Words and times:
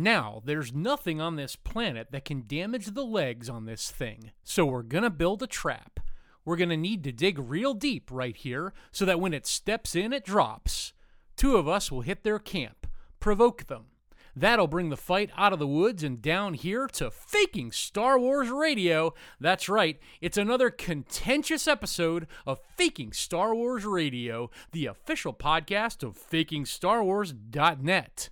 Now, 0.00 0.42
there's 0.46 0.72
nothing 0.72 1.20
on 1.20 1.36
this 1.36 1.56
planet 1.56 2.10
that 2.10 2.24
can 2.24 2.46
damage 2.46 2.86
the 2.86 3.04
legs 3.04 3.50
on 3.50 3.66
this 3.66 3.90
thing, 3.90 4.30
so 4.42 4.64
we're 4.64 4.82
gonna 4.82 5.10
build 5.10 5.42
a 5.42 5.46
trap. 5.46 6.00
We're 6.42 6.56
gonna 6.56 6.78
need 6.78 7.04
to 7.04 7.12
dig 7.12 7.38
real 7.38 7.74
deep 7.74 8.10
right 8.10 8.34
here 8.34 8.72
so 8.90 9.04
that 9.04 9.20
when 9.20 9.34
it 9.34 9.46
steps 9.46 9.94
in, 9.94 10.14
it 10.14 10.24
drops. 10.24 10.94
Two 11.36 11.56
of 11.56 11.68
us 11.68 11.92
will 11.92 12.00
hit 12.00 12.22
their 12.22 12.38
camp, 12.38 12.86
provoke 13.20 13.66
them. 13.66 13.88
That'll 14.34 14.68
bring 14.68 14.88
the 14.88 14.96
fight 14.96 15.28
out 15.36 15.52
of 15.52 15.58
the 15.58 15.66
woods 15.66 16.02
and 16.02 16.22
down 16.22 16.54
here 16.54 16.86
to 16.94 17.10
faking 17.10 17.70
Star 17.70 18.18
Wars 18.18 18.48
Radio. 18.48 19.12
That's 19.38 19.68
right, 19.68 19.98
it's 20.22 20.38
another 20.38 20.70
contentious 20.70 21.68
episode 21.68 22.26
of 22.46 22.62
Faking 22.78 23.12
Star 23.12 23.54
Wars 23.54 23.84
Radio, 23.84 24.50
the 24.72 24.86
official 24.86 25.34
podcast 25.34 26.02
of 26.02 26.16
FakingStarWars.net. 26.16 28.30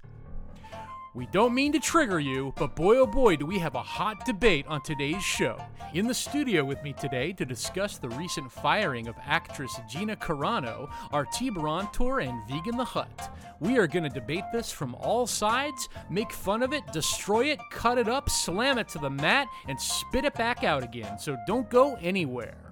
We 1.18 1.26
don't 1.26 1.52
mean 1.52 1.72
to 1.72 1.80
trigger 1.80 2.20
you, 2.20 2.54
but 2.56 2.76
boy 2.76 2.98
oh 2.98 3.06
boy, 3.06 3.34
do 3.34 3.44
we 3.44 3.58
have 3.58 3.74
a 3.74 3.82
hot 3.82 4.24
debate 4.24 4.64
on 4.68 4.80
today's 4.82 5.20
show. 5.20 5.60
In 5.92 6.06
the 6.06 6.14
studio 6.14 6.64
with 6.64 6.80
me 6.84 6.92
today 6.92 7.32
to 7.32 7.44
discuss 7.44 7.98
the 7.98 8.10
recent 8.10 8.52
firing 8.52 9.08
of 9.08 9.16
actress 9.26 9.80
Gina 9.88 10.14
Carano 10.14 10.88
are 11.10 11.26
T 11.26 11.50
Barantor 11.50 12.24
and 12.24 12.40
Vegan 12.46 12.76
the 12.76 12.84
Hut. 12.84 13.34
We 13.58 13.78
are 13.78 13.88
going 13.88 14.04
to 14.04 14.08
debate 14.08 14.44
this 14.52 14.70
from 14.70 14.94
all 14.94 15.26
sides, 15.26 15.88
make 16.08 16.32
fun 16.32 16.62
of 16.62 16.72
it, 16.72 16.84
destroy 16.92 17.46
it, 17.46 17.58
cut 17.72 17.98
it 17.98 18.06
up, 18.06 18.30
slam 18.30 18.78
it 18.78 18.86
to 18.90 19.00
the 19.00 19.10
mat, 19.10 19.48
and 19.66 19.80
spit 19.80 20.24
it 20.24 20.34
back 20.34 20.62
out 20.62 20.84
again. 20.84 21.18
So 21.18 21.36
don't 21.48 21.68
go 21.68 21.96
anywhere. 21.96 22.67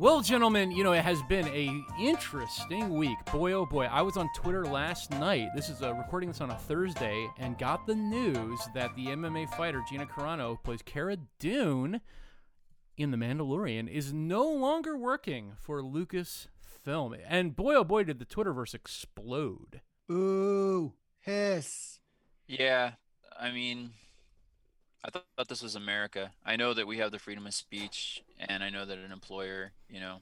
Well, 0.00 0.20
gentlemen, 0.20 0.70
you 0.70 0.84
know 0.84 0.92
it 0.92 1.02
has 1.02 1.20
been 1.22 1.48
a 1.48 1.84
interesting 2.00 2.90
week. 2.90 3.18
Boy, 3.32 3.50
oh 3.50 3.66
boy, 3.66 3.86
I 3.86 4.00
was 4.02 4.16
on 4.16 4.28
Twitter 4.32 4.64
last 4.64 5.10
night. 5.10 5.48
This 5.56 5.68
is 5.68 5.82
uh, 5.82 5.92
recording 5.92 6.28
this 6.28 6.40
on 6.40 6.52
a 6.52 6.54
Thursday, 6.54 7.28
and 7.36 7.58
got 7.58 7.84
the 7.84 7.96
news 7.96 8.60
that 8.76 8.94
the 8.94 9.06
MMA 9.06 9.52
fighter 9.56 9.82
Gina 9.90 10.06
Carano, 10.06 10.50
who 10.50 10.56
plays 10.58 10.82
Cara 10.82 11.16
Dune 11.40 12.00
in 12.96 13.10
The 13.10 13.16
Mandalorian, 13.16 13.88
is 13.88 14.12
no 14.12 14.48
longer 14.48 14.96
working 14.96 15.54
for 15.56 15.82
Lucasfilm. 15.82 17.18
And 17.26 17.56
boy, 17.56 17.74
oh 17.74 17.82
boy, 17.82 18.04
did 18.04 18.20
the 18.20 18.24
Twitterverse 18.24 18.74
explode. 18.74 19.80
Ooh, 20.12 20.92
hiss. 21.18 21.98
Yeah, 22.46 22.92
I 23.36 23.50
mean, 23.50 23.90
I 25.04 25.10
th- 25.10 25.24
thought 25.36 25.48
this 25.48 25.62
was 25.62 25.76
America. 25.76 26.32
I 26.44 26.56
know 26.56 26.74
that 26.74 26.86
we 26.86 26.98
have 26.98 27.12
the 27.12 27.18
freedom 27.18 27.46
of 27.46 27.54
speech, 27.54 28.22
and 28.38 28.62
I 28.62 28.70
know 28.70 28.84
that 28.84 28.98
an 28.98 29.12
employer, 29.12 29.72
you 29.88 30.00
know, 30.00 30.18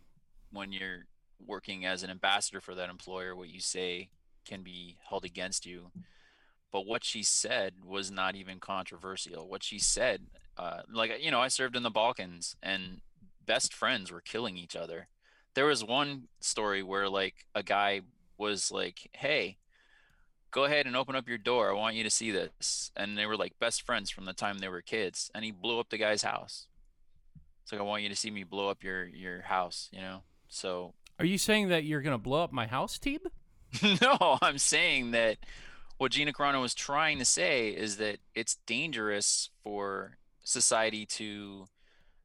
when 0.52 0.72
you're 0.72 1.06
working 1.44 1.86
as 1.86 2.02
an 2.02 2.10
ambassador 2.10 2.60
for 2.60 2.74
that 2.74 2.90
employer, 2.90 3.34
what 3.34 3.48
you 3.48 3.60
say 3.60 4.10
can 4.44 4.62
be 4.62 4.96
held 5.08 5.24
against 5.24 5.66
you. 5.66 5.90
But 6.72 6.86
what 6.86 7.04
she 7.04 7.22
said 7.22 7.74
was 7.84 8.10
not 8.10 8.34
even 8.34 8.60
controversial. 8.60 9.48
What 9.48 9.62
she 9.62 9.78
said, 9.78 10.26
uh, 10.58 10.82
like, 10.92 11.12
you 11.20 11.30
know, 11.30 11.40
I 11.40 11.48
served 11.48 11.76
in 11.76 11.82
the 11.82 11.90
Balkans, 11.90 12.56
and 12.62 13.00
best 13.44 13.72
friends 13.72 14.12
were 14.12 14.20
killing 14.20 14.56
each 14.56 14.76
other. 14.76 15.08
There 15.54 15.66
was 15.66 15.82
one 15.82 16.28
story 16.40 16.82
where, 16.82 17.08
like, 17.08 17.46
a 17.54 17.62
guy 17.62 18.02
was 18.36 18.70
like, 18.70 19.08
hey, 19.12 19.56
go 20.56 20.64
ahead 20.64 20.86
and 20.86 20.96
open 20.96 21.14
up 21.14 21.28
your 21.28 21.36
door. 21.36 21.70
I 21.70 21.74
want 21.74 21.96
you 21.96 22.02
to 22.02 22.10
see 22.10 22.30
this. 22.30 22.90
And 22.96 23.16
they 23.18 23.26
were 23.26 23.36
like 23.36 23.58
best 23.60 23.82
friends 23.82 24.08
from 24.10 24.24
the 24.24 24.32
time 24.32 24.58
they 24.58 24.70
were 24.70 24.80
kids. 24.80 25.30
And 25.34 25.44
he 25.44 25.52
blew 25.52 25.78
up 25.78 25.90
the 25.90 25.98
guy's 25.98 26.22
house. 26.22 26.66
It's 27.62 27.72
like 27.72 27.80
I 27.80 27.84
want 27.84 28.02
you 28.02 28.08
to 28.08 28.16
see 28.16 28.30
me 28.30 28.42
blow 28.42 28.70
up 28.70 28.82
your 28.82 29.04
your 29.04 29.42
house, 29.42 29.90
you 29.92 30.00
know. 30.00 30.22
So 30.48 30.94
Are 31.18 31.26
you 31.26 31.36
saying 31.36 31.68
that 31.68 31.84
you're 31.84 32.00
gonna 32.00 32.16
blow 32.16 32.42
up 32.42 32.52
my 32.52 32.66
house, 32.66 32.98
Teeb? 32.98 33.18
no, 34.00 34.38
I'm 34.40 34.56
saying 34.56 35.10
that 35.10 35.36
what 35.98 36.12
Gina 36.12 36.32
Carano 36.32 36.62
was 36.62 36.74
trying 36.74 37.18
to 37.18 37.26
say 37.26 37.68
is 37.68 37.98
that 37.98 38.18
it's 38.34 38.56
dangerous 38.66 39.50
for 39.62 40.16
society 40.42 41.04
to, 41.04 41.66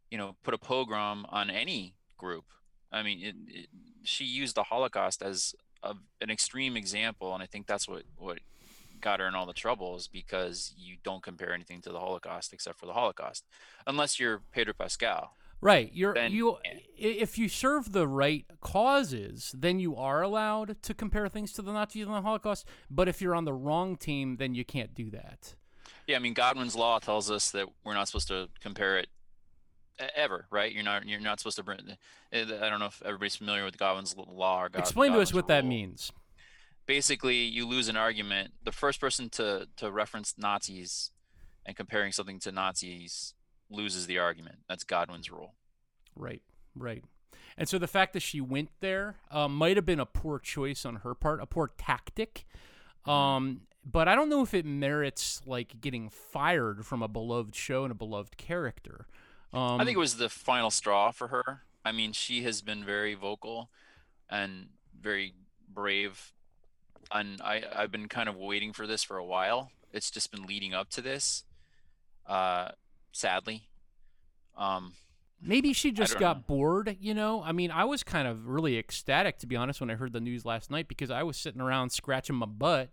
you 0.10 0.18
know, 0.18 0.38
put 0.44 0.54
a 0.54 0.58
pogrom 0.58 1.26
on 1.28 1.50
any 1.50 1.96
group. 2.18 2.46
I 2.94 3.04
mean, 3.04 3.22
it, 3.22 3.36
it, 3.48 3.68
she 4.04 4.24
used 4.24 4.56
the 4.56 4.64
Holocaust 4.64 5.22
as 5.22 5.54
a, 5.84 5.96
an 6.22 6.30
extreme 6.30 6.78
example, 6.78 7.34
and 7.34 7.44
I 7.44 7.46
think 7.46 7.68
that's 7.68 7.88
what 7.88 8.04
what 8.18 8.40
got 9.00 9.20
her 9.20 9.28
in 9.28 9.34
all 9.36 9.48
the 9.48 9.54
troubles 9.54 10.08
because 10.08 10.74
you 10.78 10.96
don't 11.04 11.24
compare 11.24 11.54
anything 11.54 11.82
to 11.82 11.92
the 11.92 12.00
Holocaust 12.00 12.54
except 12.54 12.80
for 12.80 12.86
the 12.86 12.94
Holocaust, 12.94 13.46
unless 13.88 14.20
you're 14.20 14.42
Pedro 14.52 14.74
Pascal. 14.74 15.36
Right. 15.60 15.92
You're 15.94 16.14
Then- 16.16 16.32
you 16.32 16.58
if 16.98 17.38
you 17.38 17.48
serve 17.48 17.92
the 17.92 18.08
right 18.08 18.46
causes, 18.62 19.54
then 19.56 19.80
you 19.80 19.96
are 19.96 20.22
allowed 20.22 20.82
to 20.84 20.94
compare 20.94 21.28
things 21.30 21.54
to 21.54 21.62
the 21.62 21.72
Nazis 21.72 22.06
and 22.06 22.16
the 22.16 22.22
Holocaust. 22.22 22.68
But 22.90 23.08
if 23.08 23.22
you're 23.22 23.36
on 23.36 23.46
the 23.46 23.54
wrong 23.54 23.96
team, 23.96 24.38
then 24.38 24.56
you 24.56 24.66
can't 24.66 24.94
do 24.96 25.12
that. 25.12 25.56
Yeah, 26.08 26.16
I 26.16 26.20
mean 26.20 26.34
Godwin's 26.34 26.76
law 26.76 26.98
tells 27.00 27.30
us 27.30 27.52
that 27.52 27.68
we're 27.84 27.94
not 27.94 28.08
supposed 28.08 28.28
to 28.30 28.50
compare 28.60 28.98
it 28.98 29.10
ever, 30.16 30.46
right? 30.52 30.72
You're 30.72 30.84
not 30.84 31.08
you're 31.08 31.20
not 31.20 31.40
supposed 31.40 31.58
to 31.58 31.64
bring. 31.64 31.80
I 32.34 32.44
don't 32.44 32.80
know 32.80 32.86
if 32.88 33.02
everybody's 33.06 33.36
familiar 33.36 33.66
with 33.66 33.78
Godwin's 33.78 34.16
law 34.18 34.64
or 34.64 34.70
God, 34.70 34.80
Explain 34.80 35.12
to 35.14 35.20
us 35.20 35.30
Godwin's 35.30 35.34
what 35.34 35.48
that 35.48 35.66
means. 35.66 36.12
basically 36.86 37.38
you 37.38 37.68
lose 37.68 37.88
an 37.88 37.96
argument 37.98 38.52
the 38.64 38.72
first 38.72 39.00
person 39.00 39.30
to 39.30 39.68
to 39.78 39.92
reference 39.92 40.34
nazis 40.38 41.12
and 41.66 41.76
comparing 41.76 42.12
something 42.12 42.40
to 42.40 42.52
nazis 42.52 43.34
loses 43.70 44.08
the 44.08 44.18
argument 44.18 44.58
that's 44.68 44.84
godwin's 44.84 45.32
rule 45.32 45.54
Right. 46.16 46.42
Right. 46.76 47.04
And 47.58 47.70
so 47.70 47.78
the 47.78 47.88
fact 47.88 48.12
that 48.14 48.20
she 48.22 48.42
went 48.42 48.70
there 48.82 49.16
uh, 49.32 49.48
might 49.48 49.78
have 49.78 49.86
been 49.86 50.00
a 50.00 50.06
poor 50.06 50.40
choice 50.40 50.86
on 50.86 50.98
her 50.98 51.16
part, 51.16 51.42
a 51.42 51.46
poor 51.46 51.72
tactic. 51.78 52.46
Um, 53.06 53.62
but 53.90 54.08
I 54.10 54.16
don't 54.16 54.28
know 54.30 54.42
if 54.42 54.54
it 54.54 54.66
merits 54.66 55.42
like 55.46 55.80
getting 55.80 56.10
fired 56.10 56.86
from 56.86 57.02
a 57.02 57.08
beloved 57.08 57.56
show 57.56 57.84
and 57.84 57.92
a 57.92 57.96
beloved 57.96 58.36
character. 58.38 59.08
Um, 59.54 59.82
i 59.82 59.86
think 59.86 59.96
it 59.96 60.00
was 60.00 60.18
the 60.18 60.30
final 60.30 60.72
straw 60.72 61.12
for 61.12 61.28
her 61.28 61.64
i 61.84 61.92
mean 61.92 62.14
she 62.14 62.44
has 62.44 62.62
been 62.62 62.84
very 62.86 63.14
vocal 63.14 63.70
and 64.30 64.70
very 65.00 65.34
brave 65.68 66.32
and 67.12 67.42
i 67.42 67.64
i've 67.76 67.92
been 67.92 68.08
kind 68.08 68.30
of 68.30 68.36
waiting 68.36 68.74
for 68.74 68.88
this 68.88 69.04
for 69.04 69.18
a 69.18 69.26
while 69.26 69.72
it's 69.92 70.10
just 70.10 70.32
been 70.32 70.44
leading 70.44 70.74
up 70.74 70.90
to 70.90 71.02
this 71.02 71.44
uh 72.28 72.70
sadly 73.12 73.64
um 74.58 74.94
Maybe 75.44 75.74
she 75.74 75.92
just 75.92 76.20
got 76.20 76.38
know. 76.38 76.44
bored, 76.48 76.98
you 77.00 77.16
know? 77.16 77.42
I 77.42 77.52
mean, 77.52 77.72
I 77.72 77.86
was 77.86 78.04
kind 78.04 78.28
of 78.28 78.48
really 78.48 78.78
ecstatic, 78.78 79.40
to 79.40 79.48
be 79.48 79.56
honest, 79.56 79.82
when 79.82 79.90
I 79.90 79.96
heard 79.96 80.14
the 80.14 80.20
news 80.20 80.46
last 80.46 80.70
night 80.70 80.88
because 80.88 81.10
I 81.10 81.24
was 81.24 81.36
sitting 81.36 81.62
around 81.62 81.92
scratching 81.92 82.36
my 82.36 82.46
butt, 82.46 82.92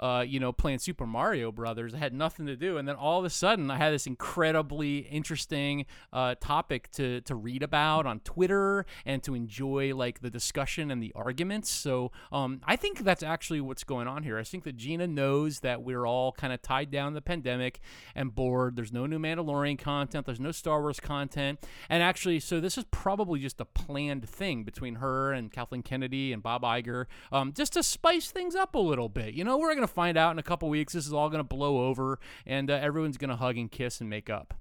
uh, 0.00 0.24
you 0.26 0.40
know, 0.40 0.52
playing 0.52 0.78
Super 0.78 1.06
Mario 1.06 1.52
Brothers. 1.52 1.94
I 1.94 1.98
had 1.98 2.12
nothing 2.12 2.46
to 2.46 2.56
do. 2.56 2.78
And 2.78 2.86
then 2.86 2.96
all 2.96 3.18
of 3.18 3.24
a 3.24 3.30
sudden, 3.30 3.70
I 3.70 3.76
had 3.76 3.92
this 3.92 4.06
incredibly 4.06 4.98
interesting 4.98 5.86
uh, 6.12 6.34
topic 6.40 6.90
to, 6.92 7.20
to 7.22 7.34
read 7.34 7.62
about 7.62 8.06
on 8.06 8.20
Twitter 8.20 8.86
and 9.04 9.22
to 9.22 9.34
enjoy, 9.34 9.94
like, 9.94 10.20
the 10.20 10.30
discussion 10.30 10.90
and 10.90 11.02
the 11.02 11.12
arguments. 11.14 11.70
So 11.70 12.12
um, 12.32 12.60
I 12.64 12.76
think 12.76 13.00
that's 13.00 13.22
actually 13.22 13.60
what's 13.60 13.84
going 13.84 14.06
on 14.06 14.22
here. 14.22 14.38
I 14.38 14.44
think 14.44 14.64
that 14.64 14.76
Gina 14.76 15.06
knows 15.06 15.60
that 15.60 15.82
we're 15.82 16.06
all 16.06 16.32
kind 16.32 16.52
of 16.52 16.62
tied 16.62 16.90
down 16.90 17.14
the 17.14 17.20
pandemic 17.20 17.80
and 18.14 18.34
bored. 18.34 18.76
There's 18.76 18.92
no 18.92 19.06
new 19.06 19.18
Mandalorian 19.18 19.78
content, 19.78 20.26
there's 20.26 20.40
no 20.40 20.52
Star 20.52 20.80
Wars 20.80 21.00
content. 21.00 21.60
And 21.88 22.02
actually, 22.02 22.40
so 22.40 22.60
this 22.60 22.78
is 22.78 22.84
probably 22.90 23.40
just 23.40 23.60
a 23.60 23.64
planned 23.64 24.28
thing 24.28 24.64
between 24.64 24.96
her 24.96 25.32
and 25.32 25.50
Kathleen 25.50 25.82
Kennedy 25.82 26.32
and 26.32 26.42
Bob 26.42 26.62
Iger, 26.62 27.06
um, 27.32 27.52
just 27.52 27.72
to 27.74 27.82
spice 27.82 28.30
things 28.30 28.54
up 28.54 28.74
a 28.74 28.78
little 28.78 29.08
bit. 29.08 29.34
You 29.34 29.44
know, 29.44 29.58
we're 29.58 29.74
going 29.74 29.87
to 29.88 29.94
find 29.94 30.16
out 30.16 30.32
in 30.32 30.38
a 30.38 30.42
couple 30.42 30.68
weeks. 30.68 30.92
This 30.92 31.06
is 31.06 31.12
all 31.12 31.28
going 31.28 31.40
to 31.40 31.44
blow 31.44 31.86
over, 31.86 32.18
and 32.46 32.70
uh, 32.70 32.74
everyone's 32.74 33.16
going 33.16 33.30
to 33.30 33.36
hug 33.36 33.56
and 33.56 33.70
kiss 33.70 34.00
and 34.00 34.08
make 34.10 34.28
up. 34.30 34.54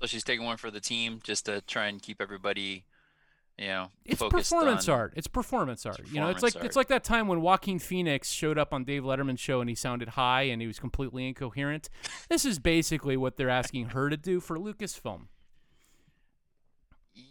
so 0.00 0.06
she's 0.06 0.24
taking 0.24 0.44
one 0.44 0.56
for 0.56 0.70
the 0.70 0.80
team 0.80 1.20
just 1.22 1.46
to 1.46 1.60
try 1.62 1.86
and 1.86 2.02
keep 2.02 2.20
everybody 2.20 2.84
you 3.58 3.68
know 3.68 3.90
It's 4.04 4.22
performance 4.22 4.88
art. 4.88 5.14
It's 5.16 5.26
performance 5.26 5.86
art. 5.86 6.00
you 6.12 6.20
know, 6.20 6.28
it's 6.28 6.42
like 6.42 6.52
performance 6.52 6.66
it's 6.70 6.76
like 6.76 6.88
that 6.88 7.04
time 7.04 7.26
when 7.26 7.40
Joaquin 7.40 7.78
Phoenix 7.78 8.30
showed 8.30 8.58
up 8.58 8.72
on 8.74 8.84
Dave 8.84 9.02
Letterman's 9.02 9.40
show 9.40 9.60
and 9.60 9.68
he 9.70 9.74
sounded 9.74 10.10
high 10.10 10.42
and 10.42 10.60
he 10.60 10.66
was 10.66 10.78
completely 10.78 11.26
incoherent. 11.26 11.88
this 12.28 12.44
is 12.44 12.58
basically 12.58 13.16
what 13.16 13.36
they're 13.36 13.48
asking 13.48 13.86
her 13.90 14.10
to 14.10 14.16
do 14.16 14.40
for 14.40 14.58
Lucasfilm. 14.58 15.28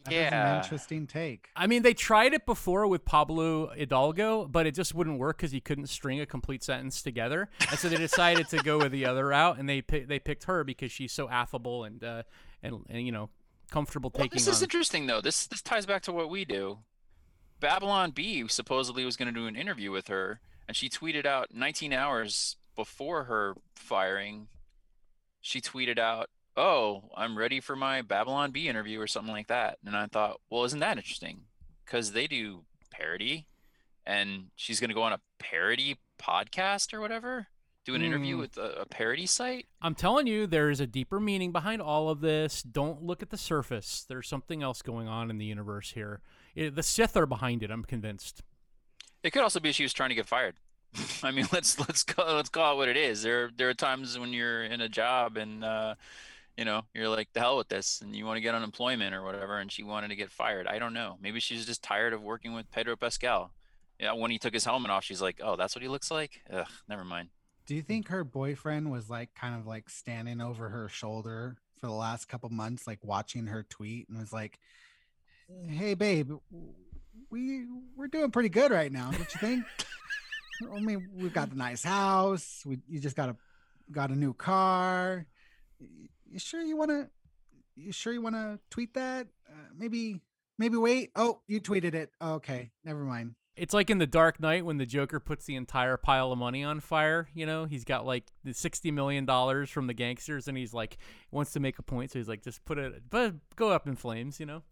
That 0.06 0.14
is 0.14 0.18
yeah 0.20 0.58
an 0.58 0.64
interesting 0.64 1.08
take. 1.08 1.50
I 1.56 1.68
mean, 1.68 1.82
they 1.84 1.94
tried 1.94 2.34
it 2.34 2.46
before 2.46 2.88
with 2.88 3.06
Pablo 3.06 3.68
Hidalgo, 3.74 4.46
but 4.48 4.66
it 4.68 4.76
just 4.76 4.94
wouldn't 4.94 5.20
work 5.20 5.38
because 5.38 5.52
he 5.52 5.60
couldn't 5.62 5.88
string 5.88 6.20
a 6.20 6.26
complete 6.26 6.64
sentence 6.64 7.02
together. 7.02 7.50
And 7.70 7.80
so 7.80 7.90
they 7.90 7.98
decided 7.98 8.48
to 8.50 8.58
go 8.58 8.78
with 8.78 8.92
the 8.92 9.06
other 9.06 9.28
route, 9.28 9.58
and 9.58 9.68
they 9.70 9.82
pi- 9.82 10.06
they 10.08 10.20
picked 10.20 10.46
her 10.46 10.64
because 10.64 10.92
she's 10.92 11.12
so 11.12 11.30
affable 11.30 11.84
and 11.84 12.04
uh, 12.04 12.24
and, 12.62 12.86
and 12.90 13.06
you 13.06 13.12
know 13.12 13.30
comfortable 13.72 14.12
Well, 14.14 14.24
taking 14.26 14.36
this 14.38 14.48
is 14.48 14.60
on. 14.62 14.66
interesting 14.66 15.08
though. 15.08 15.22
This 15.22 15.48
this 15.48 15.62
ties 15.62 15.86
back 15.86 16.02
to 16.04 16.12
what 16.12 16.30
we 16.30 16.46
do. 16.46 16.80
Babylon 17.60 18.12
Bee 18.12 18.48
supposedly 18.48 19.06
was 19.06 19.16
going 19.16 19.34
to 19.34 19.40
do 19.40 19.48
an 19.48 19.56
interview 19.56 19.92
with 19.92 20.08
her, 20.08 20.40
and 20.68 20.76
she 20.76 20.90
tweeted 20.90 21.26
out 21.26 21.54
19 21.54 21.94
hours 21.94 22.58
before 22.76 23.24
her 23.24 23.56
firing. 23.76 24.48
She 25.42 25.62
tweeted 25.62 25.98
out, 25.98 26.30
"Oh, 26.58 27.10
I'm 27.16 27.38
ready 27.38 27.60
for 27.60 27.76
my 27.76 28.02
Babylon 28.02 28.52
Bee 28.52 28.68
interview" 28.68 29.00
or 29.00 29.08
something 29.08 29.34
like 29.34 29.48
that. 29.48 29.78
And 29.86 29.96
I 29.96 30.08
thought, 30.08 30.40
well, 30.50 30.64
isn't 30.66 30.80
that 30.80 30.98
interesting? 30.98 31.42
Because 31.86 32.12
they 32.14 32.28
do 32.28 32.64
parody, 32.92 33.46
and 34.06 34.48
she's 34.56 34.80
going 34.80 34.90
to 34.90 34.94
go 34.96 35.04
on 35.04 35.14
a 35.14 35.20
parody 35.40 35.98
podcast 36.20 36.94
or 36.94 37.02
whatever. 37.02 37.48
Do 37.86 37.94
an 37.94 38.02
interview 38.02 38.38
Mm. 38.38 38.40
with 38.40 38.58
a, 38.58 38.82
a 38.82 38.86
parody 38.88 39.28
site? 39.28 39.68
I'm 39.80 39.94
telling 39.94 40.26
you, 40.26 40.48
there 40.48 40.72
is 40.72 40.80
a 40.80 40.88
deeper 40.88 41.20
meaning 41.20 41.52
behind 41.52 41.84
all 41.84 42.10
of 42.10 42.20
this. 42.20 42.64
Don't 42.64 43.04
look 43.04 43.22
at 43.22 43.30
the 43.30 43.38
surface. 43.38 44.04
There's 44.10 44.28
something 44.28 44.64
else 44.64 44.82
going 44.82 45.08
on 45.08 45.30
in 45.30 45.38
the 45.38 45.46
universe 45.46 45.92
here. 45.92 46.22
It- 46.56 46.74
the 46.74 46.82
Sith 46.82 47.16
are 47.16 47.28
behind 47.28 47.62
it. 47.62 47.70
I'm 47.70 47.84
convinced. 47.84 48.42
It 49.22 49.32
could 49.32 49.44
also 49.44 49.60
be 49.60 49.72
she 49.72 49.84
was 49.84 49.94
trying 49.94 50.10
to 50.10 50.16
get 50.16 50.28
fired. 50.28 50.56
I 51.24 51.30
mean, 51.30 51.46
let's 51.52 51.78
let's 51.80 52.04
call 52.04 52.34
let's 52.34 52.50
call 52.50 52.74
it 52.74 52.78
what 52.78 52.90
it 52.90 52.98
is. 52.98 53.22
There 53.22 53.52
there 53.56 53.70
are 53.70 53.74
times 53.76 54.18
when 54.18 54.34
you're 54.34 54.64
in 54.64 54.82
a 54.82 54.90
job 54.90 55.38
and 55.38 55.64
uh, 55.64 55.94
you 56.58 56.66
know 56.66 56.84
you're 56.94 57.10
like 57.10 57.30
the 57.34 57.40
hell 57.40 57.58
with 57.58 57.70
this, 57.70 58.02
and 58.02 58.16
you 58.16 58.26
want 58.26 58.38
to 58.38 58.42
get 58.42 58.56
unemployment 58.56 59.14
or 59.14 59.24
whatever, 59.24 59.60
and 59.60 59.72
she 59.72 59.84
wanted 59.84 60.10
to 60.10 60.16
get 60.16 60.32
fired. 60.32 60.68
I 60.68 60.80
don't 60.80 60.94
know. 60.94 61.18
Maybe 61.22 61.40
she's 61.40 61.66
just 61.66 61.84
tired 61.84 62.14
of 62.14 62.22
working 62.22 62.54
with 62.54 62.72
Pedro 62.72 62.96
Pascal. 62.96 63.52
Yeah, 64.00 64.14
when 64.14 64.32
he 64.32 64.40
took 64.40 64.54
his 64.54 64.66
helmet 64.66 64.92
off, 64.92 65.04
she's 65.04 65.22
like, 65.22 65.40
"Oh, 65.42 65.56
that's 65.56 65.76
what 65.76 65.82
he 65.82 65.88
looks 65.88 66.12
like." 66.12 66.42
Ugh, 66.52 66.68
never 66.90 67.04
mind. 67.04 67.30
Do 67.66 67.76
you 67.76 67.82
think 67.82 68.10
her 68.10 68.24
boyfriend 68.24 68.92
was 68.92 69.10
like 69.10 69.34
kind 69.36 69.56
of 69.56 69.66
like 69.66 69.90
standing 69.90 70.42
over 70.42 70.70
her 70.70 70.88
shoulder 70.90 71.58
for 71.80 71.88
the 71.88 71.94
last 71.94 72.28
couple 72.28 72.50
months, 72.50 72.88
like 72.88 73.00
watching 73.04 73.48
her 73.48 73.64
tweet 73.64 74.08
and 74.10 74.18
was 74.18 74.34
like, 74.34 74.60
"Hey, 75.68 75.94
babe, 75.94 76.32
we 77.30 77.66
we're 77.96 78.08
doing 78.08 78.32
pretty 78.32 78.50
good 78.50 78.72
right 78.72 78.92
now, 78.92 79.12
don't 79.12 79.20
you 79.20 79.40
think? 79.40 79.66
I 80.74 80.80
mean, 80.80 81.10
we've 81.16 81.34
got 81.34 81.50
the 81.50 81.56
nice 81.56 81.84
house. 81.84 82.64
We 82.66 82.80
you 82.88 83.00
just 83.00 83.16
got 83.16 83.30
a 83.30 83.36
got 83.92 84.10
a 84.10 84.16
new 84.16 84.34
car. 84.34 85.26
You 86.26 86.40
sure 86.40 86.62
you 86.62 86.78
want 86.78 86.92
to? 86.92 87.10
You 87.76 87.92
sure 87.92 88.14
you 88.14 88.22
want 88.22 88.36
to 88.36 88.60
tweet 88.70 88.94
that? 88.94 89.28
Uh, 89.50 89.70
maybe 89.78 90.22
maybe 90.58 90.78
wait. 90.78 91.12
Oh, 91.16 91.42
you 91.48 91.60
tweeted 91.60 91.94
it. 91.94 92.12
okay, 92.22 92.72
never 92.84 93.04
mind. 93.04 93.36
It's 93.56 93.74
like 93.74 93.90
in 93.90 94.00
the 94.00 94.08
Dark 94.08 94.42
Knight 94.42 94.66
when 94.66 94.78
the 94.78 94.86
Joker 94.86 95.20
puts 95.22 95.46
the 95.46 95.56
entire 95.56 95.96
pile 95.96 96.32
of 96.34 96.38
money 96.38 96.64
on 96.64 96.82
fire. 96.82 97.30
You 97.34 97.46
know, 97.46 97.66
he's 97.66 97.86
got 97.86 98.06
like 98.06 98.26
the 98.44 98.54
sixty 98.54 98.92
million 98.92 99.26
dollars 99.26 99.70
from 99.70 99.88
the 99.88 99.94
gangsters, 99.94 100.48
and 100.48 100.58
he's 100.58 100.74
like 100.74 100.98
wants 101.32 101.52
to 101.54 101.60
make 101.60 101.80
a 101.80 101.84
point, 101.84 102.12
so 102.12 102.20
he's 102.20 102.28
like, 102.28 102.44
just 102.44 102.66
put 102.66 102.78
it, 102.78 103.04
but 103.10 103.36
go 103.56 103.70
up 103.70 103.88
in 103.88 103.96
flames. 103.96 104.40
You 104.40 104.46
know? 104.46 104.64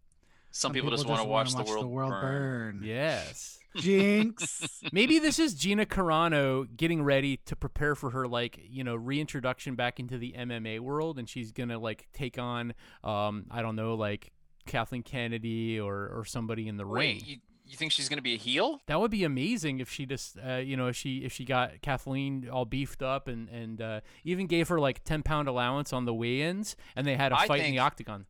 Some, 0.55 0.71
people, 0.71 0.91
just 0.91 1.07
want 1.07 1.19
to 1.19 1.27
wanna 1.27 1.49
watch, 1.55 1.65
the 1.65 1.87
world, 1.87 2.11
burn. 2.11 2.21
burn. 2.21 2.81
Yes. 2.83 3.57
Jinx. 3.75 4.83
Maybe 4.91 5.17
this 5.17 5.39
is 5.39 5.55
Gina 5.55 5.87
Carano 5.87 6.67
getting 6.77 7.01
ready 7.01 7.37
to 7.47 7.55
prepare 7.55 7.95
for 7.95 8.11
her 8.11 8.27
like 8.27 8.59
you 8.61 8.83
know 8.83 8.95
reintroduction 8.95 9.73
back 9.73 9.99
into 9.99 10.19
the 10.19 10.35
MMA 10.37 10.79
world, 10.79 11.17
and 11.17 11.27
she's 11.27 11.51
gonna 11.51 11.79
like 11.79 12.07
take 12.13 12.37
on 12.37 12.75
um 13.03 13.47
I 13.49 13.63
don't 13.63 13.75
know 13.75 13.95
like 13.95 14.31
Kathleen 14.67 15.01
Kennedy 15.01 15.79
or 15.79 16.07
or 16.15 16.23
somebody 16.23 16.67
in 16.67 16.77
the 16.77 16.85
ring. 16.85 17.19
You, 17.25 17.37
you 17.65 17.75
think 17.75 17.91
she's 17.91 18.07
gonna 18.07 18.21
be 18.21 18.35
a 18.35 18.37
heel? 18.37 18.79
That 18.85 18.99
would 18.99 19.09
be 19.09 19.23
amazing 19.23 19.79
if 19.79 19.89
she 19.89 20.05
just, 20.05 20.37
uh, 20.45 20.57
you 20.57 20.77
know, 20.77 20.85
if 20.85 20.95
she 20.95 21.23
if 21.25 21.33
she 21.33 21.43
got 21.43 21.81
Kathleen 21.81 22.47
all 22.47 22.65
beefed 22.65 23.01
up 23.01 23.27
and 23.27 23.49
and 23.49 23.81
uh, 23.81 24.01
even 24.23 24.45
gave 24.45 24.67
her 24.67 24.79
like 24.79 25.03
ten 25.03 25.23
pound 25.23 25.47
allowance 25.47 25.91
on 25.91 26.05
the 26.05 26.13
weigh-ins, 26.13 26.75
and 26.95 27.07
they 27.07 27.15
had 27.15 27.31
a 27.31 27.39
I 27.39 27.47
fight 27.47 27.61
in 27.61 27.71
the 27.71 27.79
octagon. 27.79 28.27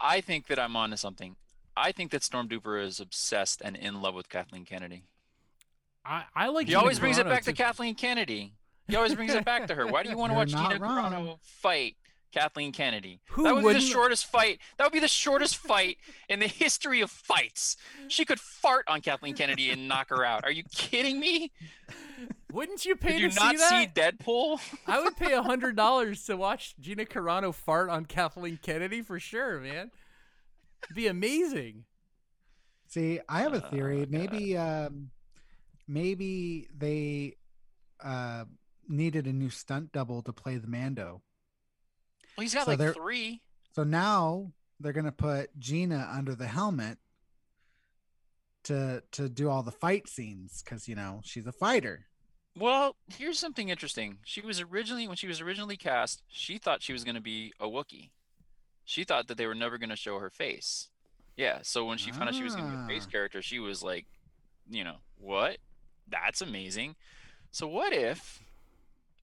I 0.00 0.20
think 0.20 0.46
that 0.46 0.60
I'm 0.60 0.76
onto 0.76 0.96
something. 0.96 1.34
I 1.76 1.92
think 1.92 2.10
that 2.12 2.22
Storm 2.22 2.48
Duper 2.48 2.82
is 2.82 3.00
obsessed 3.00 3.60
and 3.64 3.76
in 3.76 4.00
love 4.00 4.14
with 4.14 4.28
Kathleen 4.28 4.64
Kennedy. 4.64 5.04
I 6.04 6.24
I 6.34 6.48
like. 6.48 6.66
He 6.68 6.74
always 6.74 6.98
brings 6.98 7.18
it 7.18 7.26
back 7.26 7.44
to. 7.44 7.52
Kathleen 7.52 7.94
Kennedy. 7.94 8.52
He 8.86 8.96
always 8.96 9.14
brings 9.14 9.32
it 9.32 9.44
back 9.44 9.66
to 9.68 9.74
her. 9.74 9.86
Why 9.86 10.02
do 10.02 10.10
you 10.10 10.18
want 10.18 10.32
to 10.32 10.36
watch 10.36 10.50
Gina 10.50 10.78
wrong. 10.78 11.12
Carano 11.12 11.38
fight 11.40 11.96
Kathleen 12.32 12.72
Kennedy? 12.72 13.20
Who 13.30 13.44
that 13.44 13.54
would 13.54 13.64
be 13.64 13.72
the 13.72 13.80
shortest 13.80 14.26
fight. 14.26 14.58
That 14.76 14.84
would 14.84 14.92
be 14.92 15.00
the 15.00 15.08
shortest 15.08 15.56
fight 15.56 15.96
in 16.28 16.40
the 16.40 16.46
history 16.46 17.00
of 17.00 17.10
fights. 17.10 17.76
She 18.08 18.24
could 18.24 18.38
fart 18.38 18.84
on 18.86 19.00
Kathleen 19.00 19.34
Kennedy 19.34 19.70
and 19.70 19.88
knock 19.88 20.10
her 20.10 20.24
out. 20.24 20.44
Are 20.44 20.50
you 20.50 20.64
kidding 20.74 21.18
me? 21.18 21.50
Wouldn't 22.52 22.84
you 22.84 22.94
pay 22.94 23.12
Did 23.12 23.20
you 23.20 23.30
to 23.30 23.34
not 23.36 23.58
see 23.58 23.84
see? 23.84 23.86
Deadpool? 23.88 24.60
I 24.86 25.02
would 25.02 25.16
pay 25.16 25.32
a 25.32 25.42
hundred 25.42 25.74
dollars 25.74 26.24
to 26.26 26.36
watch 26.36 26.74
Gina 26.78 27.04
Carano 27.04 27.52
fart 27.54 27.88
on 27.88 28.04
Kathleen 28.04 28.58
Kennedy 28.62 29.00
for 29.02 29.18
sure, 29.18 29.58
man. 29.58 29.90
Be 30.94 31.06
amazing. 31.06 31.84
See, 32.88 33.20
I 33.28 33.40
have 33.42 33.54
a 33.54 33.64
Oh, 33.64 33.70
theory. 33.70 34.00
God. 34.00 34.10
maybe 34.10 34.56
um 34.56 35.10
maybe 35.86 36.68
they 36.76 37.36
uh 38.02 38.44
needed 38.88 39.26
a 39.26 39.32
new 39.32 39.50
stunt 39.50 39.92
double 39.92 40.22
to 40.22 40.32
play 40.32 40.56
the 40.56 40.66
Mando. 40.68 41.22
Well, 42.36 42.42
he's 42.42 42.54
got 42.54 42.66
So 42.66 42.74
like 42.74 42.94
three. 42.94 43.40
So 43.72 43.84
now 43.84 44.52
they're 44.80 44.92
gonna 44.92 45.12
put 45.12 45.58
Gina 45.58 46.08
under 46.12 46.34
the 46.34 46.46
helmet 46.46 46.98
to 48.64 49.02
to 49.12 49.28
do 49.28 49.48
all 49.48 49.62
the 49.62 49.70
fight 49.72 50.08
scenes 50.08 50.62
because 50.62 50.88
you 50.88 50.94
know 50.94 51.20
she's 51.24 51.46
a 51.46 51.52
fighter. 51.52 52.06
Well, 52.56 52.94
here's 53.18 53.38
something 53.40 53.68
interesting. 53.68 54.18
She 54.24 54.40
was 54.40 54.60
originally, 54.60 55.08
when 55.08 55.16
she 55.16 55.26
was 55.26 55.40
originally 55.40 55.76
cast, 55.76 56.22
she 56.28 56.56
thought 56.56 56.82
she 56.84 56.92
was 56.92 57.02
going 57.02 57.16
to 57.16 57.20
be 57.20 57.52
a 57.58 57.66
Wookiee. 57.66 58.10
She 58.84 59.04
thought 59.04 59.28
that 59.28 59.38
they 59.38 59.46
were 59.46 59.54
never 59.54 59.78
going 59.78 59.90
to 59.90 59.96
show 59.96 60.18
her 60.18 60.30
face. 60.30 60.88
Yeah, 61.36 61.58
so 61.62 61.84
when 61.84 61.98
she 61.98 62.12
found 62.12 62.28
out 62.28 62.34
she 62.34 62.44
was 62.44 62.54
going 62.54 62.70
to 62.70 62.76
be 62.76 62.82
a 62.84 62.86
face 62.86 63.06
Ah. 63.08 63.10
character, 63.10 63.42
she 63.42 63.58
was 63.58 63.82
like, 63.82 64.06
you 64.70 64.84
know, 64.84 64.96
what? 65.18 65.56
That's 66.08 66.40
amazing. 66.42 66.94
So 67.50 67.66
what 67.66 67.92
if, 67.92 68.40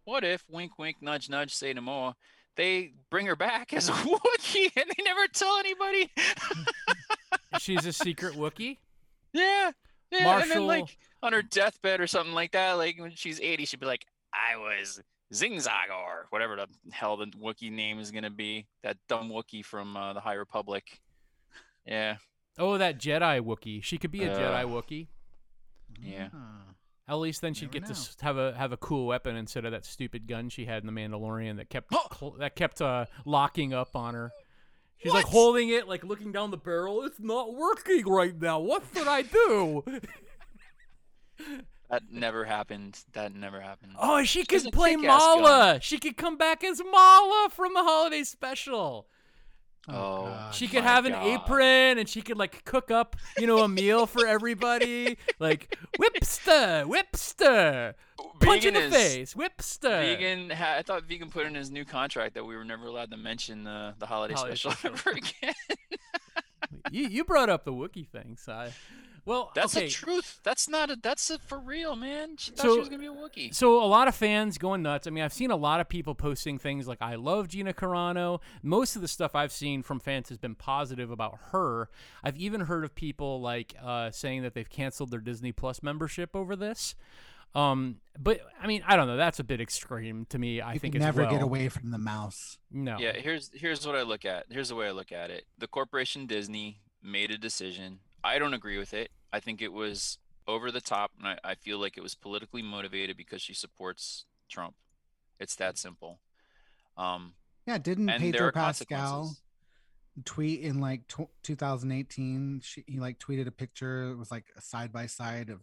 what 0.04 0.24
if, 0.24 0.44
wink, 0.50 0.78
wink, 0.80 0.98
nudge, 1.02 1.30
nudge, 1.30 1.54
say 1.54 1.74
no 1.74 1.82
more, 1.82 2.16
they 2.58 2.94
bring 3.10 3.28
her 3.28 3.36
back 3.36 3.72
as 3.74 3.88
a 3.88 3.92
Wookiee 3.94 4.72
and 4.76 4.86
they 4.98 5.04
never 5.04 5.28
tell 5.28 5.58
anybody? 5.58 6.12
She's 7.60 7.86
a 7.86 7.94
secret 7.94 8.34
Wookiee. 8.36 8.78
Yeah. 9.34 9.72
Yeah, 10.12 10.42
and 10.42 10.52
then 10.52 10.68
like 10.68 10.98
on 11.24 11.32
her 11.32 11.42
deathbed 11.42 12.02
or 12.02 12.08
something 12.08 12.34
like 12.34 12.52
that, 12.52 12.74
like 12.74 13.00
when 13.00 13.12
she's 13.16 13.40
80, 13.40 13.66
she'd 13.66 13.80
be 13.80 13.86
like, 13.86 14.06
I 14.34 14.58
was 14.58 15.02
Zingzag 15.34 15.90
or 15.90 16.28
whatever 16.30 16.56
the 16.56 16.68
hell 16.92 17.18
the 17.18 17.28
Wookiee 17.28 17.72
name 17.72 18.00
is 18.00 18.12
gonna 18.12 18.30
be. 18.30 18.68
That 18.84 18.98
dumb 19.08 19.30
Wookiee 19.30 19.64
from 19.66 19.96
uh, 19.96 20.14
the 20.14 20.20
High 20.20 20.34
Republic. 20.34 21.02
Yeah. 21.86 22.18
Oh, 22.60 22.78
that 22.78 23.00
Jedi 23.00 23.42
Wookiee. 23.42 23.84
She 23.84 23.98
could 23.98 24.12
be 24.12 24.24
a 24.24 24.34
Uh, 24.34 24.38
Jedi 24.38 24.66
Wookiee. 24.70 25.08
Yeah. 26.02 26.30
Ah. 26.34 26.64
At 27.08 27.16
least 27.16 27.42
then 27.42 27.54
she'd 27.54 27.74
Never 27.74 27.80
get 27.80 27.84
to 27.88 27.94
know. 27.94 28.00
s- 28.00 28.18
have 28.22 28.38
a 28.38 28.54
have 28.56 28.72
a 28.72 28.78
cool 28.78 29.08
weapon 29.08 29.36
instead 29.36 29.66
of 29.66 29.72
that 29.72 29.86
stupid 29.86 30.28
gun 30.28 30.50
she 30.50 30.66
had 30.66 30.84
in 30.84 30.94
the 30.94 31.02
Mandalorian 31.02 31.58
that 31.58 31.70
kept 31.70 31.88
Oh! 31.94 32.08
cl- 32.18 32.36
that 32.40 32.56
kept 32.56 32.82
uh, 32.82 33.06
locking 33.26 33.74
up 33.74 33.96
on 33.96 34.14
her. 34.14 34.32
She's 34.98 35.14
like 35.14 35.26
holding 35.26 35.70
it, 35.70 35.88
like 35.88 36.04
looking 36.04 36.32
down 36.32 36.52
the 36.52 36.58
barrel. 36.58 37.04
It's 37.04 37.20
not 37.20 37.56
working 37.56 38.06
right 38.08 38.40
now. 38.40 38.60
What 38.60 38.84
should 38.94 39.08
I 39.08 39.24
do? 39.24 39.84
That 41.92 42.04
never 42.10 42.46
happened. 42.46 43.00
That 43.14 43.36
never 43.36 43.60
happened. 43.62 43.94
oh, 44.00 44.24
she 44.24 44.40
has 44.50 44.64
could 44.64 44.72
play 44.74 44.96
kick-ass 44.96 45.20
gun. 45.22 45.42
Malla. 45.44 45.80
She 45.82 45.98
could 46.00 46.16
come 46.18 46.38
back 46.38 46.64
as 46.64 46.82
Malla 46.84 47.50
from 47.52 47.74
the 47.74 47.84
holiday 47.84 48.24
special. 48.24 49.08
Oh, 49.90 50.26
God. 50.28 50.54
She 50.56 50.68
could 50.68 50.84
have 50.84 51.06
an 51.06 51.12
God. 51.14 51.26
apron 51.28 51.98
and 51.98 52.08
she 52.08 52.22
could 52.22 52.38
like 52.38 52.64
cook 52.66 52.92
up, 52.92 53.16
you 53.38 53.46
know, 53.48 53.58
a 53.60 53.68
meal 53.68 54.06
for 54.08 54.26
everybody. 54.26 55.18
Like 55.40 55.76
whipster, 56.00 56.86
whipster, 56.86 57.96
punch 58.40 58.64
in 58.64 58.76
the 58.76 58.82
is- 58.82 58.94
face, 58.94 59.34
whipster. 59.34 60.02
Vegan, 60.02 60.52
ha- 60.52 60.76
I 60.78 60.84
thought 60.84 61.04
Vegan 61.06 61.30
put 61.32 61.48
in 61.48 61.56
his 61.56 61.72
new 61.72 61.84
contract 61.84 62.36
that 62.36 62.46
we 62.46 62.56
were 62.56 62.64
never 62.64 62.86
allowed 62.86 63.10
to 63.12 63.18
mention 63.18 63.66
uh, 63.66 63.94
the 63.98 64.06
holiday, 64.06 64.36
Holiday 64.36 64.56
special 64.56 64.72
special. 64.94 65.10
ever 65.10 65.18
again. 65.18 65.54
you 66.92 67.08
you 67.08 67.24
brought 67.26 67.50
up 67.50 67.66
the 67.66 67.74
Wookiee 67.74 68.08
thing, 68.08 68.38
so 68.40 68.54
I, 68.54 68.72
well, 69.26 69.52
That's 69.54 69.76
okay. 69.76 69.86
the 69.88 69.92
truth. 69.92 70.40
That's 70.44 70.68
not 70.68 70.90
a. 70.90 70.96
That's 71.02 71.30
a 71.30 71.38
for 71.40 71.60
real, 71.60 71.96
man. 71.96 72.38
She 72.38 72.52
thought 72.52 72.64
So- 72.64 72.74
she 72.76 72.80
was 72.80 72.90
gonna 72.90 73.00
be 73.00 73.08
a 73.08 73.12
Wookiee. 73.12 73.54
So 73.54 73.84
a 73.84 73.86
lot 73.86 74.08
of 74.08 74.16
fans 74.16 74.58
going 74.58 74.82
nuts. 74.82 75.08
I 75.08 75.10
mean, 75.10 75.24
I've 75.24 75.34
seen 75.34 75.52
a 75.52 75.56
lot 75.56 75.80
of 75.80 75.88
people 75.90 76.16
posting 76.16 76.58
things 76.58 76.88
like 76.88 77.02
"I 77.02 77.16
love 77.16 77.48
Gina 77.48 77.74
Carano." 77.74 78.40
Most 78.64 78.96
of 78.96 79.02
the 79.02 79.08
stuff 79.08 79.36
I've 79.36 79.52
seen 79.52 79.84
from 79.84 80.00
fans 80.00 80.30
has 80.30 80.38
been 80.38 80.56
positive 80.56 81.12
about 81.12 81.38
her. 81.52 81.90
I've 82.24 82.38
even 82.38 82.62
heard 82.62 82.84
of 82.84 82.96
people 82.96 83.42
like 83.42 83.76
uh, 83.82 84.12
saying 84.12 84.42
that 84.44 84.54
they've 84.54 84.70
canceled 84.70 85.12
their 85.12 85.20
Disney 85.22 85.52
Plus 85.52 85.84
membership 85.84 86.36
over 86.36 86.56
this. 86.56 86.96
Um, 87.54 87.98
but 88.18 88.40
I 88.62 88.68
mean, 88.68 88.82
I 88.88 88.96
don't 88.96 89.08
know. 89.08 89.18
That's 89.18 89.40
a 89.40 89.44
bit 89.44 89.60
extreme 89.60 90.26
to 90.30 90.40
me. 90.40 90.62
I 90.62 90.74
you 90.74 90.80
think 90.80 90.94
can 90.94 91.02
as 91.02 91.08
never 91.08 91.30
get 91.30 91.42
away 91.42 91.68
from 91.70 91.92
the 91.92 91.98
mouse. 91.98 92.58
No. 92.72 92.98
Yeah, 92.98 93.12
here's 93.14 93.52
here's 93.54 93.86
what 93.86 93.96
I 93.96 94.04
look 94.04 94.24
at. 94.26 94.46
Here's 94.50 94.70
the 94.70 94.76
way 94.76 94.88
I 94.88 94.92
look 94.92 95.12
at 95.12 95.30
it. 95.32 95.46
The 95.58 95.68
corporation 95.68 96.26
Disney 96.28 96.80
made 97.04 97.30
a 97.30 97.38
decision. 97.38 98.00
I 98.24 98.40
don't 98.40 98.54
agree 98.54 98.78
with 98.78 98.94
it. 98.94 99.12
I 99.34 99.40
think 99.40 99.62
it 99.62 99.72
was 99.72 100.18
over 100.48 100.72
the 100.72 100.82
top, 100.82 101.12
and 101.18 101.28
I, 101.28 101.38
I 101.44 101.56
feel 101.56 101.80
like 101.80 101.98
it 101.98 102.02
was 102.02 102.16
politically 102.16 102.62
motivated 102.62 103.18
because 103.18 103.42
she 103.42 103.54
supports 103.54 104.26
Trump. 104.50 104.76
It's 105.40 105.56
that 105.56 105.78
simple. 105.78 106.20
Um, 106.98 107.34
Yeah, 107.66 107.78
didn't 107.78 108.08
Pedro 108.08 108.52
Pascal 108.52 109.34
tweet 110.26 110.62
in 110.62 110.80
like 110.80 111.08
tw 111.08 111.28
2018? 111.44 112.62
She, 112.64 112.84
he 112.88 113.00
like 113.00 113.18
tweeted 113.20 113.48
a 113.48 113.52
picture. 113.52 114.12
It 114.12 114.18
was 114.18 114.32
like 114.32 114.46
a 114.58 114.62
side 114.62 114.92
by 114.92 115.06
side 115.06 115.50
of 115.50 115.62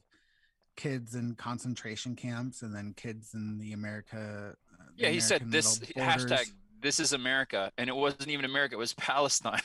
kids 0.76 1.14
in 1.14 1.34
concentration 1.34 2.16
camps 2.16 2.62
and 2.62 2.74
then 2.74 2.94
kids 2.96 3.34
in 3.34 3.58
the 3.58 3.72
America. 3.72 4.54
uh, 4.72 4.84
the 4.96 5.02
Yeah, 5.02 5.08
he 5.10 5.20
said 5.20 5.50
this 5.50 5.78
hashtag. 5.80 6.50
This 6.80 7.00
is 7.00 7.12
America, 7.12 7.72
and 7.76 7.88
it 7.88 7.96
wasn't 7.96 8.28
even 8.28 8.44
America. 8.44 8.76
It 8.76 8.78
was 8.78 8.94
Palestine. 8.94 9.60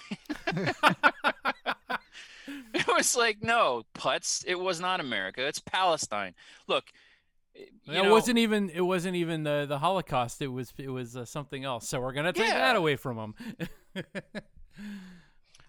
it 2.87 2.93
was 2.95 3.15
like 3.15 3.41
no 3.41 3.83
putz. 3.95 4.43
It 4.47 4.59
was 4.59 4.79
not 4.79 4.99
America. 4.99 5.45
It's 5.45 5.59
Palestine. 5.59 6.33
Look, 6.67 6.85
you 7.55 7.65
it 7.87 8.03
know, 8.03 8.11
wasn't 8.11 8.37
even 8.39 8.69
it 8.69 8.81
wasn't 8.81 9.15
even 9.15 9.43
the 9.43 9.65
the 9.67 9.79
Holocaust. 9.79 10.41
It 10.41 10.47
was 10.47 10.73
it 10.77 10.89
was 10.89 11.15
uh, 11.15 11.25
something 11.25 11.63
else. 11.63 11.87
So 11.87 11.99
we're 12.01 12.13
gonna 12.13 12.33
take 12.33 12.47
Yeah. 12.47 12.59
that 12.59 12.75
away 12.75 12.95
from 12.95 13.17
them. 13.17 13.35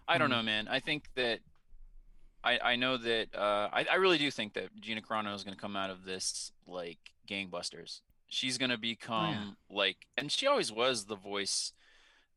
I 0.09 0.19
don't 0.19 0.29
Hmm. 0.29 0.37
know, 0.37 0.43
man. 0.43 0.69
I 0.69 0.81
think 0.81 1.09
that 1.15 1.41
I 2.43 2.59
I 2.63 2.77
know 2.77 2.97
that 2.97 3.35
uh, 3.35 3.69
I 3.73 3.87
I 3.91 3.95
really 3.97 4.19
do 4.19 4.31
think 4.31 4.55
that 4.55 4.69
Gina 4.81 5.01
Carano 5.03 5.35
is 5.35 5.45
to 5.45 5.57
come 5.57 5.77
out 5.77 5.91
of 5.91 6.05
this 6.05 6.53
like 6.67 6.99
gangbusters. 7.29 8.01
She's 8.29 8.59
going 8.59 8.71
to 8.71 8.79
become 8.79 9.57
like, 9.71 10.09
and 10.17 10.33
she 10.33 10.47
always 10.47 10.73
was 10.73 11.05
the 11.05 11.15
voice, 11.15 11.73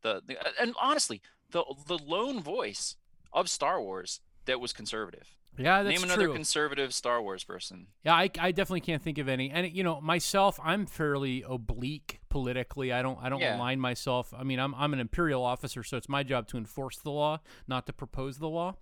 the, 0.04 0.22
the 0.26 0.38
and 0.62 0.76
honestly 0.80 1.22
the 1.50 1.64
the 1.88 1.98
lone 1.98 2.42
voice 2.42 2.96
of 3.34 3.50
Star 3.50 3.82
Wars 3.82 4.22
that 4.48 4.60
was 4.60 4.74
conservative. 4.74 5.36
yeah, 5.58 5.84
that's 5.84 5.96
Name 5.96 6.04
another 6.04 6.25
true. 6.25 6.34
conservative 6.34 6.94
Star 6.94 7.22
Wars 7.22 7.44
person. 7.44 7.88
Yeah, 8.04 8.13
I, 8.16 8.30
I 8.39 8.51
definitely 8.51 8.82
can't 8.82 9.01
think 9.01 9.18
of 9.20 9.27
any. 9.30 9.50
And 9.51 9.72
you 9.72 9.84
know, 9.84 10.01
myself, 10.01 10.60
I'm 10.63 10.86
fairly 10.86 11.44
oblique 11.48 12.20
politically. 12.30 12.92
I 12.92 13.01
don't 13.01 13.18
I 13.22 13.30
don't 13.30 13.39
Yeah. 13.39 13.58
align 13.58 13.80
myself. 13.80 14.34
I 14.38 14.44
mean, 14.44 14.60
I'm 14.60 14.74
I'm 14.75 14.94
an 14.94 15.00
imperial 15.00 15.44
officer, 15.44 15.84
so 15.84 15.96
it's 15.98 16.10
my 16.10 16.24
job 16.24 16.48
to 16.50 16.58
enforce 16.58 16.98
the 16.98 17.12
law, 17.12 17.39
not 17.68 17.86
to 17.86 17.94
propose 17.94 18.39
the 18.39 18.50
law. 18.50 18.75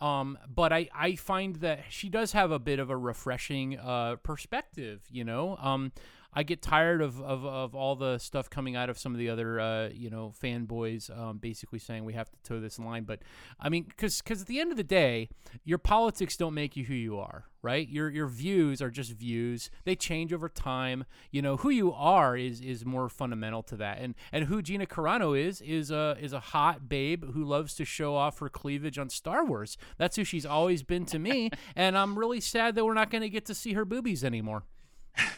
Um, 0.00 0.36
but 0.52 0.72
I, 0.72 0.88
I 0.92 1.14
find 1.14 1.56
that 1.56 1.84
she 1.90 2.08
does 2.08 2.32
have 2.32 2.50
a 2.50 2.58
bit 2.58 2.80
of 2.80 2.90
a 2.90 2.96
refreshing 2.96 3.78
uh, 3.78 4.16
perspective. 4.24 5.02
You 5.10 5.22
know, 5.24 5.56
um, 5.58 5.92
I 6.34 6.42
get 6.42 6.62
tired 6.62 7.02
of, 7.02 7.20
of, 7.20 7.44
of 7.44 7.74
all 7.74 7.94
the 7.94 8.18
stuff 8.18 8.48
coming 8.48 8.74
out 8.74 8.88
of 8.88 8.98
some 8.98 9.12
of 9.12 9.18
the 9.18 9.28
other 9.28 9.60
uh, 9.60 9.88
you 9.92 10.10
know 10.10 10.32
fanboys, 10.42 11.10
um, 11.16 11.38
basically 11.38 11.78
saying 11.78 12.04
we 12.04 12.14
have 12.14 12.30
to 12.30 12.38
toe 12.42 12.60
this 12.60 12.78
line. 12.78 13.04
But 13.04 13.20
I 13.60 13.68
mean, 13.68 13.84
because 13.84 14.22
at 14.28 14.46
the 14.46 14.60
end 14.60 14.70
of 14.70 14.76
the 14.76 14.84
day, 14.84 15.28
your 15.64 15.78
politics 15.78 16.36
don't 16.36 16.54
make 16.54 16.76
you 16.76 16.84
who 16.84 16.94
you 16.94 17.18
are, 17.18 17.44
right? 17.60 17.86
Your 17.88 18.08
your 18.08 18.28
views 18.28 18.80
are 18.80 18.90
just 18.90 19.12
views. 19.12 19.70
They 19.84 19.94
change 19.94 20.32
over 20.32 20.48
time. 20.48 21.04
You 21.30 21.42
know 21.42 21.58
who 21.58 21.70
you 21.70 21.92
are 21.92 22.36
is 22.36 22.60
is 22.60 22.84
more 22.86 23.08
fundamental 23.08 23.62
to 23.64 23.76
that. 23.76 23.98
And 23.98 24.14
and 24.32 24.46
who 24.46 24.62
Gina 24.62 24.86
Carano 24.86 25.38
is 25.38 25.60
is 25.60 25.90
a 25.90 26.16
is 26.20 26.32
a 26.32 26.40
hot 26.40 26.88
babe 26.88 27.32
who 27.34 27.44
loves 27.44 27.74
to 27.74 27.84
show 27.84 28.14
off 28.14 28.38
her 28.38 28.48
cleavage 28.48 28.98
on 28.98 29.10
Star 29.10 29.44
Wars. 29.44 29.76
That's 29.98 30.16
who 30.16 30.24
she's 30.24 30.46
always 30.46 30.82
been 30.82 31.04
to 31.06 31.18
me. 31.18 31.50
and 31.76 31.96
I'm 31.96 32.18
really 32.18 32.40
sad 32.40 32.74
that 32.74 32.84
we're 32.84 32.94
not 32.94 33.10
going 33.10 33.22
to 33.22 33.28
get 33.28 33.44
to 33.46 33.54
see 33.54 33.74
her 33.74 33.84
boobies 33.84 34.24
anymore. 34.24 34.64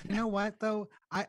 You 0.08 0.16
know 0.16 0.26
what 0.26 0.60
though? 0.60 0.88
I 1.10 1.26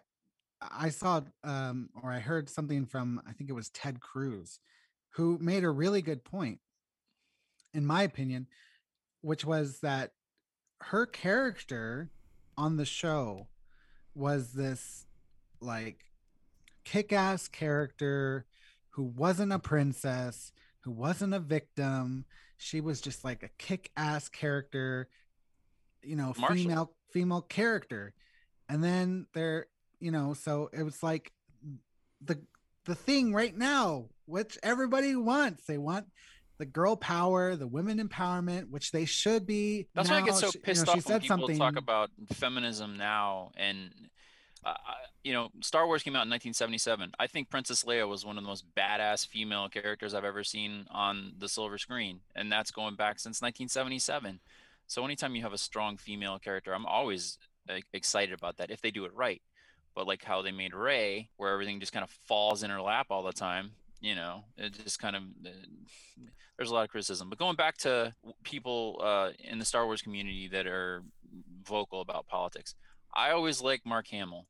I 0.62 0.90
saw 0.90 1.22
um 1.44 1.90
or 2.02 2.12
I 2.12 2.20
heard 2.20 2.50
something 2.50 2.86
from 2.86 3.22
I 3.28 3.34
think 3.34 3.50
it 3.50 3.54
was 3.54 3.70
Ted 3.70 4.00
Cruz 4.00 4.60
who 5.12 5.38
made 5.40 5.64
a 5.64 5.70
really 5.70 6.02
good 6.02 6.24
point 6.24 6.60
in 7.74 7.86
my 7.86 8.04
opinion, 8.04 8.48
which 9.22 9.46
was 9.46 9.80
that 9.82 10.14
her 10.82 11.06
character 11.06 12.10
on 12.58 12.78
the 12.78 12.86
show 12.86 13.48
was 14.14 14.54
this 14.54 15.06
like 15.60 16.06
kick-ass 16.86 17.48
character 17.48 18.46
who 18.92 19.04
wasn't 19.04 19.52
a 19.52 19.60
princess, 19.60 20.54
who 20.82 20.92
wasn't 20.92 21.34
a 21.34 21.40
victim. 21.40 22.26
She 22.58 22.80
was 22.80 23.02
just 23.02 23.26
like 23.26 23.44
a 23.44 23.50
kick-ass 23.58 24.30
character, 24.30 25.10
you 26.02 26.16
know, 26.16 26.34
Marshal. 26.38 26.56
female 26.56 26.94
female 27.10 27.42
character. 27.42 28.14
And 28.70 28.84
then 28.84 29.28
there, 29.34 29.68
you 30.00 30.12
know, 30.12 30.34
so 30.34 30.70
it 30.74 30.84
was 30.84 31.02
like 31.04 31.32
the 32.22 32.40
the 32.86 32.96
thing 32.96 33.34
right 33.34 33.56
now, 33.56 34.06
which 34.26 34.58
everybody 34.64 35.16
wants. 35.16 35.66
They 35.66 35.78
want 35.78 36.06
the 36.58 36.66
girl 36.66 36.96
power, 36.96 37.56
the 37.56 37.68
women 37.68 38.00
empowerment, 38.00 38.70
which 38.70 38.92
they 38.92 39.06
should 39.06 39.46
be. 39.46 39.88
That's 39.94 40.10
why 40.10 40.18
I 40.18 40.22
get 40.22 40.32
now. 40.32 40.38
so 40.38 40.52
She- 40.52 40.60
you 40.60 40.64
pissed 40.64 40.86
know, 40.86 40.94
off 40.94 41.06
when 41.10 41.20
people 41.22 41.38
something. 41.40 41.58
talk 41.58 41.76
about 41.78 42.12
feminism 42.34 42.96
now. 42.98 43.52
And 43.58 43.92
uh, 44.64 44.74
you 45.24 45.32
know, 45.34 45.50
Star 45.62 45.86
Wars 45.86 46.02
came 46.02 46.14
out 46.16 46.26
in 46.26 46.30
1977. 46.32 47.12
I 47.20 47.28
think 47.28 47.50
Princess 47.50 47.84
Leia 47.84 48.08
was 48.08 48.26
one 48.26 48.38
of 48.38 48.44
the 48.44 48.48
most 48.48 48.66
badass 48.76 49.28
female 49.28 49.70
characters 49.70 50.14
I've 50.16 50.24
ever 50.26 50.44
seen 50.44 50.88
on 50.90 51.34
the 51.38 51.48
silver 51.48 51.78
screen, 51.78 52.22
and 52.36 52.52
that's 52.52 52.72
going 52.72 52.96
back 52.96 53.20
since 53.20 53.42
1977. 53.42 54.40
So 54.88 55.04
anytime 55.06 55.36
you 55.36 55.42
have 55.44 55.54
a 55.54 55.58
strong 55.58 55.98
female 55.98 56.40
character, 56.40 56.74
I'm 56.74 56.86
always 56.86 57.38
uh, 57.44 57.46
excited 57.94 58.34
about 58.34 58.58
that 58.58 58.72
if 58.72 58.82
they 58.82 58.92
do 58.92 59.06
it 59.06 59.14
right. 59.14 59.42
But 59.96 60.08
like 60.08 60.24
how 60.24 60.42
they 60.42 60.52
made 60.52 60.74
Rey, 60.74 61.30
where 61.38 61.54
everything 61.54 61.80
just 61.80 61.94
kind 61.94 62.04
of 62.04 62.10
falls 62.28 62.64
in 62.64 62.70
her 62.70 62.82
lap 62.82 63.08
all 63.10 63.24
the 63.24 63.32
time, 63.32 63.72
you 64.02 64.14
know, 64.14 64.44
it 64.58 64.74
just 64.74 65.00
kind 65.00 65.16
of 65.16 65.24
uh, 65.46 65.50
there's 66.58 66.70
a 66.70 66.74
lot 66.74 66.84
of 66.84 66.90
criticism. 66.90 67.30
But 67.30 67.40
going 67.40 67.56
back 67.56 67.78
to 67.80 68.14
people 68.44 69.02
uh, 69.04 69.32
in 69.40 69.60
the 69.60 69.66
Star 69.66 69.86
Wars 69.86 70.02
community 70.02 70.48
that 70.50 70.68
are 70.68 71.04
vocal 71.64 72.02
about 72.02 72.28
politics, 72.28 72.76
I 73.14 73.32
always 73.32 73.62
like 73.62 73.86
Mark 73.86 74.08
Hamill. 74.08 74.46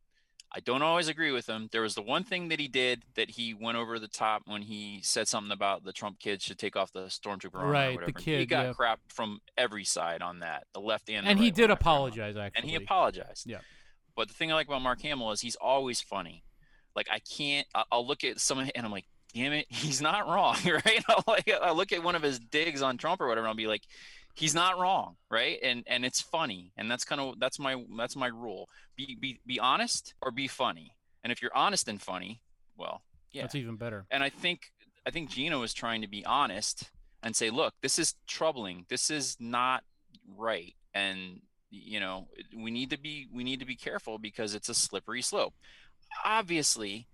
I 0.53 0.59
don't 0.61 0.81
always 0.81 1.07
agree 1.09 1.31
with 1.31 1.47
him. 1.47 1.67
There 1.71 1.81
was 1.81 1.95
the 1.95 2.01
one 2.01 2.23
thing 2.23 2.47
that 2.47 2.59
he 2.61 2.67
did 2.67 3.03
that 3.15 3.31
he 3.31 3.53
went 3.53 3.77
over 3.77 3.99
the 3.99 4.07
top 4.07 4.43
when 4.45 4.61
he 4.61 4.99
said 5.03 5.27
something 5.27 5.51
about 5.51 5.83
the 5.83 5.91
Trump 5.91 6.19
kids 6.19 6.43
should 6.45 6.57
take 6.57 6.75
off 6.77 6.93
the 6.93 7.07
stormtrooper 7.07 7.55
armor. 7.55 7.67
or 7.67 7.71
Right, 7.71 7.89
the 7.99 8.05
whatever. 8.05 8.19
he 8.39 8.45
got 8.45 8.65
yeah. 8.67 8.73
crap 8.73 8.99
from 9.09 9.41
every 9.57 9.83
side 9.83 10.21
on 10.21 10.39
that, 10.39 10.65
the 10.73 10.79
left 10.79 11.09
and 11.09 11.25
the 11.25 11.29
And 11.31 11.39
he 11.39 11.51
did 11.51 11.63
one, 11.63 11.71
I 11.71 11.73
forgot. 11.75 11.81
apologize, 11.81 12.37
actually. 12.37 12.61
And 12.61 12.69
he 12.69 12.75
apologized. 12.75 13.49
Yeah. 13.49 13.59
But 14.15 14.29
the 14.29 14.33
thing 14.33 14.49
I 14.51 14.55
like 14.55 14.67
about 14.67 14.81
Mark 14.81 15.01
Hamill 15.01 15.31
is 15.31 15.41
he's 15.41 15.57
always 15.57 15.99
funny. 15.99 16.43
Like 16.95 17.07
I 17.11 17.19
can't. 17.19 17.67
I'll 17.91 18.07
look 18.07 18.23
at 18.23 18.39
someone 18.39 18.69
and 18.73 18.85
I'm 18.85 18.91
like, 18.93 19.05
damn 19.33 19.51
it, 19.51 19.65
he's 19.69 20.01
not 20.01 20.25
wrong, 20.27 20.55
right? 20.65 21.03
I'll 21.09 21.23
like 21.27 21.51
I 21.51 21.71
look 21.71 21.91
at 21.91 22.01
one 22.01 22.15
of 22.15 22.21
his 22.21 22.39
digs 22.39 22.81
on 22.81 22.97
Trump 22.97 23.19
or 23.19 23.27
whatever, 23.27 23.45
and 23.45 23.49
I'll 23.49 23.55
be 23.57 23.67
like, 23.67 23.83
he's 24.35 24.53
not 24.53 24.77
wrong, 24.77 25.15
right? 25.31 25.57
And 25.63 25.83
and 25.87 26.05
it's 26.05 26.21
funny, 26.21 26.71
and 26.77 26.91
that's 26.91 27.03
kind 27.03 27.19
of 27.19 27.39
that's 27.39 27.57
my 27.57 27.83
that's 27.97 28.15
my 28.15 28.27
rule. 28.27 28.69
Be 28.95 29.17
be 29.19 29.39
be 29.45 29.59
honest 29.59 30.13
or 30.21 30.31
be 30.31 30.47
funny. 30.47 30.95
And 31.23 31.31
if 31.31 31.41
you're 31.41 31.55
honest 31.55 31.87
and 31.87 31.99
funny, 31.99 32.41
well, 32.77 33.01
yeah. 33.31 33.41
That's 33.41 33.55
even 33.55 33.77
better. 33.77 34.05
And 34.11 34.23
I 34.23 34.29
think 34.29 34.71
I 35.07 35.09
think 35.09 35.29
Gino 35.29 35.63
is 35.63 35.73
trying 35.73 36.01
to 36.01 36.07
be 36.07 36.25
honest 36.25 36.91
and 37.23 37.35
say, 37.35 37.49
look, 37.49 37.73
this 37.81 37.97
is 37.97 38.15
troubling. 38.27 38.85
This 38.89 39.09
is 39.09 39.37
not 39.39 39.83
right. 40.37 40.75
And 40.93 41.41
you 41.71 41.99
know, 41.99 42.27
we 42.55 42.71
need 42.71 42.91
to 42.91 42.99
be 42.99 43.27
we 43.33 43.43
need 43.43 43.59
to 43.59 43.65
be 43.65 43.75
careful 43.75 44.19
because 44.19 44.53
it's 44.53 44.69
a 44.69 44.73
slippery 44.73 45.21
slope. 45.21 45.53
Obviously, 46.23 47.07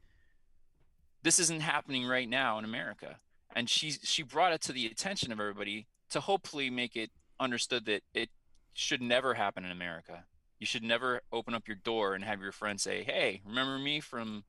this 1.24 1.40
isn't 1.40 1.62
happening 1.62 2.06
right 2.06 2.30
now 2.30 2.60
in 2.60 2.66
America. 2.66 3.18
And 3.56 3.70
she 3.70 3.92
she 3.92 4.24
brought 4.24 4.54
it 4.54 4.62
to 4.62 4.72
the 4.72 4.86
attention 4.86 5.32
of 5.32 5.40
everybody 5.40 5.88
to 6.12 6.20
hopefully 6.20 6.70
make 6.70 6.96
it 6.96 7.12
understood 7.40 7.86
that 7.86 8.04
it 8.14 8.30
should 8.74 9.02
never 9.02 9.34
happen 9.34 9.66
in 9.66 9.72
America. 9.72 10.24
You 10.60 10.66
should 10.66 10.84
never 10.84 11.22
open 11.32 11.54
up 11.54 11.68
your 11.68 11.78
door 11.78 12.14
and 12.14 12.24
have 12.24 12.42
your 12.42 12.52
friend 12.52 12.80
say, 12.80 13.04
"Hey, 13.04 13.42
remember 13.46 13.80
me 13.80 14.00
from 14.00 14.44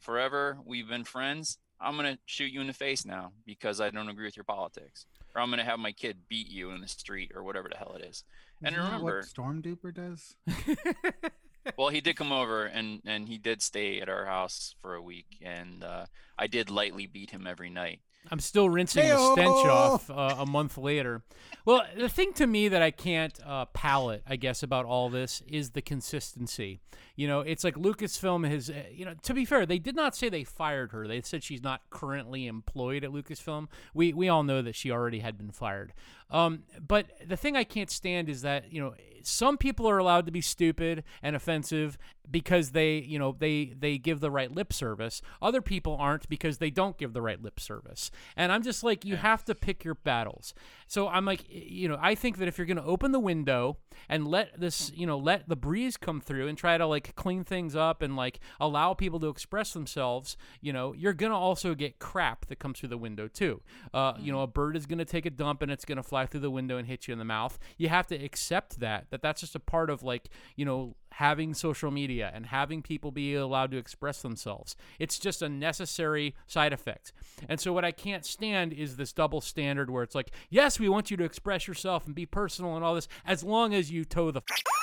forever? 0.00 0.58
We've 0.64 0.88
been 0.88 1.04
friends. 1.04 1.58
I'm 1.80 1.96
going 1.96 2.14
to 2.14 2.18
shoot 2.26 2.52
you 2.52 2.60
in 2.60 2.66
the 2.66 2.72
face 2.72 3.04
now 3.04 3.32
because 3.46 3.80
I 3.80 3.90
don't 3.90 4.08
agree 4.08 4.24
with 4.26 4.36
your 4.36 4.44
politics." 4.44 5.06
Or 5.34 5.40
I'm 5.40 5.48
going 5.48 5.60
to 5.60 5.64
have 5.64 5.78
my 5.78 5.92
kid 5.92 6.28
beat 6.28 6.50
you 6.50 6.72
in 6.72 6.82
the 6.82 6.88
street 6.88 7.32
or 7.34 7.42
whatever 7.42 7.68
the 7.70 7.78
hell 7.78 7.94
it 7.98 8.04
is. 8.04 8.22
And 8.62 8.74
Isn't 8.74 8.84
that 8.84 8.92
remember- 8.98 9.20
what 9.20 9.24
Stormduper 9.24 9.94
does? 9.94 10.36
well, 11.78 11.88
he 11.88 12.00
did 12.00 12.16
come 12.16 12.32
over 12.32 12.66
and 12.66 13.00
and 13.06 13.28
he 13.28 13.38
did 13.38 13.62
stay 13.62 14.00
at 14.00 14.08
our 14.08 14.26
house 14.26 14.74
for 14.82 14.94
a 14.94 15.02
week, 15.02 15.38
and 15.40 15.82
uh, 15.84 16.06
I 16.38 16.48
did 16.48 16.70
lightly 16.70 17.06
beat 17.06 17.30
him 17.30 17.46
every 17.46 17.70
night. 17.70 18.00
I'm 18.30 18.40
still 18.40 18.70
rinsing 18.70 19.06
the 19.08 19.32
stench 19.32 19.66
off 19.66 20.08
uh, 20.10 20.36
a 20.38 20.46
month 20.46 20.78
later. 20.78 21.22
Well, 21.64 21.84
the 21.96 22.08
thing 22.08 22.32
to 22.34 22.46
me 22.46 22.68
that 22.68 22.82
I 22.82 22.90
can't 22.90 23.38
uh, 23.44 23.66
palate, 23.66 24.22
I 24.26 24.36
guess, 24.36 24.62
about 24.62 24.84
all 24.84 25.10
this 25.10 25.42
is 25.46 25.70
the 25.70 25.82
consistency. 25.82 26.80
You 27.14 27.28
know, 27.28 27.40
it's 27.40 27.64
like 27.64 27.74
Lucasfilm 27.74 28.48
has, 28.48 28.70
uh, 28.70 28.84
you 28.92 29.04
know, 29.04 29.14
to 29.22 29.34
be 29.34 29.44
fair, 29.44 29.66
they 29.66 29.78
did 29.78 29.94
not 29.94 30.16
say 30.16 30.28
they 30.28 30.44
fired 30.44 30.92
her. 30.92 31.06
They 31.06 31.20
said 31.20 31.44
she's 31.44 31.62
not 31.62 31.82
currently 31.90 32.46
employed 32.46 33.04
at 33.04 33.10
Lucasfilm. 33.10 33.68
We 33.94 34.12
we 34.12 34.28
all 34.28 34.42
know 34.42 34.62
that 34.62 34.74
she 34.74 34.90
already 34.90 35.20
had 35.20 35.36
been 35.36 35.50
fired. 35.50 35.92
Um, 36.30 36.62
but 36.80 37.06
the 37.26 37.36
thing 37.36 37.56
I 37.56 37.64
can't 37.64 37.90
stand 37.90 38.28
is 38.28 38.42
that 38.42 38.72
you 38.72 38.80
know 38.80 38.94
some 39.22 39.58
people 39.58 39.88
are 39.88 39.98
allowed 39.98 40.26
to 40.26 40.32
be 40.32 40.40
stupid 40.40 41.04
and 41.22 41.36
offensive 41.36 41.98
because 42.30 42.70
they 42.70 42.96
you 42.96 43.18
know 43.18 43.36
they 43.38 43.72
they 43.78 43.98
give 43.98 44.20
the 44.20 44.30
right 44.30 44.50
lip 44.50 44.72
service. 44.72 45.20
Other 45.40 45.60
people 45.60 45.96
aren't 45.98 46.28
because 46.28 46.58
they 46.58 46.70
don't 46.70 46.96
give 46.96 47.12
the 47.12 47.22
right 47.22 47.40
lip 47.42 47.60
service. 47.60 48.10
And 48.36 48.50
I'm 48.50 48.62
just 48.62 48.82
like 48.82 49.04
you 49.04 49.16
have 49.16 49.44
to 49.44 49.54
pick 49.54 49.84
your 49.84 49.94
battles. 49.94 50.54
So 50.86 51.08
I'm 51.08 51.26
like 51.26 51.44
you 51.48 51.88
know 51.88 51.98
I 52.00 52.14
think 52.14 52.38
that 52.38 52.48
if 52.48 52.56
you're 52.56 52.66
going 52.66 52.76
to 52.78 52.84
open 52.84 53.12
the 53.12 53.20
window 53.20 53.76
and 54.08 54.26
let 54.26 54.58
this 54.58 54.90
you 54.94 55.06
know 55.06 55.18
let 55.18 55.48
the 55.48 55.56
breeze 55.56 55.96
come 55.96 56.20
through 56.20 56.48
and 56.48 56.56
try 56.56 56.78
to 56.78 56.86
like 56.86 57.01
clean 57.10 57.42
things 57.42 57.74
up 57.74 58.02
and 58.02 58.14
like 58.14 58.38
allow 58.60 58.94
people 58.94 59.18
to 59.18 59.28
express 59.28 59.72
themselves, 59.72 60.36
you 60.60 60.72
know 60.72 60.92
you're 60.92 61.12
going 61.12 61.32
to 61.32 61.36
also 61.36 61.74
get 61.74 61.98
crap 61.98 62.46
that 62.46 62.60
comes 62.60 62.78
through 62.78 62.90
the 62.90 62.98
window 62.98 63.26
too. 63.26 63.60
Uh, 63.92 64.12
You 64.20 64.30
know 64.30 64.42
a 64.42 64.46
bird 64.46 64.76
is 64.76 64.86
going 64.86 65.00
to 65.00 65.04
take 65.04 65.26
a 65.26 65.30
dump 65.30 65.62
and 65.62 65.72
it's 65.72 65.84
going 65.84 65.96
to 65.96 66.02
fly 66.04 66.26
through 66.26 66.40
the 66.40 66.50
window 66.50 66.76
and 66.76 66.86
hit 66.86 67.08
you 67.08 67.12
in 67.12 67.18
the 67.18 67.24
mouth. 67.24 67.58
You 67.76 67.88
have 67.88 68.06
to 68.06 68.14
accept 68.14 68.78
that 68.78 69.06
that 69.10 69.22
that's 69.22 69.40
just 69.40 69.56
a 69.56 69.60
part 69.60 69.90
of 69.90 70.04
like 70.04 70.28
you 70.54 70.64
know 70.64 70.94
having 71.16 71.52
social 71.52 71.90
media 71.90 72.30
and 72.34 72.46
having 72.46 72.80
people 72.80 73.10
be 73.10 73.34
allowed 73.34 73.70
to 73.70 73.76
express 73.76 74.22
themselves. 74.22 74.74
It's 74.98 75.18
just 75.18 75.42
a 75.42 75.48
necessary 75.48 76.34
side 76.46 76.72
effect. 76.72 77.12
And 77.50 77.60
so 77.60 77.72
what 77.72 77.84
I 77.84 77.92
can't 77.92 78.24
stand 78.24 78.72
is 78.72 78.96
this 78.96 79.12
double 79.12 79.42
standard 79.42 79.90
where 79.90 80.02
it's 80.02 80.14
like, 80.14 80.30
yes, 80.48 80.80
we 80.80 80.88
want 80.88 81.10
you 81.10 81.18
to 81.18 81.24
express 81.24 81.68
yourself 81.68 82.06
and 82.06 82.14
be 82.14 82.24
personal 82.24 82.76
and 82.76 82.84
all 82.84 82.94
this 82.94 83.08
as 83.26 83.44
long 83.44 83.74
as 83.74 83.90
you 83.90 84.06
toe 84.06 84.30
the 84.30 84.40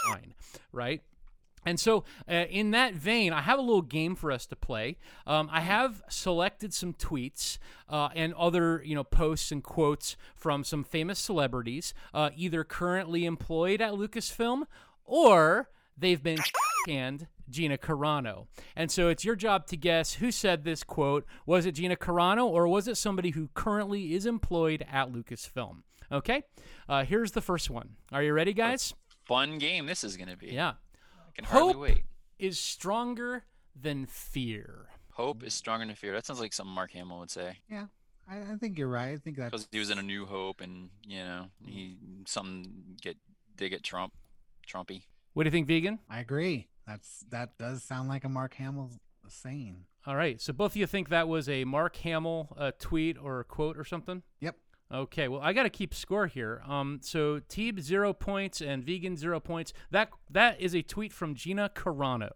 line, 0.07 0.35
right? 0.71 1.01
And 1.65 1.79
so, 1.79 2.03
uh, 2.29 2.45
in 2.49 2.71
that 2.71 2.93
vein, 2.93 3.33
I 3.33 3.41
have 3.41 3.59
a 3.59 3.61
little 3.61 3.81
game 3.81 4.15
for 4.15 4.31
us 4.31 4.45
to 4.47 4.55
play. 4.55 4.97
Um, 5.27 5.49
I 5.51 5.61
have 5.61 6.01
selected 6.09 6.73
some 6.73 6.93
tweets 6.93 7.57
uh, 7.89 8.09
and 8.15 8.33
other, 8.35 8.81
you 8.85 8.95
know, 8.95 9.03
posts 9.03 9.51
and 9.51 9.63
quotes 9.63 10.15
from 10.35 10.63
some 10.63 10.83
famous 10.83 11.19
celebrities, 11.19 11.93
uh, 12.13 12.29
either 12.35 12.63
currently 12.63 13.25
employed 13.25 13.81
at 13.81 13.93
Lucasfilm 13.93 14.63
or 15.03 15.69
they've 15.97 16.23
been 16.23 16.39
canned 16.87 17.27
Gina 17.49 17.77
Carano. 17.77 18.47
And 18.75 18.91
so 18.91 19.09
it's 19.09 19.25
your 19.25 19.35
job 19.35 19.65
to 19.67 19.77
guess 19.77 20.13
who 20.13 20.31
said 20.31 20.63
this 20.63 20.83
quote. 20.83 21.25
Was 21.45 21.65
it 21.65 21.73
Gina 21.73 21.95
Carano 21.95 22.45
or 22.45 22.67
was 22.67 22.87
it 22.87 22.95
somebody 22.95 23.31
who 23.31 23.49
currently 23.53 24.13
is 24.13 24.25
employed 24.25 24.85
at 24.89 25.11
Lucasfilm? 25.11 25.83
Okay, 26.11 26.43
uh, 26.87 27.03
here's 27.05 27.33
the 27.33 27.41
first 27.41 27.69
one. 27.69 27.89
Are 28.11 28.23
you 28.23 28.33
ready, 28.33 28.53
guys? 28.53 28.93
Fun 29.25 29.59
game 29.59 29.85
this 29.85 30.03
is 30.03 30.17
going 30.17 30.29
to 30.29 30.37
be. 30.37 30.47
Yeah. 30.47 30.73
I 31.39 31.41
can 31.41 31.51
hardly 31.51 31.73
Hope 31.73 31.81
wait. 31.81 32.03
is 32.37 32.59
stronger 32.59 33.43
than 33.79 34.05
fear. 34.05 34.87
Hope 35.11 35.43
is 35.43 35.53
stronger 35.53 35.85
than 35.85 35.95
fear. 35.95 36.13
That 36.13 36.25
sounds 36.25 36.39
like 36.39 36.53
something 36.53 36.73
Mark 36.73 36.91
Hamill 36.91 37.19
would 37.19 37.31
say. 37.31 37.59
Yeah, 37.69 37.85
I, 38.29 38.37
I 38.37 38.55
think 38.59 38.77
you're 38.77 38.89
right. 38.89 39.13
I 39.13 39.17
think 39.17 39.37
that 39.37 39.51
Because 39.51 39.67
he 39.71 39.79
was 39.79 39.89
in 39.89 39.99
A 39.99 40.03
New 40.03 40.25
Hope, 40.25 40.59
and 40.61 40.89
you 41.05 41.19
know, 41.19 41.45
he 41.65 41.97
some 42.25 42.63
get 43.01 43.17
dig 43.55 43.73
at 43.73 43.83
Trump, 43.83 44.13
Trumpy. 44.67 45.03
What 45.33 45.43
do 45.43 45.47
you 45.47 45.51
think, 45.51 45.67
vegan? 45.67 45.99
I 46.09 46.19
agree. 46.19 46.67
That's 46.85 47.23
that 47.29 47.57
does 47.57 47.83
sound 47.83 48.09
like 48.09 48.25
a 48.25 48.29
Mark 48.29 48.55
Hamill 48.55 48.91
saying. 49.27 49.85
All 50.05 50.15
right. 50.15 50.41
So 50.41 50.51
both 50.53 50.71
of 50.73 50.77
you 50.77 50.87
think 50.87 51.09
that 51.09 51.27
was 51.27 51.47
a 51.47 51.63
Mark 51.63 51.95
Hamill 51.97 52.55
uh, 52.57 52.71
tweet 52.79 53.17
or 53.17 53.39
a 53.39 53.43
quote 53.43 53.77
or 53.77 53.85
something? 53.85 54.23
Yep. 54.39 54.55
Okay. 54.93 55.27
Well, 55.27 55.41
I 55.41 55.53
got 55.53 55.63
to 55.63 55.69
keep 55.69 55.93
score 55.93 56.27
here. 56.27 56.61
Um. 56.67 56.99
So 57.01 57.39
Teeb 57.39 57.79
zero 57.79 58.13
points 58.13 58.61
and 58.61 58.83
vegan 58.83 59.17
zero 59.17 59.39
points. 59.39 59.73
That 59.91 60.09
that 60.29 60.59
is 60.59 60.75
a 60.75 60.81
tweet 60.81 61.13
from 61.13 61.35
Gina 61.35 61.69
Carano. 61.75 62.31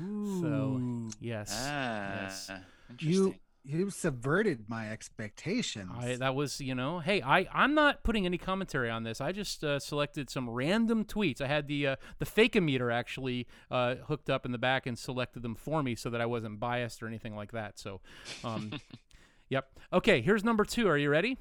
Ooh. 0.00 1.10
Yes. 1.20 1.52
Ah, 1.54 2.22
yes. 2.22 2.50
interesting. 2.90 3.10
you 3.10 3.34
you 3.64 3.90
subverted 3.90 4.68
my 4.68 4.90
expectations. 4.90 5.90
I, 5.96 6.16
that 6.16 6.34
was, 6.34 6.60
you 6.60 6.74
know, 6.74 6.98
hey, 6.98 7.22
I 7.22 7.46
I'm 7.52 7.74
not 7.74 8.02
putting 8.02 8.26
any 8.26 8.38
commentary 8.38 8.90
on 8.90 9.04
this. 9.04 9.20
I 9.20 9.32
just 9.32 9.62
uh, 9.62 9.78
selected 9.78 10.30
some 10.30 10.50
random 10.50 11.04
tweets. 11.04 11.40
I 11.40 11.46
had 11.46 11.68
the 11.68 11.86
uh, 11.88 11.96
the 12.18 12.26
fake-o-meter 12.26 12.90
actually 12.90 13.46
uh, 13.70 13.96
hooked 14.06 14.30
up 14.30 14.44
in 14.44 14.52
the 14.52 14.58
back 14.58 14.86
and 14.86 14.98
selected 14.98 15.42
them 15.42 15.54
for 15.54 15.82
me 15.82 15.94
so 15.94 16.10
that 16.10 16.20
I 16.20 16.26
wasn't 16.26 16.58
biased 16.58 17.02
or 17.02 17.06
anything 17.06 17.36
like 17.36 17.52
that. 17.52 17.78
So, 17.78 18.00
um, 18.42 18.72
yep. 19.48 19.70
Okay, 19.92 20.20
here's 20.20 20.42
number 20.42 20.64
two. 20.64 20.88
Are 20.88 20.98
you 20.98 21.10
ready? 21.10 21.38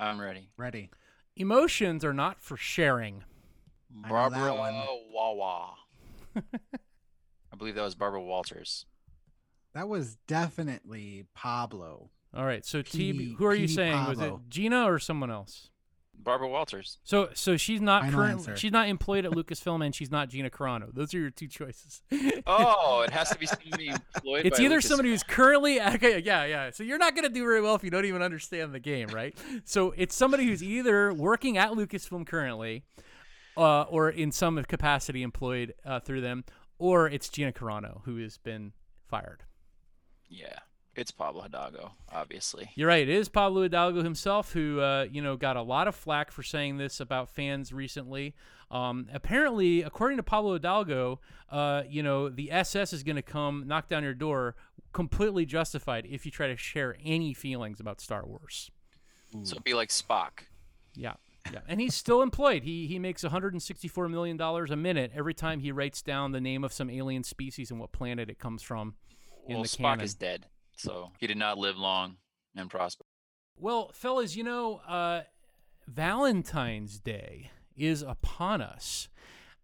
I'm 0.00 0.20
ready. 0.20 0.48
Ready. 0.56 0.90
Emotions 1.36 2.04
are 2.04 2.14
not 2.14 2.40
for 2.42 2.56
sharing. 2.56 3.22
I 4.04 4.08
know 4.08 4.14
that 4.30 4.30
Barbara 4.30 4.54
one. 4.54 4.74
Wawa. 5.12 5.74
I 6.36 7.56
believe 7.56 7.74
that 7.74 7.82
was 7.82 7.94
Barbara 7.94 8.22
Walters. 8.22 8.86
That 9.74 9.88
was 9.88 10.16
definitely 10.26 11.26
Pablo. 11.34 12.10
All 12.34 12.44
right. 12.44 12.64
So, 12.64 12.82
P- 12.82 13.12
T, 13.12 13.34
who 13.36 13.44
are 13.44 13.54
you 13.54 13.66
P. 13.66 13.74
saying? 13.74 14.06
Was 14.06 14.18
Pablo. 14.18 14.36
it 14.36 14.50
Gina 14.50 14.90
or 14.90 14.98
someone 14.98 15.30
else? 15.30 15.70
Barbara 16.22 16.48
Walters. 16.48 16.98
So, 17.04 17.30
so 17.34 17.56
she's 17.56 17.80
not 17.80 18.02
Final 18.04 18.18
current. 18.20 18.32
answer. 18.40 18.56
She's 18.56 18.72
not 18.72 18.88
employed 18.88 19.24
at 19.24 19.32
Lucasfilm, 19.32 19.84
and 19.84 19.94
she's 19.94 20.10
not 20.10 20.28
Gina 20.28 20.50
Carano. 20.50 20.92
Those 20.94 21.14
are 21.14 21.18
your 21.18 21.30
two 21.30 21.48
choices. 21.48 22.02
Oh, 22.46 23.02
it 23.02 23.10
has 23.10 23.28
to 23.30 23.38
be 23.38 23.46
somebody 23.46 23.88
employed. 23.88 24.46
It's 24.46 24.58
by 24.58 24.64
either 24.64 24.78
Lucasfilm. 24.78 24.82
somebody 24.84 25.08
who's 25.10 25.22
currently 25.22 25.80
okay, 25.94 26.18
yeah, 26.20 26.44
yeah. 26.46 26.70
So 26.70 26.82
you're 26.82 26.98
not 26.98 27.14
gonna 27.14 27.28
do 27.28 27.42
very 27.44 27.60
well 27.60 27.74
if 27.74 27.84
you 27.84 27.90
don't 27.90 28.04
even 28.06 28.22
understand 28.22 28.72
the 28.74 28.80
game, 28.80 29.08
right? 29.08 29.36
so 29.64 29.92
it's 29.96 30.14
somebody 30.14 30.46
who's 30.46 30.62
either 30.62 31.12
working 31.12 31.58
at 31.58 31.72
Lucasfilm 31.72 32.26
currently, 32.26 32.84
uh, 33.56 33.82
or 33.82 34.08
in 34.10 34.32
some 34.32 34.62
capacity 34.64 35.22
employed 35.22 35.74
uh, 35.84 36.00
through 36.00 36.22
them, 36.22 36.44
or 36.78 37.08
it's 37.08 37.28
Gina 37.28 37.52
Carano 37.52 38.00
who 38.04 38.16
has 38.18 38.38
been 38.38 38.72
fired. 39.06 39.42
Yeah, 40.28 40.58
it's 41.00 41.10
Pablo 41.10 41.42
Hidalgo, 41.42 41.92
obviously. 42.12 42.70
You're 42.74 42.88
right. 42.88 43.02
It 43.02 43.08
is 43.08 43.28
Pablo 43.28 43.62
Hidalgo 43.62 44.02
himself 44.02 44.52
who, 44.52 44.80
uh, 44.80 45.06
you 45.10 45.22
know, 45.22 45.36
got 45.36 45.56
a 45.56 45.62
lot 45.62 45.88
of 45.88 45.94
flack 45.94 46.30
for 46.30 46.42
saying 46.42 46.76
this 46.76 47.00
about 47.00 47.30
fans 47.30 47.72
recently. 47.72 48.34
Um, 48.70 49.08
apparently, 49.12 49.82
according 49.82 50.18
to 50.18 50.22
Pablo 50.22 50.52
Hidalgo, 50.52 51.20
uh, 51.50 51.82
you 51.88 52.02
know, 52.02 52.28
the 52.28 52.52
SS 52.52 52.92
is 52.92 53.02
going 53.02 53.16
to 53.16 53.22
come 53.22 53.64
knock 53.66 53.88
down 53.88 54.02
your 54.02 54.14
door, 54.14 54.56
completely 54.92 55.46
justified 55.46 56.06
if 56.08 56.26
you 56.26 56.30
try 56.30 56.48
to 56.48 56.56
share 56.56 56.96
any 57.02 57.32
feelings 57.32 57.80
about 57.80 58.00
Star 58.00 58.24
Wars. 58.24 58.70
So 59.42 59.52
it'd 59.52 59.64
be 59.64 59.74
like 59.74 59.88
Spock. 59.88 60.44
Yeah. 60.94 61.14
Yeah, 61.50 61.60
and 61.66 61.80
he's 61.80 61.94
still 61.94 62.20
employed. 62.20 62.64
He 62.64 62.86
he 62.86 62.98
makes 62.98 63.22
164 63.22 64.10
million 64.10 64.36
dollars 64.36 64.70
a 64.70 64.76
minute 64.76 65.10
every 65.14 65.32
time 65.32 65.60
he 65.60 65.72
writes 65.72 66.02
down 66.02 66.32
the 66.32 66.40
name 66.40 66.64
of 66.64 66.72
some 66.72 66.90
alien 66.90 67.24
species 67.24 67.70
and 67.70 67.80
what 67.80 67.92
planet 67.92 68.28
it 68.28 68.38
comes 68.38 68.62
from 68.62 68.94
in 69.48 69.54
well, 69.54 69.62
the 69.62 69.68
Spock 69.68 69.78
canon. 69.78 70.04
is 70.04 70.14
dead, 70.14 70.46
so 70.80 71.10
he 71.18 71.26
did 71.26 71.36
not 71.36 71.58
live 71.58 71.76
long 71.76 72.16
and 72.56 72.70
prosper. 72.70 73.04
Well, 73.56 73.90
fellas, 73.94 74.36
you 74.36 74.44
know, 74.44 74.80
uh, 74.86 75.22
Valentine's 75.86 76.98
Day 76.98 77.50
is 77.76 78.02
upon 78.02 78.60
us. 78.60 79.08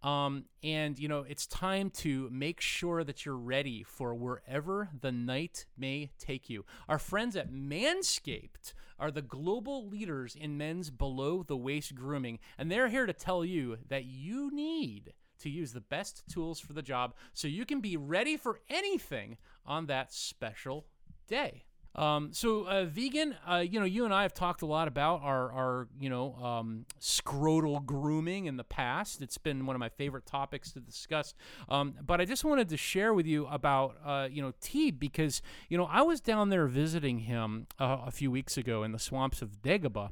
Um, 0.03 0.45
and, 0.63 0.99
you 0.99 1.09
know, 1.09 1.25
it's 1.29 1.47
time 1.47 1.91
to 1.91 2.29
make 2.31 2.61
sure 2.61 3.03
that 3.03 3.25
you're 3.25 3.37
ready 3.37 3.83
for 3.83 4.15
wherever 4.15 4.91
the 5.01 5.11
night 5.11 5.67
may 5.77 6.11
take 6.19 6.49
you. 6.49 6.65
Our 6.89 6.99
friends 6.99 7.35
at 7.35 7.51
Manscaped 7.51 8.75
are 8.99 9.11
the 9.11 9.23
global 9.23 9.89
leaders 9.89 10.37
in 10.37 10.57
men's 10.57 10.91
below 10.91 11.43
the 11.43 11.57
waist 11.57 11.95
grooming, 11.95 12.39
and 12.57 12.71
they're 12.71 12.89
here 12.89 13.07
to 13.07 13.13
tell 13.13 13.45
you 13.45 13.79
that 13.89 14.05
you 14.05 14.51
need 14.53 15.13
to 15.41 15.51
use 15.51 15.73
the 15.73 15.81
best 15.81 16.23
tools 16.31 16.61
for 16.61 16.73
the 16.73 16.83
job 16.83 17.15
so 17.33 17.49
you 17.49 17.67
can 17.67 17.81
be 17.81 17.97
ready 17.97 18.37
for 18.37 18.61
anything 18.69 19.37
on 19.65 19.87
that 19.87 20.13
special 20.13 20.87
day. 21.27 21.65
Um, 21.97 22.29
so, 22.33 22.65
uh, 22.69 22.85
vegan, 22.85 23.35
uh, 23.51 23.57
you 23.57 23.81
know, 23.81 23.87
you 23.87 24.05
and 24.05 24.13
I 24.13 24.23
have 24.23 24.35
talked 24.35 24.61
a 24.61 24.67
lot 24.67 24.87
about 24.87 25.23
our, 25.23 25.51
our 25.51 25.89
you 25.99 26.11
know, 26.11 26.35
um, 26.35 26.85
scrotal 27.01 27.85
grooming 27.85 28.45
in 28.45 28.59
the 28.59 28.65
past. 28.65 29.23
It's 29.23 29.39
been 29.39 29.65
one 29.65 29.75
of 29.75 29.81
my 29.81 29.89
favorite 29.89 30.27
topics 30.27 30.73
to 30.73 30.81
discuss. 30.81 31.35
Um, 31.71 31.95
but 32.05 32.21
I 32.21 32.27
just 32.27 32.45
wanted 32.45 32.69
to 32.69 32.77
share 32.77 33.15
with 33.15 33.27
you 33.27 33.47
about, 33.47 33.97
uh, 34.05 34.29
you 34.31 34.43
know, 34.43 34.53
T 34.61 34.91
because, 34.91 35.41
you 35.71 35.79
know, 35.79 35.87
I 35.87 36.03
was 36.03 36.21
down 36.21 36.51
there 36.51 36.67
visiting 36.67 37.21
him 37.21 37.67
uh, 37.81 38.01
a 38.05 38.11
few 38.11 38.31
weeks 38.31 38.59
ago 38.59 38.83
in 38.83 38.93
the 38.93 38.99
swamps 38.99 39.41
of 39.41 39.63
Dagobah. 39.63 40.11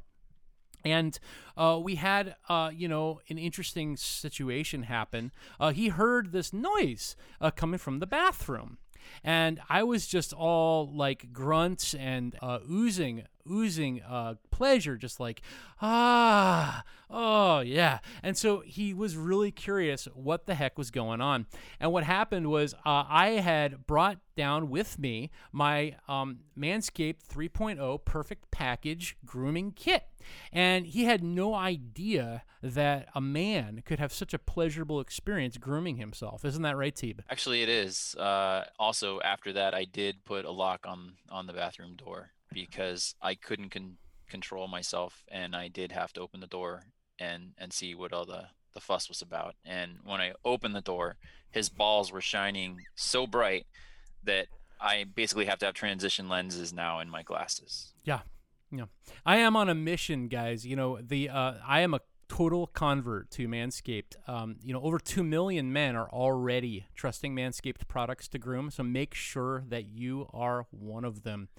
And 0.85 1.17
uh, 1.57 1.79
we 1.81 1.95
had, 1.95 2.35
uh, 2.47 2.71
you 2.73 2.87
know, 2.87 3.19
an 3.27 3.37
interesting 3.37 3.97
situation 3.97 4.83
happen. 4.83 5.31
Uh, 5.59 5.71
he 5.71 5.89
heard 5.89 6.31
this 6.31 6.53
noise 6.53 7.15
uh, 7.41 7.51
coming 7.51 7.79
from 7.79 7.99
the 7.99 8.07
bathroom. 8.07 8.77
And 9.23 9.59
I 9.69 9.83
was 9.83 10.07
just 10.07 10.31
all 10.33 10.87
like 10.87 11.33
grunts 11.33 11.93
and 11.93 12.35
uh, 12.41 12.59
oozing, 12.69 13.23
oozing 13.49 14.01
uh, 14.01 14.35
pleasure, 14.51 14.97
just 14.97 15.19
like, 15.19 15.41
ah, 15.81 16.83
oh, 17.09 17.59
yeah. 17.59 17.99
And 18.23 18.37
so 18.37 18.61
he 18.61 18.93
was 18.93 19.15
really 19.15 19.51
curious 19.51 20.07
what 20.13 20.45
the 20.45 20.55
heck 20.55 20.77
was 20.77 20.91
going 20.91 21.21
on. 21.21 21.45
And 21.79 21.91
what 21.91 22.03
happened 22.03 22.49
was 22.49 22.73
uh, 22.85 23.03
I 23.07 23.31
had 23.41 23.85
brought 23.87 24.19
down 24.35 24.69
with 24.69 24.99
me 24.99 25.31
my 25.51 25.95
um, 26.07 26.39
Manscaped 26.57 27.25
3.0 27.27 28.05
Perfect 28.05 28.51
Package 28.51 29.17
grooming 29.25 29.71
kit. 29.71 30.03
And 30.51 30.87
he 30.87 31.05
had 31.05 31.23
no 31.23 31.53
idea 31.53 32.43
that 32.63 33.09
a 33.13 33.21
man 33.21 33.83
could 33.85 33.99
have 33.99 34.11
such 34.11 34.33
a 34.33 34.39
pleasurable 34.39 34.99
experience 34.99 35.57
grooming 35.57 35.97
himself. 35.97 36.43
Isn't 36.43 36.63
that 36.63 36.75
right, 36.75 36.95
Teeb? 36.95 37.19
Actually, 37.29 37.61
it 37.61 37.69
is. 37.69 38.15
Uh, 38.15 38.65
also, 38.79 39.19
after 39.21 39.53
that, 39.53 39.75
I 39.75 39.85
did 39.85 40.25
put 40.25 40.45
a 40.45 40.51
lock 40.51 40.85
on 40.87 41.13
on 41.29 41.45
the 41.45 41.53
bathroom 41.53 41.95
door 41.95 42.31
because 42.55 43.13
I 43.21 43.35
couldn't 43.35 43.69
con- 43.69 43.97
control 44.27 44.67
myself, 44.67 45.23
and 45.27 45.55
I 45.55 45.67
did 45.67 45.91
have 45.91 46.13
to 46.13 46.21
open 46.21 46.39
the 46.39 46.47
door 46.47 46.85
and 47.19 47.51
and 47.57 47.71
see 47.71 47.93
what 47.93 48.13
all 48.13 48.25
the 48.25 48.45
the 48.73 48.79
fuss 48.81 49.07
was 49.07 49.21
about. 49.21 49.55
And 49.63 49.99
when 50.03 50.19
I 50.19 50.33
opened 50.43 50.75
the 50.75 50.81
door, 50.81 51.17
his 51.51 51.69
balls 51.69 52.11
were 52.11 52.21
shining 52.21 52.81
so 52.95 53.27
bright 53.27 53.67
that 54.23 54.47
I 54.81 55.05
basically 55.05 55.45
have 55.45 55.59
to 55.59 55.65
have 55.65 55.75
transition 55.75 56.27
lenses 56.27 56.73
now 56.73 56.99
in 56.99 57.09
my 57.09 57.23
glasses. 57.23 57.93
Yeah. 58.03 58.21
Yeah. 58.71 58.85
I 59.25 59.37
am 59.37 59.55
on 59.55 59.69
a 59.69 59.75
mission, 59.75 60.27
guys. 60.27 60.65
You 60.65 60.75
know, 60.75 60.99
the 61.01 61.29
uh, 61.29 61.53
I 61.65 61.81
am 61.81 61.93
a 61.93 62.01
total 62.27 62.67
convert 62.67 63.31
to 63.31 63.47
Manscaped. 63.47 64.15
Um, 64.27 64.57
you 64.63 64.73
know, 64.73 64.81
over 64.81 64.99
2 64.99 65.23
million 65.23 65.71
men 65.71 65.95
are 65.95 66.09
already 66.09 66.87
trusting 66.95 67.35
Manscaped 67.35 67.87
products 67.87 68.27
to 68.29 68.39
groom, 68.39 68.71
so 68.71 68.83
make 68.83 69.13
sure 69.13 69.63
that 69.69 69.85
you 69.85 70.27
are 70.33 70.65
one 70.71 71.05
of 71.05 71.23
them. 71.23 71.49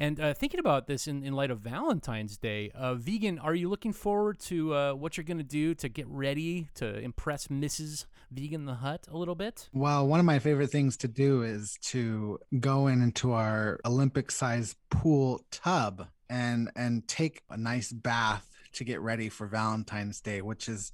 And 0.00 0.18
uh, 0.18 0.32
thinking 0.32 0.58
about 0.58 0.86
this 0.86 1.06
in, 1.06 1.22
in 1.22 1.34
light 1.34 1.50
of 1.50 1.60
Valentine's 1.60 2.38
Day, 2.38 2.70
uh, 2.74 2.94
vegan, 2.94 3.38
are 3.38 3.54
you 3.54 3.68
looking 3.68 3.92
forward 3.92 4.38
to 4.40 4.74
uh, 4.74 4.92
what 4.94 5.18
you're 5.18 5.24
going 5.24 5.36
to 5.36 5.44
do 5.44 5.74
to 5.74 5.90
get 5.90 6.08
ready 6.08 6.68
to 6.76 6.98
impress 7.00 7.48
Mrs. 7.48 8.06
Vegan 8.30 8.64
the 8.64 8.76
Hut 8.76 9.06
a 9.10 9.18
little 9.18 9.34
bit? 9.34 9.68
Well, 9.74 10.06
one 10.06 10.18
of 10.18 10.24
my 10.24 10.38
favorite 10.38 10.70
things 10.70 10.96
to 10.98 11.08
do 11.08 11.42
is 11.42 11.76
to 11.82 12.38
go 12.58 12.86
in 12.86 13.02
into 13.02 13.32
our 13.32 13.78
Olympic 13.84 14.30
sized 14.30 14.78
pool 14.88 15.44
tub 15.50 16.06
and 16.30 16.70
and 16.74 17.06
take 17.06 17.42
a 17.50 17.58
nice 17.58 17.92
bath 17.92 18.48
to 18.72 18.84
get 18.84 19.02
ready 19.02 19.28
for 19.28 19.46
Valentine's 19.48 20.22
Day, 20.22 20.40
which 20.40 20.66
is 20.66 20.92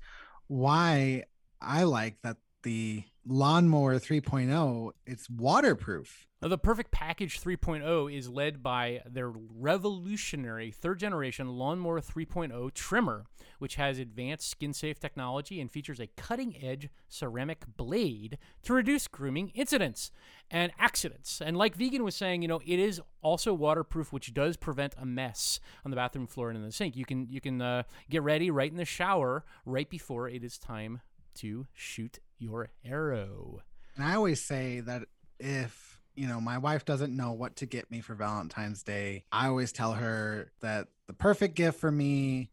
why 0.48 1.26
I 1.60 1.84
like 1.84 2.22
that 2.22 2.38
the 2.64 3.04
lawnmower 3.26 3.98
3.0, 3.98 4.92
it's 5.04 5.28
waterproof. 5.28 6.26
Now, 6.42 6.48
the 6.48 6.58
Perfect 6.58 6.90
Package 6.90 7.40
3.0 7.40 8.14
is 8.14 8.28
led 8.28 8.62
by 8.62 9.00
their 9.06 9.30
revolutionary 9.30 10.70
third 10.70 11.00
generation 11.00 11.48
Lawnmower 11.48 12.00
3.0 12.00 12.72
trimmer, 12.74 13.24
which 13.58 13.76
has 13.76 13.98
advanced 13.98 14.48
skin 14.48 14.74
safe 14.74 15.00
technology 15.00 15.60
and 15.60 15.70
features 15.70 15.98
a 15.98 16.08
cutting 16.08 16.54
edge 16.62 16.90
ceramic 17.08 17.64
blade 17.76 18.36
to 18.62 18.74
reduce 18.74 19.08
grooming 19.08 19.48
incidents 19.54 20.12
and 20.50 20.72
accidents. 20.78 21.40
And 21.40 21.56
like 21.56 21.74
Vegan 21.74 22.04
was 22.04 22.14
saying, 22.14 22.42
you 22.42 22.48
know, 22.48 22.60
it 22.64 22.78
is 22.78 23.00
also 23.22 23.54
waterproof, 23.54 24.12
which 24.12 24.34
does 24.34 24.56
prevent 24.58 24.94
a 24.98 25.06
mess 25.06 25.58
on 25.84 25.90
the 25.90 25.96
bathroom 25.96 26.26
floor 26.26 26.50
and 26.50 26.58
in 26.58 26.64
the 26.64 26.70
sink. 26.70 26.96
You 26.96 27.06
can 27.06 27.26
you 27.30 27.40
can 27.40 27.62
uh, 27.62 27.84
get 28.10 28.22
ready 28.22 28.50
right 28.50 28.70
in 28.70 28.76
the 28.76 28.84
shower 28.84 29.44
right 29.64 29.88
before 29.88 30.28
it 30.28 30.44
is 30.44 30.58
time 30.58 31.00
to 31.36 31.66
shoot 31.72 32.20
your 32.38 32.68
arrow. 32.84 33.60
And 33.96 34.04
I 34.04 34.14
always 34.14 34.44
say 34.44 34.80
that 34.80 35.02
if, 35.38 36.00
you 36.14 36.26
know, 36.26 36.40
my 36.40 36.58
wife 36.58 36.84
doesn't 36.84 37.16
know 37.16 37.32
what 37.32 37.56
to 37.56 37.66
get 37.66 37.90
me 37.90 38.00
for 38.00 38.14
Valentine's 38.14 38.82
Day, 38.82 39.24
I 39.32 39.48
always 39.48 39.72
tell 39.72 39.92
her 39.92 40.52
that 40.60 40.88
the 41.06 41.12
perfect 41.12 41.54
gift 41.54 41.78
for 41.80 41.90
me, 41.90 42.50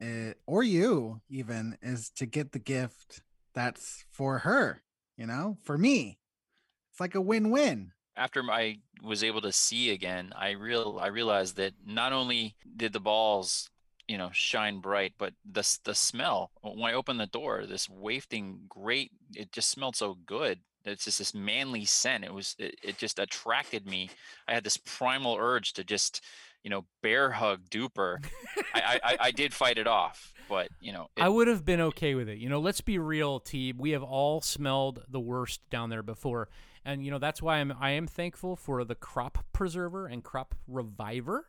eh, 0.00 0.34
or 0.46 0.62
you 0.62 1.20
even, 1.28 1.76
is 1.82 2.10
to 2.10 2.26
get 2.26 2.52
the 2.52 2.58
gift 2.58 3.22
that's 3.54 4.04
for 4.10 4.38
her, 4.38 4.82
you 5.16 5.26
know, 5.26 5.58
for 5.62 5.78
me. 5.78 6.18
It's 6.90 7.00
like 7.00 7.14
a 7.14 7.20
win 7.20 7.50
win. 7.50 7.92
After 8.16 8.42
I 8.48 8.78
was 9.02 9.24
able 9.24 9.40
to 9.40 9.52
see 9.52 9.90
again, 9.90 10.32
I 10.36 10.50
real 10.50 10.98
I 11.02 11.08
realized 11.08 11.56
that 11.56 11.72
not 11.84 12.12
only 12.12 12.54
did 12.76 12.92
the 12.92 13.00
balls 13.00 13.68
you 14.08 14.18
know 14.18 14.28
shine 14.32 14.80
bright 14.80 15.14
but 15.18 15.32
the 15.50 15.78
the 15.84 15.94
smell 15.94 16.50
when 16.62 16.92
i 16.92 16.94
opened 16.94 17.18
the 17.18 17.26
door 17.26 17.64
this 17.66 17.88
wafting 17.88 18.60
great 18.68 19.10
it 19.36 19.52
just 19.52 19.70
smelled 19.70 19.96
so 19.96 20.16
good. 20.26 20.60
It's 20.84 21.04
just 21.04 21.18
this 21.18 21.34
manly 21.34 21.84
scent. 21.84 22.24
It 22.24 22.34
was 22.34 22.54
it, 22.58 22.78
it 22.82 22.98
just 22.98 23.18
attracted 23.18 23.86
me. 23.86 24.10
I 24.46 24.54
had 24.54 24.64
this 24.64 24.76
primal 24.76 25.36
urge 25.38 25.72
to 25.74 25.84
just 25.84 26.22
you 26.62 26.70
know 26.70 26.84
bear 27.02 27.30
hug 27.30 27.68
duper. 27.70 28.24
I, 28.74 29.00
I 29.02 29.16
i 29.20 29.30
did 29.30 29.52
fight 29.52 29.78
it 29.78 29.86
off 29.86 30.32
but 30.48 30.68
you 30.80 30.92
know 30.92 31.08
i 31.16 31.28
would 31.28 31.48
have 31.48 31.64
been 31.64 31.80
okay 31.80 32.14
with 32.14 32.28
it. 32.28 32.38
You 32.38 32.48
know 32.48 32.60
let's 32.60 32.80
be 32.80 32.98
real 32.98 33.40
t 33.40 33.72
we 33.76 33.90
have 33.90 34.02
all 34.02 34.40
smelled 34.40 35.02
the 35.08 35.20
worst 35.20 35.60
down 35.70 35.90
there 35.90 36.02
before. 36.02 36.48
And 36.86 37.02
you 37.02 37.10
know 37.10 37.18
that's 37.18 37.40
why 37.40 37.58
i'm 37.58 37.72
i 37.80 37.90
am 37.90 38.06
thankful 38.06 38.56
for 38.56 38.84
the 38.84 38.94
crop 38.94 39.38
preserver 39.52 40.06
and 40.06 40.22
crop 40.22 40.54
reviver 40.68 41.46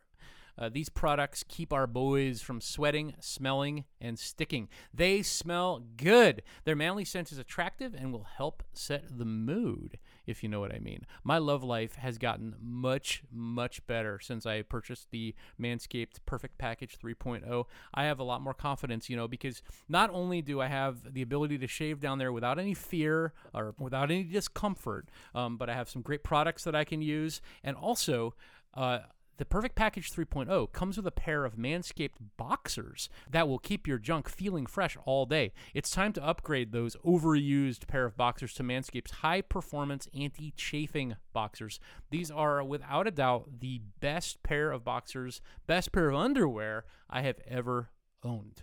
uh, 0.58 0.68
these 0.68 0.88
products 0.88 1.44
keep 1.46 1.72
our 1.72 1.86
boys 1.86 2.40
from 2.40 2.60
sweating, 2.60 3.14
smelling, 3.20 3.84
and 4.00 4.18
sticking. 4.18 4.68
They 4.92 5.22
smell 5.22 5.82
good. 5.96 6.42
Their 6.64 6.76
manly 6.76 7.04
scent 7.04 7.32
is 7.32 7.38
attractive 7.38 7.94
and 7.94 8.12
will 8.12 8.26
help 8.36 8.62
set 8.72 9.18
the 9.18 9.24
mood, 9.24 9.98
if 10.26 10.42
you 10.42 10.48
know 10.48 10.60
what 10.60 10.74
I 10.74 10.78
mean. 10.78 11.06
My 11.22 11.38
love 11.38 11.62
life 11.62 11.96
has 11.96 12.18
gotten 12.18 12.54
much, 12.60 13.22
much 13.30 13.86
better 13.86 14.18
since 14.20 14.46
I 14.46 14.62
purchased 14.62 15.10
the 15.10 15.34
Manscaped 15.60 16.18
Perfect 16.24 16.58
Package 16.58 16.98
3.0. 16.98 17.64
I 17.92 18.04
have 18.04 18.18
a 18.18 18.24
lot 18.24 18.40
more 18.40 18.54
confidence, 18.54 19.10
you 19.10 19.16
know, 19.16 19.28
because 19.28 19.62
not 19.88 20.10
only 20.10 20.42
do 20.42 20.60
I 20.60 20.68
have 20.68 21.12
the 21.14 21.22
ability 21.22 21.58
to 21.58 21.66
shave 21.66 22.00
down 22.00 22.18
there 22.18 22.32
without 22.32 22.58
any 22.58 22.74
fear 22.74 23.32
or 23.52 23.74
without 23.78 24.10
any 24.10 24.24
discomfort, 24.24 25.08
um, 25.34 25.56
but 25.56 25.68
I 25.68 25.74
have 25.74 25.90
some 25.90 26.02
great 26.02 26.24
products 26.24 26.64
that 26.64 26.74
I 26.74 26.84
can 26.84 27.02
use, 27.02 27.40
and 27.62 27.76
also. 27.76 28.34
Uh, 28.74 28.98
the 29.38 29.44
Perfect 29.44 29.74
Package 29.74 30.10
3.0 30.12 30.72
comes 30.72 30.96
with 30.96 31.06
a 31.06 31.10
pair 31.10 31.44
of 31.44 31.56
Manscaped 31.56 32.16
boxers 32.36 33.08
that 33.30 33.46
will 33.46 33.58
keep 33.58 33.86
your 33.86 33.98
junk 33.98 34.28
feeling 34.28 34.66
fresh 34.66 34.96
all 35.04 35.26
day. 35.26 35.52
It's 35.74 35.90
time 35.90 36.12
to 36.14 36.24
upgrade 36.24 36.72
those 36.72 36.96
overused 37.04 37.86
pair 37.86 38.06
of 38.06 38.16
boxers 38.16 38.54
to 38.54 38.62
Manscaped's 38.62 39.10
high 39.10 39.42
performance 39.42 40.08
anti 40.18 40.52
chafing 40.56 41.16
boxers. 41.32 41.78
These 42.10 42.30
are, 42.30 42.64
without 42.64 43.06
a 43.06 43.10
doubt, 43.10 43.60
the 43.60 43.82
best 44.00 44.42
pair 44.42 44.72
of 44.72 44.84
boxers, 44.84 45.42
best 45.66 45.92
pair 45.92 46.08
of 46.08 46.16
underwear 46.16 46.84
I 47.10 47.22
have 47.22 47.40
ever 47.46 47.90
owned. 48.22 48.62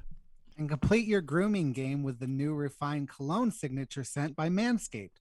And 0.58 0.70
complete 0.70 1.08
your 1.08 1.22
grooming 1.22 1.74
game 1.74 2.04
with 2.04 2.20
the 2.20 2.28
new 2.28 2.54
refined 2.54 3.10
cologne 3.10 3.52
signature 3.52 4.04
scent 4.04 4.36
by 4.36 4.50
Manscaped. 4.50 5.18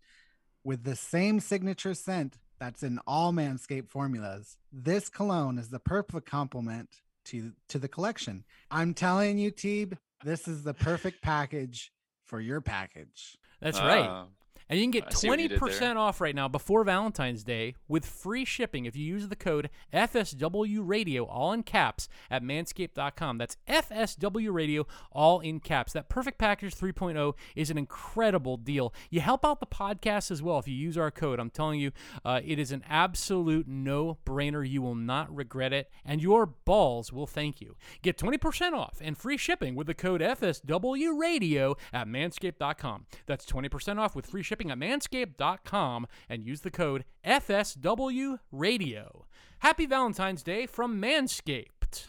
With 0.65 0.85
the 0.85 0.95
same 0.95 1.41
signature 1.41 1.95
scent, 1.95 2.39
that's 2.63 2.85
in 2.85 3.01
all 3.09 3.33
Manscaped 3.33 3.89
formulas. 3.89 4.57
This 4.73 5.09
cologne 5.09 5.59
is 5.59 5.69
the 5.69 5.81
perfect 5.81 6.23
complement 6.23 6.89
to 7.25 7.51
to 7.71 7.79
the 7.81 7.89
collection. 7.89 8.45
I'm 8.71 8.95
telling 8.95 9.37
you, 9.37 9.51
Teeb, 9.51 9.99
this 10.25 10.47
is 10.47 10.63
the 10.63 10.73
perfect 10.73 11.23
package 11.23 11.91
for 12.25 12.41
your 12.41 12.61
package. 12.61 13.37
That's 13.61 13.79
ah. 13.81 13.87
right. 13.87 14.27
And 14.73 14.81
you 14.81 14.87
can 14.87 14.91
get 14.91 15.05
I 15.09 15.11
see 15.11 15.29
what 15.29 15.39
you 15.39 15.49
did 15.49 15.61
20% 15.61 15.97
off 15.97 16.19
right 16.19 16.35
now 16.35 16.49
before 16.49 16.83
Valentine's 16.83 17.45
Day 17.45 17.75
with 17.89 18.07
free 18.07 18.47
shipping 18.47 18.87
if 18.87 18.97
you 18.97 19.05
use 19.05 19.29
the 19.29 19.37
code 19.37 19.69
FSW 19.93 20.81
Radio, 20.83 21.25
all 21.25 21.53
in 21.53 21.63
caps, 21.63 22.09
at 22.31 22.43
manscaped.com. 22.43 23.37
That's 23.37 23.59
FSW 23.69 24.51
Radio, 24.51 24.87
all 25.11 25.41
in 25.41 25.61
caps. 25.61 25.93
That 25.93 26.09
Perfect 26.09 26.39
Package 26.39 26.75
3.0 26.75 27.35
is 27.55 27.69
an 27.69 27.77
incredible 27.77 28.57
deal. 28.57 28.95
You 29.11 29.21
help 29.21 29.45
out 29.45 29.61
the 29.61 29.67
podcast 29.67 30.31
as 30.31 30.43
well 30.43 30.59
if 30.59 30.67
you 30.67 30.75
use 30.75 30.97
our 30.97 31.11
code. 31.11 31.39
I'm 31.39 31.51
telling 31.51 31.79
you, 31.79 31.93
uh, 32.25 32.41
it 32.43 32.59
is 32.59 32.73
an 32.73 32.83
absolute 32.89 33.69
no 33.69 34.17
brainer. 34.25 34.67
You 34.67 34.81
will 34.81 34.95
not 34.95 35.31
regret 35.37 35.75
it, 35.75 35.91
and 36.03 36.23
your 36.23 36.47
balls 36.47 37.13
will 37.13 37.27
thank 37.27 37.61
you. 37.61 37.77
Get 38.01 38.17
20% 38.17 38.73
off 38.73 39.03
and 39.03 39.19
free 39.19 39.37
shipping 39.37 39.75
with 39.75 39.87
the 39.87 39.93
code 39.93 40.23
FSW 40.23 41.21
Radio 41.21 41.77
at 41.93 42.07
manscaped.com. 42.07 43.05
That's 43.27 43.45
20% 43.45 43.99
off 43.99 44.17
with 44.17 44.25
free 44.25 44.43
shipping 44.43 44.62
at 44.71 44.79
manscaped.com 44.79 46.07
and 46.29 46.45
use 46.45 46.61
the 46.61 46.71
code 46.71 47.05
FSW 47.25 48.39
Radio. 48.51 49.27
Happy 49.61 49.87
Valentine's 49.87 50.43
Day 50.43 50.67
from 50.67 51.01
Manscaped. 51.01 52.07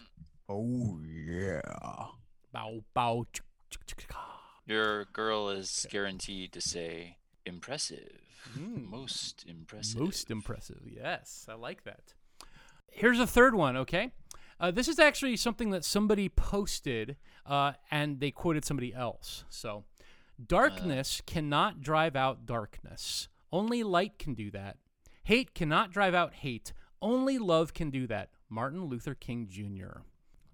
Oh 0.50 1.00
yeah. 1.04 1.62
Bow, 2.52 2.84
bow. 2.94 3.26
your 4.66 5.06
girl 5.06 5.50
is 5.50 5.88
guaranteed 5.89 6.52
to 6.54 6.62
say 6.62 7.18
impressive 7.46 8.24
most 8.56 9.46
impressive 9.48 10.00
Most 10.00 10.32
impressive. 10.32 10.82
Yes, 10.86 11.48
I 11.50 11.56
like 11.56 11.84
that. 11.84 12.13
Here's 12.92 13.20
a 13.20 13.28
third 13.28 13.56
one, 13.56 13.76
okay? 13.78 14.12
Uh, 14.60 14.72
this 14.72 14.88
is 14.88 15.00
actually 15.00 15.36
something 15.36 15.72
that 15.72 15.84
somebody 15.84 16.30
posted 16.30 17.18
uh, 17.46 17.74
and 17.89 18.20
they 18.20 18.32
quoted 18.32 18.63
somebody 18.63 18.94
else. 18.94 19.44
So, 19.50 19.84
Uh, 20.39 20.46
darkness 20.48 21.22
cannot 21.26 21.82
drive 21.82 22.15
out 22.15 22.46
darkness. 22.46 23.28
Only 23.52 23.84
light 23.84 24.17
can 24.17 24.34
do 24.34 24.50
that. 24.52 24.78
Hate 25.24 25.54
cannot 25.54 25.91
drive 25.91 26.13
out 26.13 26.34
hate. 26.34 26.74
Only 27.02 27.38
love 27.38 27.74
can 27.74 27.89
do 27.89 28.08
that. 28.08 28.30
Martin 28.50 28.86
Luther 28.86 29.13
King 29.15 29.48
Jr. 29.50 30.00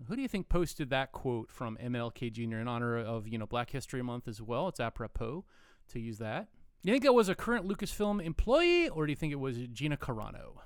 Who 0.07 0.15
do 0.15 0.21
you 0.21 0.27
think 0.27 0.47
posted 0.49 0.89
that 0.91 1.11
quote 1.11 1.51
from 1.51 1.77
MLK 1.77 2.31
Jr. 2.31 2.57
in 2.57 2.67
honor 2.67 2.97
of 2.97 3.27
you 3.27 3.37
know 3.37 3.45
Black 3.45 3.71
History 3.71 4.01
Month 4.01 4.27
as 4.27 4.41
well? 4.41 4.67
It's 4.67 4.79
apropos 4.79 5.45
to 5.89 5.99
use 5.99 6.17
that. 6.19 6.47
Do 6.83 6.89
You 6.89 6.93
think 6.93 7.03
that 7.03 7.13
was 7.13 7.27
a 7.27 7.35
current 7.35 7.67
Lucasfilm 7.67 8.23
employee, 8.23 8.87
or 8.87 9.05
do 9.05 9.11
you 9.11 9.15
think 9.15 9.33
it 9.33 9.39
was 9.39 9.57
Gina 9.73 9.97
Carano? 9.97 10.61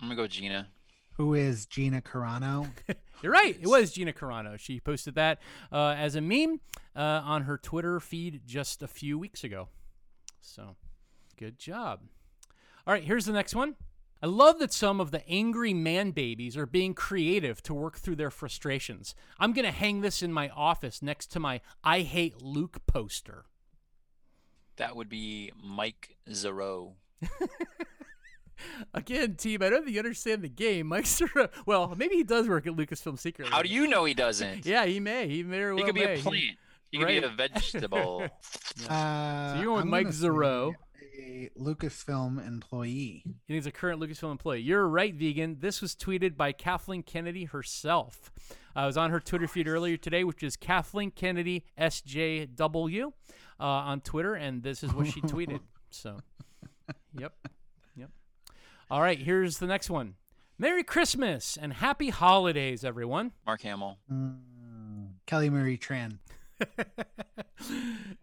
i'm 0.00 0.08
gonna 0.08 0.16
go 0.16 0.26
gina 0.26 0.68
Who 1.16 1.34
is 1.34 1.66
Gina 1.66 2.00
Carano? 2.02 2.68
You're 3.22 3.32
right. 3.32 3.56
It 3.60 3.66
was 3.68 3.92
Gina 3.92 4.12
Carano. 4.12 4.58
She 4.58 4.80
posted 4.80 5.14
that 5.14 5.38
uh, 5.72 5.94
as 5.96 6.14
a 6.16 6.20
meme 6.20 6.60
uh, 6.96 7.00
on 7.24 7.42
her 7.42 7.56
Twitter 7.56 8.00
feed 8.00 8.42
just 8.46 8.82
a 8.82 8.88
few 8.88 9.18
weeks 9.18 9.44
ago. 9.44 9.68
So, 10.40 10.76
good 11.38 11.58
job. 11.58 12.00
All 12.86 12.92
right, 12.92 13.04
here's 13.04 13.26
the 13.26 13.32
next 13.32 13.54
one. 13.54 13.76
I 14.22 14.26
love 14.26 14.58
that 14.58 14.72
some 14.72 15.00
of 15.00 15.10
the 15.10 15.26
angry 15.28 15.72
man 15.74 16.10
babies 16.10 16.56
are 16.56 16.66
being 16.66 16.94
creative 16.94 17.62
to 17.64 17.74
work 17.74 17.98
through 17.98 18.16
their 18.16 18.30
frustrations. 18.30 19.14
I'm 19.38 19.52
going 19.52 19.66
to 19.66 19.70
hang 19.70 20.00
this 20.00 20.22
in 20.22 20.32
my 20.32 20.48
office 20.50 21.00
next 21.02 21.26
to 21.32 21.40
my 21.40 21.60
I 21.82 22.00
Hate 22.00 22.42
Luke 22.42 22.78
poster. 22.86 23.44
that 24.76 24.96
would 24.96 25.08
be 25.08 25.52
mike 25.62 26.16
zero 26.32 26.94
Again, 28.94 29.34
team, 29.36 29.62
I 29.62 29.70
don't 29.70 29.84
think 29.84 29.94
you 29.94 30.00
understand 30.00 30.42
the 30.42 30.48
game. 30.48 30.86
Mike 30.94 31.06
Sura, 31.06 31.50
well, 31.66 31.94
maybe 31.96 32.16
he 32.16 32.24
does 32.24 32.48
work 32.48 32.66
at 32.66 32.74
Lucasfilm 32.74 33.18
secretly. 33.18 33.50
how 33.52 33.62
do 33.62 33.68
you 33.68 33.86
know 33.86 34.04
he 34.04 34.14
doesn't 34.14 34.64
Yeah, 34.66 34.84
he 34.86 35.00
may. 35.00 35.28
He 35.28 35.42
may 35.42 35.56
very 35.58 35.76
he 35.76 35.82
could 35.82 35.94
be 35.94 36.04
may. 36.04 36.18
a 36.18 36.22
plant 36.22 36.44
he 36.90 36.98
could 36.98 37.08
be 37.08 37.14
right. 37.20 37.24
a 37.24 37.28
vegetable 37.36 38.28
Uh, 38.88 39.52
So 39.52 39.56
you're 39.56 39.64
going 39.64 39.74
with 39.76 39.82
I'm 39.84 39.90
Mike 39.90 40.02
gonna 40.04 40.12
say 40.12 40.18
Zero. 40.20 40.74
A 41.16 41.48
Lucasfilm 41.58 42.44
employee. 42.46 43.22
He 43.46 43.54
thinks 43.54 43.66
a 43.66 43.70
current 43.72 44.00
Lucasfilm 44.00 44.30
employee. 44.32 44.60
You're 44.62 44.86
right, 44.88 45.14
vegan. 45.14 45.58
This 45.60 45.80
was 45.80 45.94
tweeted 45.94 46.36
by 46.36 46.52
Kathleen 46.52 47.02
Kennedy 47.02 47.44
herself. 47.44 48.32
I 48.76 48.86
was 48.86 48.96
on 48.96 49.10
her 49.10 49.20
Twitter 49.20 49.46
feed 49.46 49.68
earlier 49.68 49.96
today, 49.96 50.24
which 50.24 50.42
is 50.42 50.56
Kathleen 50.56 51.10
Kennedy 51.12 51.64
SJW 51.78 53.12
uh, 53.60 53.62
on 53.62 54.00
Twitter, 54.00 54.34
and 54.34 54.62
this 54.62 54.82
is 54.82 54.92
what 54.92 55.06
she 55.06 55.20
tweeted. 55.20 55.60
So, 55.90 56.18
yep, 56.88 56.96
yep. 57.16 57.48
All 58.94 59.02
right, 59.02 59.18
here's 59.18 59.58
the 59.58 59.66
next 59.66 59.90
one. 59.90 60.14
Merry 60.56 60.84
Christmas 60.84 61.58
and 61.60 61.72
Happy 61.72 62.10
Holidays, 62.10 62.84
everyone. 62.84 63.32
mark 63.44 63.60
hamill 63.62 63.98
Mm, 64.08 65.14
Kelly 65.26 65.50
Marie 65.50 65.76
Tran. 65.76 66.18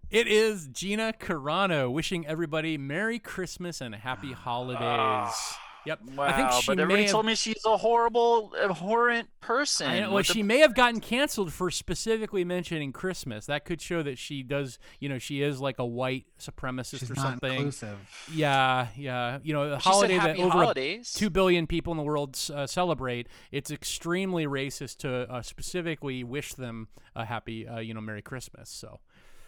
It 0.10 0.28
is 0.28 0.68
Gina 0.68 1.14
Carano 1.20 1.92
wishing 1.92 2.26
everybody 2.26 2.78
Merry 2.78 3.20
Christmas 3.20 3.82
and 3.82 3.94
Happy 3.96 4.32
Holidays. 4.32 5.36
Yep. 5.86 6.00
Wow, 6.16 6.24
I 6.26 6.32
think 6.34 6.52
she 6.62 6.68
but 6.68 6.80
everybody 6.80 7.04
have, 7.04 7.12
told 7.12 7.26
me 7.26 7.34
she's 7.34 7.66
a 7.66 7.76
horrible, 7.76 8.54
abhorrent 8.62 9.30
person. 9.42 9.88
I 9.88 10.00
know, 10.02 10.08
well, 10.10 10.18
with 10.18 10.28
the- 10.28 10.34
she 10.34 10.44
may 10.44 10.60
have 10.60 10.76
gotten 10.76 11.00
canceled 11.00 11.52
for 11.52 11.72
specifically 11.72 12.44
mentioning 12.46 12.92
Christmas. 12.92 13.48
That 13.48 13.66
could 13.66 13.82
show 13.82 14.04
that 14.04 14.20
she 14.20 14.44
does, 14.44 14.78
you 15.00 15.10
know, 15.10 15.18
she 15.18 15.42
is 15.42 15.60
like 15.60 15.80
a 15.80 15.86
white 15.86 16.26
supremacist 16.40 17.00
She's 17.00 17.10
or 17.10 17.16
not 17.16 17.24
something. 17.24 17.52
inclusive. 17.54 17.98
Yeah, 18.32 18.90
yeah. 18.96 19.40
You 19.42 19.54
know, 19.54 19.74
a 19.74 19.80
She 19.80 19.90
holiday 19.90 20.18
that 20.20 20.38
over 20.38 20.50
holidays. 20.52 21.14
two 21.14 21.32
billion 21.32 21.66
people 21.66 21.92
in 21.92 21.98
the 21.98 22.04
world 22.04 22.38
uh, 22.54 22.68
celebrate. 22.68 23.28
It's 23.52 23.72
extremely 23.72 24.46
racist 24.46 24.98
to 24.98 25.32
uh, 25.32 25.42
specifically 25.42 26.24
wish 26.24 26.54
them 26.54 26.90
a 27.16 27.26
happy, 27.26 27.68
uh, 27.68 27.80
you 27.80 27.96
know, 27.96 28.02
Merry 28.02 28.22
Christmas. 28.22 28.70
So, 28.70 29.00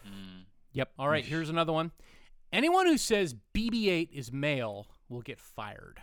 Mm. 0.04 0.44
yep. 0.72 0.90
All 0.98 1.08
right, 1.08 1.24
here's 1.24 1.48
another 1.48 1.72
one. 1.72 1.92
Anyone 2.52 2.86
who 2.86 2.98
says 2.98 3.34
BB-8 3.54 4.10
is 4.12 4.32
male 4.32 4.86
will 5.08 5.22
get 5.22 5.38
fired. 5.40 6.00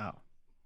Oh, 0.00 0.12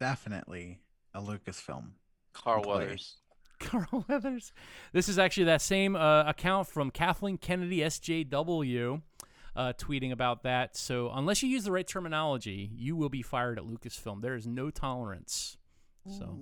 definitely 0.00 0.78
a 1.12 1.20
Lucasfilm. 1.20 1.90
Carl 2.32 2.58
employee. 2.58 2.78
Weathers. 2.84 3.16
Carl 3.60 4.04
Weathers. 4.08 4.52
This 4.92 5.08
is 5.08 5.18
actually 5.18 5.44
that 5.44 5.62
same 5.62 5.96
uh, 5.96 6.24
account 6.24 6.68
from 6.68 6.90
Kathleen 6.90 7.38
Kennedy 7.38 7.78
SJW. 7.78 9.02
Uh, 9.56 9.72
tweeting 9.74 10.10
about 10.10 10.42
that. 10.42 10.76
So, 10.76 11.10
unless 11.14 11.40
you 11.40 11.48
use 11.48 11.62
the 11.62 11.70
right 11.70 11.86
terminology, 11.86 12.70
you 12.74 12.96
will 12.96 13.08
be 13.08 13.22
fired 13.22 13.56
at 13.56 13.64
Lucasfilm. 13.64 14.20
There 14.20 14.34
is 14.34 14.48
no 14.48 14.70
tolerance. 14.70 15.56
So, 16.18 16.36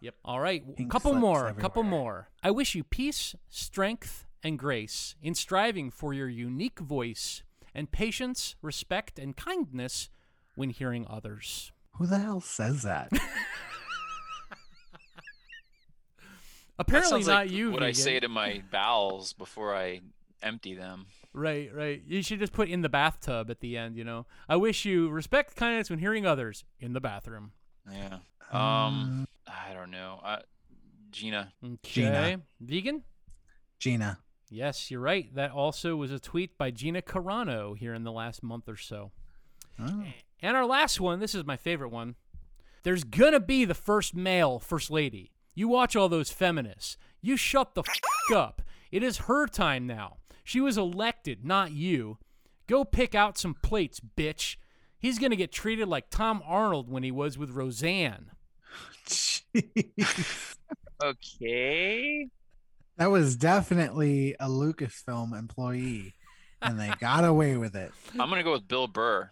Yep. 0.00 0.14
All 0.24 0.40
right. 0.40 0.60
w- 0.60 0.76
Pink 0.76 0.90
couple 0.90 1.10
slips 1.12 1.20
more. 1.20 1.52
Couple 1.54 1.82
more. 1.82 2.28
I 2.42 2.50
wish 2.50 2.74
you 2.74 2.84
peace, 2.84 3.34
strength, 3.50 4.26
and 4.42 4.58
grace 4.58 5.14
in 5.22 5.34
striving 5.34 5.90
for 5.90 6.14
your 6.14 6.28
unique 6.28 6.78
voice 6.78 7.42
and 7.74 7.90
patience, 7.92 8.56
respect, 8.62 9.18
and 9.18 9.36
kindness 9.36 10.08
when 10.54 10.70
hearing 10.70 11.06
others. 11.10 11.70
Who 11.98 12.06
the 12.06 12.18
hell 12.18 12.40
says 12.40 12.82
that? 12.82 13.10
That 13.10 13.20
Apparently 16.78 17.10
sounds 17.10 17.26
not 17.26 17.46
like 17.46 17.50
you. 17.50 17.70
What 17.72 17.82
I 17.82 17.92
say 17.92 18.20
to 18.20 18.28
my 18.28 18.62
bowels 18.70 19.32
before 19.32 19.74
I 19.74 20.00
empty 20.42 20.74
them. 20.74 21.06
Right, 21.32 21.70
right. 21.74 22.02
You 22.06 22.22
should 22.22 22.38
just 22.38 22.52
put 22.52 22.68
in 22.68 22.82
the 22.82 22.88
bathtub 22.88 23.50
at 23.50 23.60
the 23.60 23.76
end. 23.76 23.96
You 23.96 24.04
know. 24.04 24.26
I 24.48 24.56
wish 24.56 24.84
you 24.84 25.08
respect, 25.08 25.56
kindness 25.56 25.88
when 25.90 25.98
hearing 25.98 26.26
others 26.26 26.64
in 26.80 26.92
the 26.92 27.00
bathroom. 27.00 27.52
Yeah. 27.90 28.18
Um, 28.52 29.26
I 29.46 29.72
don't 29.74 29.90
know. 29.90 30.20
Uh, 30.22 30.38
Gina. 31.10 31.52
Okay. 31.64 31.78
Gina. 31.82 32.40
Vegan. 32.60 33.02
Gina. 33.78 34.18
Yes, 34.50 34.90
you're 34.90 35.00
right. 35.00 35.34
That 35.34 35.50
also 35.50 35.96
was 35.96 36.12
a 36.12 36.20
tweet 36.20 36.56
by 36.56 36.70
Gina 36.70 37.02
Carano 37.02 37.76
here 37.76 37.94
in 37.94 38.04
the 38.04 38.12
last 38.12 38.42
month 38.42 38.68
or 38.68 38.76
so. 38.76 39.10
Oh. 39.80 40.04
And 40.42 40.56
our 40.56 40.66
last 40.66 41.00
one, 41.00 41.20
this 41.20 41.34
is 41.34 41.44
my 41.44 41.56
favorite 41.56 41.90
one. 41.90 42.14
There's 42.82 43.04
gonna 43.04 43.40
be 43.40 43.64
the 43.64 43.74
first 43.74 44.14
male 44.14 44.58
first 44.58 44.90
lady. 44.90 45.32
You 45.54 45.68
watch 45.68 45.96
all 45.96 46.08
those 46.08 46.30
feminists. 46.30 46.96
You 47.20 47.36
shut 47.36 47.74
the 47.74 47.82
f- 47.86 48.32
up. 48.34 48.62
It 48.92 49.02
is 49.02 49.16
her 49.18 49.46
time 49.46 49.86
now. 49.86 50.18
She 50.44 50.60
was 50.60 50.78
elected, 50.78 51.44
not 51.44 51.72
you. 51.72 52.18
Go 52.68 52.84
pick 52.84 53.14
out 53.14 53.38
some 53.38 53.54
plates, 53.54 54.00
bitch. 54.00 54.56
He's 54.98 55.18
gonna 55.18 55.36
get 55.36 55.50
treated 55.52 55.88
like 55.88 56.10
Tom 56.10 56.42
Arnold 56.46 56.88
when 56.88 57.02
he 57.02 57.10
was 57.10 57.36
with 57.36 57.50
Roseanne. 57.50 58.30
Jeez. 59.06 60.56
Okay. 61.04 62.28
that 62.96 63.10
was 63.10 63.36
definitely 63.36 64.34
a 64.40 64.48
Lucasfilm 64.48 65.38
employee, 65.38 66.14
and 66.62 66.80
they 66.80 66.90
got 66.98 67.22
away 67.22 67.58
with 67.58 67.76
it. 67.76 67.92
I'm 68.18 68.30
gonna 68.30 68.42
go 68.42 68.52
with 68.52 68.66
Bill 68.66 68.86
Burr. 68.86 69.30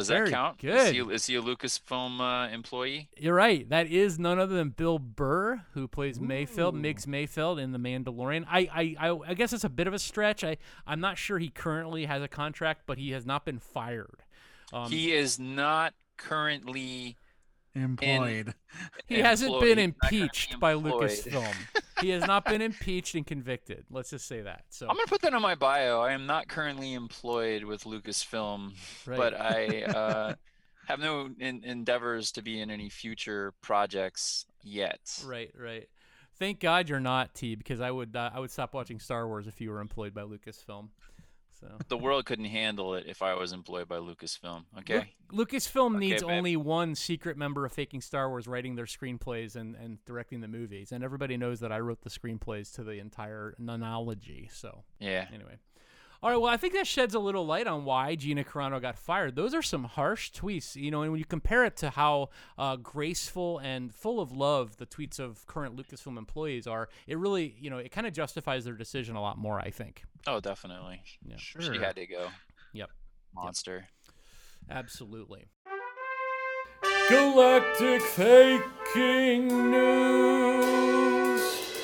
Does 0.00 0.08
that 0.08 0.14
Very 0.14 0.30
count? 0.30 0.64
Is 0.64 0.90
he, 0.90 0.98
is 0.98 1.26
he 1.26 1.34
a 1.36 1.42
Lucasfilm 1.42 2.20
uh, 2.20 2.52
employee? 2.52 3.08
You're 3.16 3.34
right. 3.34 3.68
That 3.68 3.86
is 3.86 4.18
none 4.18 4.38
other 4.38 4.54
than 4.54 4.70
Bill 4.70 4.98
Burr, 4.98 5.62
who 5.74 5.86
plays 5.86 6.18
Mayfeld, 6.18 6.74
Ooh. 6.74 6.78
Miggs 6.78 7.06
Mayfeld 7.06 7.60
in 7.60 7.72
The 7.72 7.78
Mandalorian. 7.78 8.46
I, 8.48 8.96
I, 8.98 9.10
I, 9.10 9.18
I 9.28 9.34
guess 9.34 9.52
it's 9.52 9.64
a 9.64 9.68
bit 9.68 9.86
of 9.86 9.94
a 9.94 9.98
stretch. 9.98 10.42
I, 10.42 10.56
I'm 10.86 11.00
not 11.00 11.18
sure 11.18 11.38
he 11.38 11.48
currently 11.48 12.06
has 12.06 12.22
a 12.22 12.28
contract, 12.28 12.82
but 12.86 12.98
he 12.98 13.10
has 13.10 13.26
not 13.26 13.44
been 13.44 13.58
fired. 13.58 14.22
Um, 14.72 14.90
he 14.90 15.12
is 15.12 15.38
not 15.38 15.94
currently. 16.16 17.16
Employed. 17.74 18.54
he 19.06 19.20
hasn't 19.20 19.60
been 19.60 19.78
He's 19.78 19.86
not 20.02 20.12
impeached 20.12 20.58
by. 20.60 20.74
Lucasfilm. 20.74 21.54
he 22.00 22.10
has 22.10 22.26
not 22.26 22.44
been 22.44 22.60
impeached 22.60 23.14
and 23.14 23.26
convicted. 23.26 23.84
Let's 23.90 24.10
just 24.10 24.26
say 24.26 24.40
that. 24.42 24.64
So, 24.70 24.88
I'm 24.88 24.96
gonna 24.96 25.06
put 25.06 25.22
that 25.22 25.34
on 25.34 25.42
my 25.42 25.54
bio. 25.54 26.00
I 26.00 26.12
am 26.12 26.26
not 26.26 26.48
currently 26.48 26.94
employed 26.94 27.64
with 27.64 27.84
Lucasfilm, 27.84 28.72
right. 29.06 29.16
but 29.16 29.40
I 29.40 29.82
uh, 29.84 30.34
have 30.86 30.98
no 30.98 31.30
in- 31.38 31.64
endeavors 31.64 32.32
to 32.32 32.42
be 32.42 32.60
in 32.60 32.70
any 32.70 32.88
future 32.88 33.52
projects 33.62 34.46
yet. 34.62 35.22
right, 35.24 35.52
right. 35.56 35.88
Thank 36.38 36.58
God 36.58 36.88
you're 36.88 37.00
not 37.00 37.34
T, 37.34 37.54
because 37.54 37.82
I 37.82 37.90
would, 37.90 38.16
uh, 38.16 38.30
I 38.32 38.40
would 38.40 38.50
stop 38.50 38.72
watching 38.72 38.98
Star 38.98 39.28
Wars 39.28 39.46
if 39.46 39.60
you 39.60 39.70
were 39.70 39.80
employed 39.80 40.14
by 40.14 40.22
Lucasfilm. 40.22 40.88
So. 41.60 41.68
The 41.88 41.96
world 41.98 42.24
couldn't 42.24 42.44
handle 42.46 42.94
it 42.94 43.04
if 43.06 43.20
I 43.22 43.34
was 43.34 43.52
employed 43.52 43.88
by 43.88 43.96
Lucasfilm. 43.96 44.64
Okay. 44.78 45.12
Lu- 45.32 45.44
Lucasfilm 45.44 45.96
Okay, 45.96 45.98
needs 45.98 46.22
babe. 46.22 46.30
only 46.32 46.56
one 46.56 46.94
secret 46.94 47.36
member 47.36 47.64
of 47.66 47.72
faking 47.72 48.00
Star 48.00 48.28
Wars 48.28 48.46
writing 48.46 48.76
their 48.76 48.86
screenplays 48.86 49.56
and, 49.56 49.74
and 49.76 50.04
directing 50.06 50.40
the 50.40 50.48
movies, 50.48 50.92
and 50.92 51.02
everybody 51.04 51.36
knows 51.36 51.60
that 51.60 51.72
I 51.72 51.78
wrote 51.80 52.00
the 52.02 52.10
screenplays 52.10 52.72
to 52.76 52.84
the 52.84 52.92
entire 52.98 53.54
nonology. 53.60 54.50
So 54.52 54.84
Yeah. 54.98 55.26
anyway, 55.32 55.58
all 56.22 56.30
right. 56.30 56.36
Well, 56.36 56.52
I 56.52 56.56
think 56.56 56.74
that 56.74 56.86
sheds 56.86 57.14
a 57.14 57.18
little 57.18 57.46
light 57.46 57.66
on 57.66 57.84
why 57.84 58.14
Gina 58.14 58.44
Carano 58.44 58.80
got 58.80 58.98
fired. 58.98 59.36
Those 59.36 59.54
are 59.54 59.62
some 59.62 59.84
harsh 59.84 60.30
tweets, 60.32 60.76
you 60.76 60.90
know, 60.90 61.02
and 61.02 61.10
when 61.12 61.18
you 61.18 61.24
compare 61.24 61.64
it 61.64 61.76
to 61.78 61.90
how 61.90 62.28
uh, 62.58 62.76
graceful 62.76 63.58
and 63.58 63.94
full 63.94 64.20
of 64.20 64.32
love 64.32 64.76
the 64.76 64.86
tweets 64.86 65.18
of 65.18 65.46
current 65.46 65.76
Lucasfilm 65.76 66.18
employees 66.18 66.66
are, 66.66 66.88
it 67.06 67.16
really, 67.18 67.56
you 67.58 67.70
know, 67.70 67.78
it 67.78 67.90
kind 67.90 68.06
of 68.06 68.12
justifies 68.12 68.64
their 68.64 68.74
decision 68.74 69.16
a 69.16 69.20
lot 69.20 69.38
more. 69.38 69.58
I 69.58 69.70
think. 69.70 70.04
Oh, 70.26 70.40
definitely. 70.40 71.02
Yeah. 71.24 71.36
Sure. 71.36 71.62
She 71.62 71.80
had 71.80 71.96
to 71.96 72.06
go. 72.06 72.28
Yep. 72.72 72.90
Monster. 73.34 73.86
Absolutely. 74.68 75.46
Galactic 77.08 78.02
Faking 78.02 79.70
News. 79.70 80.69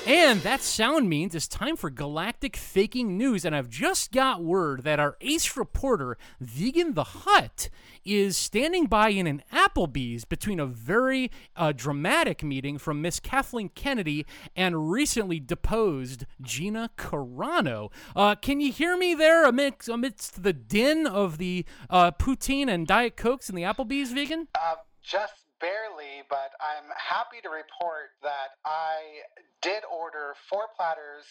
And 0.06 0.42
that 0.42 0.60
sound 0.60 1.08
means 1.08 1.34
it's 1.34 1.48
time 1.48 1.74
for 1.74 1.90
Galactic 1.90 2.56
Faking 2.56 3.18
News. 3.18 3.44
And 3.44 3.56
I've 3.56 3.68
just 3.68 4.12
got 4.12 4.40
word 4.40 4.84
that 4.84 5.00
our 5.00 5.16
ace 5.20 5.56
reporter, 5.56 6.16
Vegan 6.38 6.94
the 6.94 7.02
Hut, 7.02 7.68
is 8.04 8.36
standing 8.36 8.86
by 8.86 9.08
in 9.08 9.26
an 9.26 9.42
Applebee's 9.52 10.24
between 10.24 10.60
a 10.60 10.66
very 10.66 11.32
uh, 11.56 11.72
dramatic 11.72 12.44
meeting 12.44 12.78
from 12.78 13.02
Miss 13.02 13.18
Kathleen 13.18 13.68
Kennedy 13.70 14.24
and 14.54 14.92
recently 14.92 15.40
deposed 15.40 16.24
Gina 16.40 16.90
Carano. 16.96 17.90
Uh, 18.14 18.36
can 18.36 18.60
you 18.60 18.70
hear 18.70 18.96
me 18.96 19.12
there 19.12 19.44
amidst, 19.44 19.88
amidst 19.88 20.44
the 20.44 20.52
din 20.52 21.08
of 21.08 21.38
the 21.38 21.64
uh, 21.90 22.12
poutine 22.12 22.68
and 22.68 22.86
Diet 22.86 23.16
Cokes 23.16 23.48
in 23.48 23.56
the 23.56 23.62
Applebee's, 23.62 24.12
Vegan? 24.12 24.46
Uh, 24.54 24.76
just 25.02 25.45
barely, 25.60 26.22
but 26.28 26.52
I'm 26.60 26.88
happy 26.96 27.40
to 27.42 27.48
report 27.48 28.16
that 28.22 28.56
I 28.64 29.24
did 29.62 29.82
order 29.88 30.34
four 30.48 30.68
platters 30.76 31.24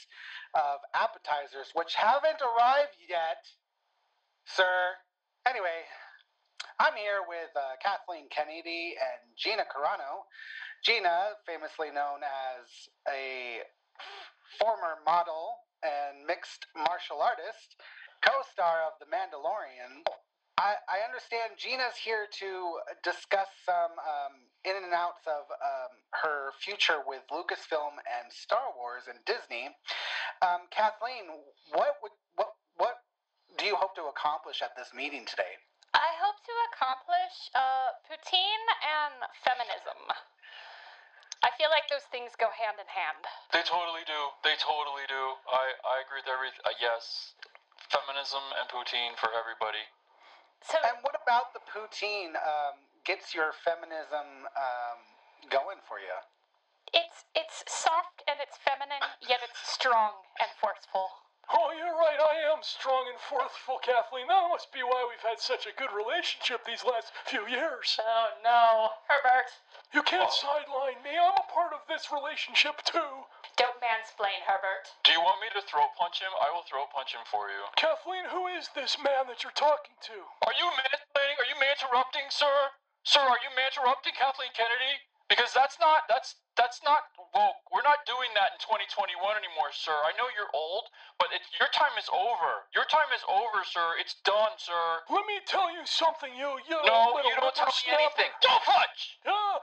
of 0.53 0.81
appetizers, 0.93 1.71
which 1.73 1.95
haven't 1.95 2.41
arrived 2.41 2.97
yet, 3.07 3.43
sir. 4.45 4.97
Anyway, 5.47 5.85
I'm 6.79 6.95
here 6.95 7.23
with 7.27 7.53
uh, 7.55 7.79
Kathleen 7.79 8.27
Kennedy 8.29 8.95
and 8.99 9.21
Gina 9.37 9.63
Carano. 9.63 10.25
Gina, 10.83 11.39
famously 11.47 11.89
known 11.89 12.21
as 12.21 12.89
a 13.07 13.63
former 14.59 14.99
model 15.05 15.65
and 15.83 16.25
mixed 16.27 16.67
martial 16.75 17.21
artist, 17.21 17.77
co 18.23 18.33
star 18.51 18.83
of 18.85 18.93
The 18.99 19.07
Mandalorian. 19.07 20.03
I, 20.55 20.79
I 20.87 21.03
understand 21.03 21.59
Gina's 21.59 21.99
here 21.99 22.31
to 22.39 22.49
discuss 23.03 23.51
some 23.67 23.91
um, 23.99 24.33
in 24.63 24.71
and 24.71 24.95
outs 24.95 25.27
of 25.27 25.43
um, 25.51 25.91
her 26.23 26.55
future 26.63 27.03
with 27.03 27.27
Lucasfilm 27.27 27.99
and 28.07 28.31
Star 28.31 28.71
Wars 28.79 29.11
and 29.11 29.19
Disney. 29.27 29.67
Um, 30.39 30.71
Kathleen, 30.71 31.27
what 31.75 31.99
would 31.99 32.15
what 32.39 32.55
what 32.79 33.03
do 33.59 33.67
you 33.67 33.75
hope 33.75 33.99
to 33.99 34.07
accomplish 34.07 34.63
at 34.63 34.71
this 34.79 34.95
meeting 34.95 35.27
today? 35.27 35.59
I 35.91 36.11
hope 36.23 36.39
to 36.39 36.55
accomplish 36.71 37.35
uh, 37.51 37.91
poutine 38.07 38.65
and 38.79 39.15
feminism. 39.43 39.99
I 41.43 41.51
feel 41.59 41.71
like 41.71 41.87
those 41.91 42.07
things 42.15 42.31
go 42.39 42.47
hand 42.51 42.79
in 42.79 42.87
hand. 42.87 43.23
They 43.51 43.63
totally 43.67 44.07
do. 44.07 44.21
They 44.43 44.55
totally 44.59 45.03
do. 45.11 45.23
I, 45.51 45.75
I 45.83 45.95
agree 46.03 46.23
with 46.23 46.31
every. 46.31 46.51
Uh, 46.63 46.73
yes, 46.79 47.35
feminism 47.91 48.43
and 48.55 48.65
poutine 48.71 49.19
for 49.19 49.29
everybody. 49.35 49.83
So, 50.65 50.77
And 50.81 50.97
what 51.01 51.15
about 51.21 51.53
the 51.53 51.61
poutine 51.69 52.33
um, 52.35 52.75
gets 53.05 53.33
your 53.35 53.53
feminism 53.63 54.49
um, 54.57 54.97
going 55.49 55.77
for 55.87 55.99
you? 55.99 56.15
it's 56.93 57.25
it's 57.35 57.63
soft 57.67 58.23
and 58.27 58.37
it's 58.39 58.57
feminine, 58.63 59.03
yet 59.27 59.39
it's 59.43 59.59
strong 59.67 60.11
and 60.39 60.49
forceful. 60.61 61.24
Oh, 61.53 61.69
you're 61.77 61.97
right. 61.97 62.17
I 62.17 62.49
am 62.49 62.63
strong 62.65 63.05
and 63.09 63.19
forceful, 63.21 63.77
Kathleen. 63.85 64.25
That 64.27 64.49
must 64.49 64.73
be 64.73 64.81
why 64.81 65.05
we've 65.05 65.21
had 65.21 65.37
such 65.37 65.69
a 65.69 65.77
good 65.77 65.93
relationship 65.93 66.65
these 66.65 66.81
last 66.81 67.13
few 67.25 67.45
years. 67.45 67.99
Oh 68.01 68.29
no, 68.41 68.95
Herbert. 69.05 69.49
You 69.93 70.01
can't 70.01 70.31
sideline 70.31 70.99
me. 71.05 71.13
I'm 71.13 71.37
a 71.37 71.47
part 71.53 71.71
of 71.71 71.85
this 71.85 72.09
relationship 72.09 72.81
too. 72.83 73.29
Don't 73.55 73.79
mansplain, 73.79 74.43
Herbert. 74.43 74.91
Do 75.07 75.13
you 75.13 75.21
want 75.23 75.39
me 75.39 75.47
to 75.53 75.63
throat 75.63 75.95
punch 75.95 76.19
him? 76.19 76.33
I 76.41 76.51
will 76.51 76.67
throat 76.67 76.91
punch 76.91 77.15
him 77.15 77.23
for 77.29 77.47
you. 77.47 77.71
Kathleen, 77.79 78.27
who 78.27 78.51
is 78.51 78.67
this 78.75 78.97
man 78.99 79.31
that 79.31 79.45
you're 79.45 79.55
talking 79.55 79.95
to? 80.11 80.17
Are 80.43 80.55
you 80.59 80.67
mansplaining? 80.75 81.37
Are 81.39 81.47
you 81.47 81.55
man-interrupting, 81.55 82.27
sir? 82.33 82.75
Sir, 83.07 83.23
are 83.23 83.39
you 83.39 83.53
man-interrupting 83.55 84.17
Kathleen 84.17 84.51
Kennedy? 84.51 84.99
Because 85.29 85.49
that's 85.57 85.77
not 85.81 86.05
that's 86.07 86.37
that's 86.55 86.81
not 86.85 87.09
woke. 87.33 87.65
We're 87.73 87.83
not 87.85 88.05
doing 88.05 88.29
that 88.37 88.53
in 88.55 88.59
2021 88.61 89.17
anymore, 89.35 89.73
sir. 89.73 89.95
I 90.05 90.13
know 90.15 90.29
you're 90.37 90.53
old, 90.53 90.87
but 91.17 91.33
it, 91.33 91.41
your 91.59 91.67
time 91.73 91.97
is 91.97 92.05
over. 92.13 92.69
Your 92.77 92.85
time 92.87 93.09
is 93.11 93.25
over, 93.25 93.65
sir. 93.65 93.97
It's 93.97 94.21
done, 94.23 94.53
sir. 94.61 95.01
Let 95.09 95.25
me 95.25 95.41
tell 95.49 95.73
you 95.73 95.81
something, 95.89 96.29
you 96.37 96.61
you 96.69 96.77
No, 96.85 97.17
you 97.25 97.33
don't 97.41 97.55
tell 97.57 97.73
me 97.73 97.89
anything. 97.97 98.31
Don't 98.45 98.63
punch! 98.63 99.17
Yeah, 99.25 99.57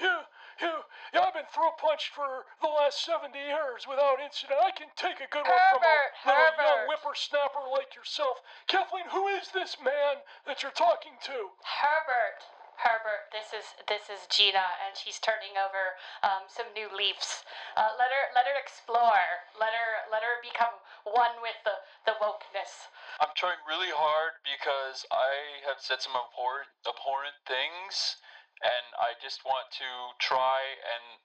yeah, 0.00 0.22
yeah, 0.64 0.80
yeah. 1.12 1.22
I've 1.28 1.36
been 1.36 1.48
throw 1.52 1.70
punched 1.76 2.16
for 2.16 2.48
the 2.64 2.72
last 2.72 3.04
70 3.04 3.36
years 3.36 3.84
without 3.86 4.18
incident. 4.24 4.58
I 4.64 4.72
can 4.72 4.88
take 4.96 5.20
a 5.20 5.28
good 5.28 5.44
one 5.44 5.64
from 5.70 5.84
a 5.84 5.86
Herbert, 5.86 6.12
little 6.24 6.56
young 6.64 6.80
Herbert. 6.80 6.88
whippersnapper 6.88 7.64
like 7.76 7.92
yourself. 7.94 8.40
Kathleen, 8.72 9.06
who 9.12 9.28
is 9.28 9.52
this 9.52 9.76
man 9.84 10.24
that 10.48 10.64
you're 10.64 10.74
talking 10.74 11.14
to? 11.28 11.38
Herbert. 11.62 12.40
Herbert, 12.76 13.30
this 13.30 13.54
is 13.54 13.66
this 13.86 14.10
is 14.10 14.26
Gina, 14.26 14.64
and 14.82 14.96
she's 14.98 15.18
turning 15.18 15.54
over 15.56 15.96
um, 16.22 16.46
some 16.50 16.66
new 16.74 16.90
leaves. 16.90 17.46
Uh, 17.76 17.94
let 17.98 18.10
her 18.10 18.24
let 18.34 18.46
her 18.46 18.56
explore. 18.58 19.46
Let 19.58 19.72
her 19.72 20.10
let 20.10 20.22
her 20.22 20.42
become 20.42 20.74
one 21.06 21.38
with 21.40 21.56
the 21.62 21.78
the 22.04 22.18
wokeness. 22.18 22.90
I'm 23.20 23.32
trying 23.38 23.60
really 23.68 23.94
hard 23.94 24.42
because 24.42 25.06
I 25.12 25.62
have 25.68 25.78
said 25.78 26.02
some 26.02 26.18
abhorrent, 26.18 26.70
abhorrent 26.82 27.38
things, 27.46 28.18
and 28.62 28.86
I 28.98 29.14
just 29.22 29.44
want 29.46 29.70
to 29.78 29.90
try 30.18 30.78
and 30.82 31.20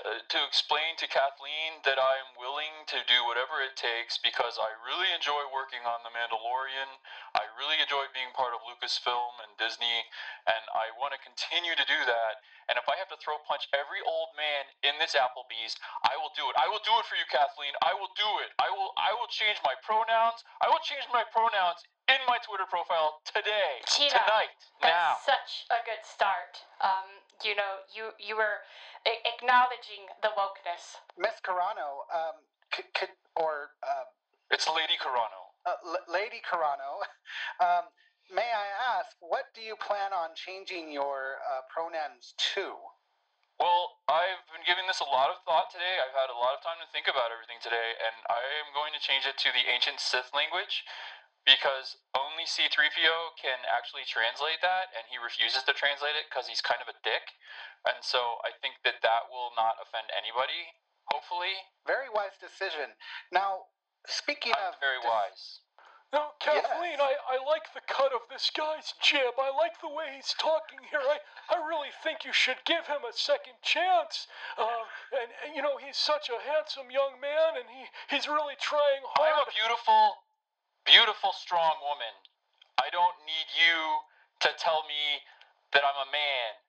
to 0.00 0.38
explain 0.48 0.96
to 0.96 1.06
Kathleen 1.10 1.84
that 1.84 2.00
I 2.00 2.14
am 2.22 2.32
willing 2.40 2.88
to 2.88 2.98
do 3.04 3.24
whatever 3.28 3.60
it 3.60 3.76
takes 3.76 4.16
because 4.16 4.56
I 4.56 4.72
really 4.80 5.10
enjoy 5.12 5.44
working 5.52 5.84
on 5.84 6.00
The 6.00 6.12
Mandalorian. 6.12 6.88
I 7.36 7.44
really 7.60 7.76
enjoy 7.80 8.08
being 8.16 8.32
part 8.32 8.56
of 8.56 8.64
Lucasfilm 8.64 9.40
and 9.44 9.52
Disney, 9.60 10.08
and 10.48 10.64
I 10.72 10.92
want 10.96 11.12
to 11.12 11.20
continue 11.20 11.76
to 11.76 11.84
do 11.84 12.00
that. 12.08 12.40
And 12.70 12.78
if 12.78 12.86
I 12.88 12.96
have 12.96 13.10
to 13.12 13.18
throw 13.20 13.36
punch 13.44 13.68
every 13.74 14.00
old 14.06 14.32
man 14.38 14.64
in 14.86 14.94
this 14.96 15.18
Applebee's, 15.18 15.76
I 16.06 16.14
will 16.16 16.32
do 16.32 16.46
it. 16.48 16.54
I 16.56 16.70
will 16.70 16.82
do 16.86 16.94
it 17.02 17.04
for 17.04 17.18
you, 17.18 17.26
Kathleen. 17.28 17.74
I 17.82 17.92
will 17.92 18.12
do 18.14 18.30
it. 18.46 18.54
I 18.62 18.70
will. 18.70 18.94
I 18.96 19.12
will 19.18 19.28
change 19.28 19.58
my 19.66 19.74
pronouns. 19.82 20.46
I 20.62 20.70
will 20.70 20.82
change 20.86 21.04
my 21.10 21.26
pronouns 21.34 21.82
in 22.10 22.22
my 22.26 22.38
Twitter 22.42 22.66
profile 22.66 23.22
today, 23.24 23.82
tonight, 23.86 24.58
now. 24.82 25.18
Such 25.22 25.66
a 25.70 25.80
good 25.86 26.02
start. 26.02 26.62
Um, 26.82 27.21
you 27.44 27.56
know, 27.56 27.82
you 27.94 28.12
you 28.20 28.36
were 28.36 28.62
a- 29.06 29.22
acknowledging 29.26 30.06
the 30.22 30.30
wokeness. 30.36 31.00
Miss 31.18 31.40
Carano, 31.44 32.04
um, 32.12 32.36
could, 32.72 32.86
could 32.94 33.12
or 33.36 33.72
uh, 33.82 34.06
It's 34.50 34.68
Lady 34.68 34.96
Carano. 35.00 35.56
uh, 35.66 35.76
L- 35.86 36.06
Lady 36.12 36.40
Carano, 36.44 37.02
um, 37.64 37.88
may 38.32 38.48
I 38.52 38.98
ask, 39.00 39.16
what 39.20 39.52
do 39.54 39.62
you 39.62 39.76
plan 39.76 40.12
on 40.12 40.36
changing 40.36 40.92
your 40.92 41.40
uh, 41.48 41.62
pronouns 41.72 42.34
to? 42.54 42.76
Well, 43.60 44.02
I've 44.10 44.42
been 44.50 44.66
giving 44.66 44.90
this 44.90 44.98
a 44.98 45.06
lot 45.06 45.30
of 45.30 45.38
thought 45.46 45.70
today. 45.70 46.02
I've 46.02 46.16
had 46.18 46.34
a 46.34 46.38
lot 46.38 46.58
of 46.58 46.60
time 46.66 46.82
to 46.82 46.88
think 46.90 47.06
about 47.06 47.30
everything 47.30 47.62
today, 47.62 47.94
and 48.02 48.16
I 48.26 48.42
am 48.58 48.74
going 48.74 48.90
to 48.90 48.98
change 48.98 49.22
it 49.22 49.38
to 49.46 49.54
the 49.54 49.62
ancient 49.70 50.02
Sith 50.02 50.34
language 50.34 50.82
because 51.42 51.98
only 52.14 52.46
C3PO 52.46 53.34
can 53.38 53.66
actually 53.66 54.06
translate 54.06 54.62
that, 54.62 54.94
and 54.94 55.06
he 55.10 55.18
refuses 55.18 55.66
to 55.66 55.74
translate 55.74 56.14
it 56.14 56.30
because 56.30 56.46
he's 56.46 56.62
kind 56.62 56.78
of 56.78 56.88
a 56.88 56.96
dick. 57.02 57.34
And 57.82 57.98
so 58.00 58.38
I 58.46 58.54
think 58.62 58.78
that 58.86 59.02
that 59.02 59.26
will 59.26 59.50
not 59.58 59.78
offend 59.82 60.14
anybody, 60.14 60.70
hopefully. 61.10 61.66
Very 61.82 62.06
wise 62.06 62.38
decision. 62.38 62.94
Now, 63.34 63.72
speaking 64.06 64.54
I'm 64.54 64.74
of 64.74 64.78
very 64.78 65.02
dis- 65.02 65.10
wise. 65.10 65.44
No, 66.12 66.36
Kathleen, 66.44 67.00
I, 67.00 67.16
I 67.24 67.40
like 67.40 67.72
the 67.72 67.80
cut 67.88 68.12
of 68.12 68.28
this 68.28 68.52
guy's 68.52 68.92
jib. 69.00 69.32
I 69.40 69.48
like 69.48 69.80
the 69.80 69.88
way 69.88 70.12
he's 70.12 70.36
talking 70.36 70.84
here. 70.92 71.00
I, 71.00 71.16
I 71.48 71.56
really 71.64 71.88
think 72.04 72.28
you 72.28 72.36
should 72.36 72.60
give 72.68 72.84
him 72.84 73.00
a 73.08 73.16
second 73.16 73.56
chance. 73.64 74.28
Uh, 74.60 74.84
and, 75.16 75.32
and, 75.40 75.56
you 75.56 75.64
know, 75.64 75.80
he's 75.80 75.96
such 75.96 76.28
a 76.28 76.36
handsome 76.36 76.92
young 76.92 77.16
man, 77.16 77.56
and 77.56 77.64
he, 77.72 77.88
he's 78.12 78.28
really 78.28 78.60
trying 78.60 79.00
hard. 79.16 79.40
I'm 79.40 79.48
a 79.48 79.56
beautiful, 79.56 80.20
beautiful, 80.84 81.32
strong 81.34 81.78
woman. 81.82 82.14
I 82.80 82.90
don't 82.90 83.16
need 83.26 83.48
you 83.54 83.78
to 84.46 84.50
tell 84.58 84.82
me 84.88 85.22
that 85.72 85.82
I'm 85.86 85.98
a 86.02 86.10
man. 86.10 86.62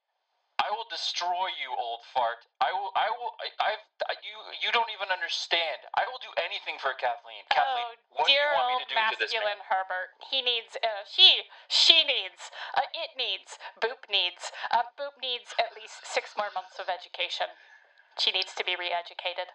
I 0.62 0.72
will 0.72 0.88
destroy 0.88 1.52
you, 1.60 1.74
old 1.76 2.06
fart. 2.16 2.46
I 2.64 2.72
will. 2.72 2.94
I 2.96 3.10
will. 3.12 3.36
I, 3.42 3.74
I've. 3.74 3.84
I, 4.08 4.16
you. 4.24 4.38
You 4.64 4.70
don't 4.72 4.88
even 4.96 5.12
understand. 5.12 5.84
I 5.98 6.08
will 6.08 6.22
do 6.24 6.32
anything 6.40 6.80
for 6.80 6.96
Kathleen. 6.96 7.44
Kathleen, 7.52 8.00
oh, 8.16 8.22
what 8.22 8.30
do 8.30 8.38
you 8.38 8.48
want 8.56 8.72
me 8.72 8.78
to 8.86 8.88
do 8.88 8.96
to 8.96 9.18
this 9.20 9.34
man? 9.34 9.44
masculine 9.44 9.64
Herbert. 9.68 10.16
He 10.24 10.40
needs. 10.40 10.80
Uh, 10.80 11.04
she. 11.10 11.50
She 11.68 12.08
needs. 12.08 12.54
Uh, 12.78 12.86
it 12.96 13.12
needs. 13.20 13.60
Boop 13.82 14.08
needs. 14.08 14.56
Uh, 14.72 14.88
Boop 14.96 15.20
needs 15.20 15.52
at 15.60 15.76
least 15.76 16.06
six 16.06 16.32
more 16.38 16.54
months 16.56 16.80
of 16.80 16.88
education. 16.88 17.50
She 18.20 18.32
needs 18.32 18.54
to 18.56 18.64
be 18.64 18.78
re-educated. 18.78 19.50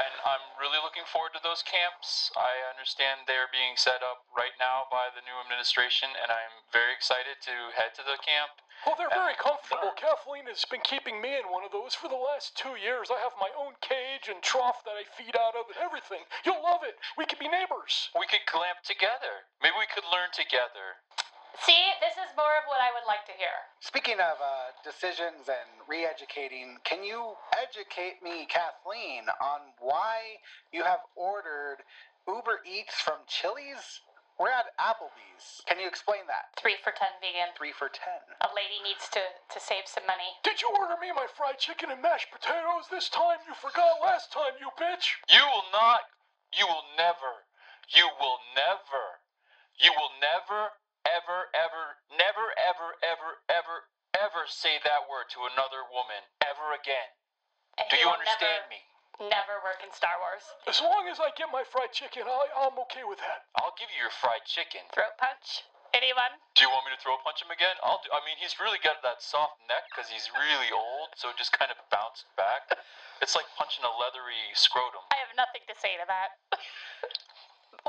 And 0.00 0.14
I'm 0.24 0.42
really 0.58 0.80
looking 0.80 1.04
forward 1.06 1.36
to 1.36 1.42
those 1.44 1.62
camps. 1.62 2.32
I 2.34 2.64
understand 2.66 3.28
they're 3.28 3.52
being 3.52 3.76
set 3.76 4.02
up 4.02 4.26
right 4.32 4.56
now 4.58 4.88
by 4.90 5.12
the 5.12 5.22
new 5.22 5.36
administration, 5.38 6.10
and 6.16 6.32
I'm 6.32 6.66
very 6.72 6.96
excited 6.96 7.38
to 7.44 7.54
head 7.76 7.94
to 8.00 8.04
the 8.04 8.18
camp. 8.24 8.58
Well, 8.82 8.98
they're 8.98 9.12
very 9.12 9.38
comfortable. 9.38 9.94
learn. 9.94 10.02
Kathleen 10.02 10.50
has 10.50 10.66
been 10.66 10.82
keeping 10.82 11.22
me 11.22 11.38
in 11.38 11.46
one 11.46 11.62
of 11.62 11.70
those 11.70 11.94
for 11.94 12.10
the 12.10 12.18
last 12.18 12.58
two 12.58 12.74
years. 12.74 13.14
I 13.14 13.22
have 13.22 13.38
my 13.38 13.52
own 13.54 13.78
cage 13.78 14.26
and 14.26 14.42
trough 14.42 14.82
that 14.82 14.98
I 14.98 15.06
feed 15.06 15.38
out 15.38 15.54
of 15.54 15.70
and 15.70 15.78
everything. 15.78 16.26
You'll 16.42 16.64
love 16.64 16.82
it. 16.82 16.98
We 17.14 17.28
could 17.28 17.38
be 17.38 17.46
neighbors. 17.46 18.10
We 18.18 18.26
could 18.26 18.42
clamp 18.50 18.82
together. 18.82 19.46
Maybe 19.62 19.78
we 19.78 19.86
could 19.86 20.08
learn 20.10 20.34
together. 20.34 20.98
See, 21.60 21.84
this 22.00 22.16
is 22.16 22.32
more 22.36 22.56
of 22.56 22.64
what 22.66 22.80
I 22.80 22.90
would 22.96 23.04
like 23.06 23.28
to 23.28 23.36
hear. 23.36 23.52
Speaking 23.80 24.16
of 24.16 24.40
uh, 24.40 24.72
decisions 24.80 25.46
and 25.52 25.68
re-educating, 25.84 26.80
can 26.82 27.04
you 27.04 27.36
educate 27.52 28.24
me, 28.24 28.48
Kathleen, 28.48 29.28
on 29.40 29.76
why 29.78 30.40
you 30.72 30.82
have 30.82 31.04
ordered 31.14 31.84
Uber 32.26 32.64
Eats 32.64 32.96
from 33.00 33.20
Chili's? 33.28 34.00
We're 34.40 34.50
at 34.50 34.72
Applebee's. 34.80 35.60
Can 35.68 35.78
you 35.78 35.86
explain 35.86 36.24
that? 36.26 36.56
Three 36.56 36.80
for 36.80 36.90
ten 36.90 37.12
vegan. 37.20 37.52
Three 37.54 37.70
for 37.70 37.92
ten. 37.92 38.16
A 38.40 38.50
lady 38.56 38.80
needs 38.82 39.06
to 39.12 39.20
to 39.20 39.58
save 39.60 39.84
some 39.86 40.08
money. 40.08 40.40
Did 40.42 40.64
you 40.64 40.72
order 40.72 40.96
me 40.98 41.12
my 41.12 41.28
fried 41.28 41.60
chicken 41.60 41.92
and 41.92 42.00
mashed 42.00 42.32
potatoes 42.32 42.88
this 42.90 43.12
time? 43.12 43.44
You 43.44 43.52
forgot 43.54 44.00
last 44.00 44.32
time, 44.32 44.56
you 44.56 44.72
bitch. 44.80 45.20
You 45.28 45.44
will 45.44 45.68
not. 45.70 46.08
You 46.56 46.64
will 46.64 46.88
never. 46.96 47.44
You 47.92 48.08
will 48.18 48.40
never. 48.56 49.20
You 49.78 49.92
will 49.96 50.14
never, 50.20 50.72
ever, 51.08 51.50
ever, 51.54 51.98
never, 52.14 52.46
ever, 52.58 52.96
ever, 53.02 53.30
ever, 53.50 53.76
ever 54.16 54.42
say 54.46 54.78
that 54.82 55.08
word 55.08 55.28
to 55.34 55.46
another 55.52 55.84
woman 55.90 56.22
ever 56.44 56.76
again. 56.76 57.10
And 57.78 57.88
Do 57.88 57.96
you 57.96 58.08
understand 58.08 58.68
never, 58.68 58.72
me? 58.72 58.80
Never 59.32 59.60
work 59.64 59.80
in 59.84 59.92
Star 59.94 60.18
Wars. 60.20 60.44
As 60.68 60.80
long 60.82 61.08
as 61.08 61.20
I 61.22 61.32
get 61.36 61.48
my 61.52 61.64
fried 61.64 61.92
chicken, 61.94 62.26
I, 62.26 62.68
I'm 62.68 62.76
okay 62.90 63.04
with 63.06 63.20
that. 63.20 63.48
I'll 63.56 63.76
give 63.78 63.88
you 63.92 64.00
your 64.02 64.12
fried 64.12 64.44
chicken. 64.44 64.84
Throat 64.92 65.16
punch. 65.20 65.64
Anyone? 65.92 66.32
Do 66.56 66.64
you 66.64 66.72
want 66.72 66.88
me 66.88 66.96
to 66.96 67.00
throw 67.04 67.20
punch 67.20 67.44
him 67.44 67.52
again? 67.52 67.76
I'll 67.84 68.00
do. 68.00 68.08
I 68.08 68.24
mean, 68.24 68.40
he's 68.40 68.56
really 68.56 68.80
got 68.80 69.04
that 69.04 69.20
soft 69.20 69.60
neck 69.68 69.84
because 69.92 70.08
he's 70.08 70.32
really 70.32 70.72
old, 70.72 71.12
so 71.20 71.28
it 71.28 71.36
just 71.36 71.52
kind 71.52 71.68
of 71.68 71.76
bounced 71.92 72.24
back. 72.32 72.72
It's 73.20 73.36
like 73.36 73.44
punching 73.60 73.84
a 73.84 73.92
leathery 74.00 74.40
scrotum. 74.56 75.04
I 75.12 75.20
have 75.20 75.36
nothing 75.36 75.60
to 75.68 75.76
say 75.76 76.00
to 76.00 76.08
that. 76.08 76.40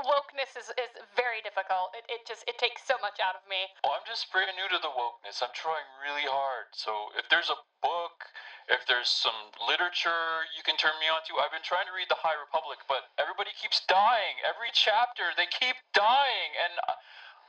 Wokeness 0.00 0.56
is, 0.58 0.68
is 0.74 0.92
very 1.14 1.44
difficult. 1.44 1.94
It, 1.94 2.04
it 2.10 2.26
just 2.26 2.42
it 2.50 2.58
takes 2.58 2.82
so 2.82 2.98
much 2.98 3.22
out 3.22 3.38
of 3.38 3.44
me. 3.46 3.70
Well, 3.84 3.94
I'm 3.94 4.06
just 4.08 4.32
brand 4.32 4.52
new 4.58 4.66
to 4.72 4.80
the 4.82 4.90
wokeness. 4.90 5.44
I'm 5.44 5.54
trying 5.54 5.86
really 6.02 6.26
hard. 6.26 6.72
So 6.74 7.14
if 7.14 7.28
there's 7.30 7.48
a 7.52 7.60
book, 7.84 8.26
if 8.68 8.82
there's 8.88 9.08
some 9.08 9.54
literature 9.64 10.48
you 10.56 10.64
can 10.66 10.74
turn 10.80 10.96
me 10.98 11.06
on 11.06 11.22
to, 11.30 11.38
I've 11.38 11.52
been 11.54 11.64
trying 11.64 11.86
to 11.86 11.94
read 11.94 12.08
The 12.10 12.18
High 12.18 12.36
Republic, 12.36 12.82
but 12.90 13.12
everybody 13.20 13.52
keeps 13.54 13.84
dying. 13.86 14.40
Every 14.42 14.72
chapter, 14.74 15.30
they 15.36 15.46
keep 15.46 15.76
dying, 15.92 16.50
and 16.58 16.74
uh, 16.88 16.96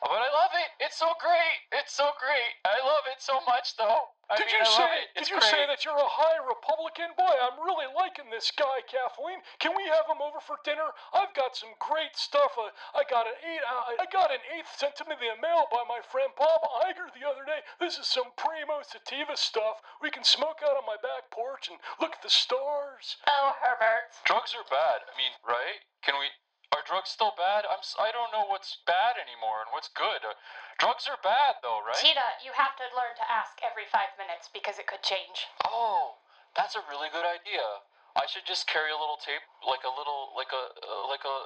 but 0.09 0.21
I 0.21 0.29
love 0.29 0.53
it. 0.53 0.69
It's 0.83 0.97
so 0.97 1.13
great. 1.17 1.59
It's 1.73 1.93
so 1.93 2.13
great. 2.21 2.51
I 2.65 2.77
love 2.85 3.05
it 3.09 3.17
so 3.21 3.41
much, 3.49 3.73
though. 3.77 4.13
I 4.29 4.37
Did 4.41 4.49
mean, 4.49 4.57
you 4.57 4.65
I 4.65 4.73
say? 4.73 4.93
it. 5.01 5.07
Did 5.17 5.27
you 5.29 5.37
great. 5.37 5.53
say 5.53 5.61
that 5.69 5.85
you're 5.85 5.97
a 5.97 6.09
high 6.09 6.41
Republican? 6.41 7.13
Boy, 7.13 7.29
I'm 7.29 7.61
really 7.61 7.85
liking 7.93 8.29
this 8.33 8.49
guy, 8.49 8.81
Kathleen. 8.89 9.41
Can 9.61 9.77
we 9.77 9.85
have 9.85 10.09
him 10.09 10.17
over 10.21 10.41
for 10.41 10.57
dinner? 10.65 10.89
I've 11.13 11.33
got 11.37 11.53
some 11.53 11.73
great 11.77 12.17
stuff. 12.17 12.57
Uh, 12.57 12.73
I 12.97 13.05
got 13.05 13.29
an 13.29 13.37
eight. 13.45 13.61
Uh, 13.61 14.01
I 14.01 14.05
got 14.09 14.33
an 14.33 14.41
eighth 14.49 14.73
sent 14.73 14.97
to 15.01 15.05
me 15.05 15.13
in 15.17 15.37
the 15.37 15.41
mail 15.45 15.69
by 15.69 15.85
my 15.85 16.01
friend 16.01 16.33
Bob 16.33 16.61
Iger 16.89 17.13
the 17.13 17.25
other 17.25 17.45
day. 17.45 17.61
This 17.77 18.01
is 18.01 18.09
some 18.09 18.33
primo 18.33 18.81
sativa 18.81 19.37
stuff. 19.37 19.81
We 20.01 20.09
can 20.09 20.25
smoke 20.25 20.65
out 20.65 20.73
on 20.77 20.89
my 20.89 20.97
back 20.97 21.29
porch 21.29 21.69
and 21.69 21.77
look 22.01 22.17
at 22.17 22.25
the 22.25 22.33
stars. 22.33 23.21
Oh, 23.29 23.53
Herbert. 23.61 24.09
Drugs 24.25 24.57
are 24.57 24.65
bad. 24.69 25.05
I 25.05 25.13
mean, 25.17 25.33
right? 25.45 25.85
Can 26.01 26.17
we? 26.17 26.29
Are 26.73 26.81
drugs 26.85 27.09
still 27.13 27.33
bad? 27.37 27.65
I'm. 27.67 27.81
s- 27.81 27.95
I 27.99 28.09
don't 28.11 28.31
know 28.33 28.45
what's 28.49 28.77
bad 28.85 29.17
anymore 29.21 29.61
and 29.65 29.69
what's 29.73 29.89
good. 29.93 30.25
Uh, 30.25 30.33
drugs 30.81 31.05
are 31.07 31.19
bad 31.21 31.61
though, 31.61 31.81
right? 31.85 31.97
Gina, 32.01 32.25
you 32.41 32.51
have 32.57 32.75
to 32.81 32.85
learn 32.97 33.13
to 33.21 33.25
ask 33.29 33.57
every 33.61 33.85
five 33.89 34.11
minutes 34.17 34.49
because 34.51 34.79
it 34.81 34.87
could 34.89 35.01
change. 35.05 35.45
Oh, 35.65 36.17
that's 36.57 36.73
a 36.75 36.83
really 36.89 37.09
good 37.13 37.25
idea. 37.25 37.85
I 38.15 38.25
should 38.31 38.47
just 38.47 38.65
carry 38.65 38.89
a 38.91 38.97
little 38.99 39.19
tape, 39.19 39.43
like 39.67 39.83
a 39.83 39.91
little, 39.91 40.31
like 40.39 40.51
a, 40.55 40.63
uh, 40.79 41.03
like 41.11 41.23
a. 41.27 41.37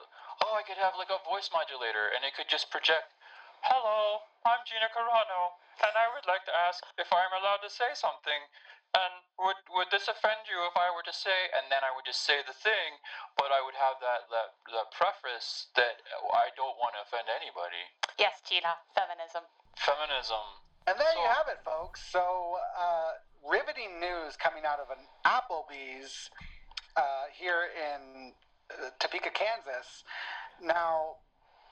Oh, 0.45 0.53
I 0.55 0.63
could 0.63 0.77
have 0.79 0.95
like 0.95 1.11
a 1.11 1.19
voice 1.27 1.49
modulator, 1.51 2.13
and 2.13 2.23
it 2.23 2.37
could 2.37 2.47
just 2.47 2.69
project. 2.71 3.09
Hello, 3.65 4.23
I'm 4.47 4.63
Gina 4.63 4.87
Carano, 4.95 5.51
and 5.83 5.91
I 5.99 6.07
would 6.15 6.23
like 6.29 6.47
to 6.47 6.53
ask 6.55 6.79
if 6.95 7.11
I'm 7.11 7.33
allowed 7.35 7.59
to 7.65 7.71
say 7.73 7.91
something. 7.91 8.39
And 8.97 9.13
would 9.37 9.59
would 9.69 9.89
this 9.93 10.09
offend 10.09 10.49
you 10.49 10.57
if 10.65 10.73
I 10.73 10.89
were 10.89 11.05
to 11.05 11.13
say? 11.13 11.53
And 11.53 11.69
then 11.69 11.85
I 11.85 11.93
would 11.93 12.09
just 12.09 12.25
say 12.25 12.41
the 12.41 12.57
thing, 12.57 12.97
but 13.37 13.53
I 13.53 13.61
would 13.61 13.77
have 13.77 14.01
that 14.01 14.25
that 14.33 14.49
that 14.73 14.87
preface 14.97 15.69
that 15.77 16.01
I 16.33 16.49
don't 16.57 16.73
want 16.81 16.97
to 16.97 17.05
offend 17.05 17.29
anybody. 17.29 17.85
Yes, 18.17 18.41
Gina, 18.41 18.81
feminism. 18.97 19.45
Feminism. 19.77 20.43
And 20.89 20.97
there 20.97 21.13
you 21.21 21.27
have 21.29 21.45
it, 21.53 21.61
folks. 21.61 22.01
So, 22.09 22.57
uh, 22.73 23.21
riveting 23.45 23.99
news 24.01 24.35
coming 24.35 24.65
out 24.65 24.79
of 24.81 24.89
an 24.89 25.05
Applebee's 25.21 26.31
uh, 26.97 27.29
here 27.31 27.69
in 27.77 28.33
uh, 28.73 28.89
Topeka, 28.97 29.29
Kansas. 29.29 30.03
Now, 30.61 31.21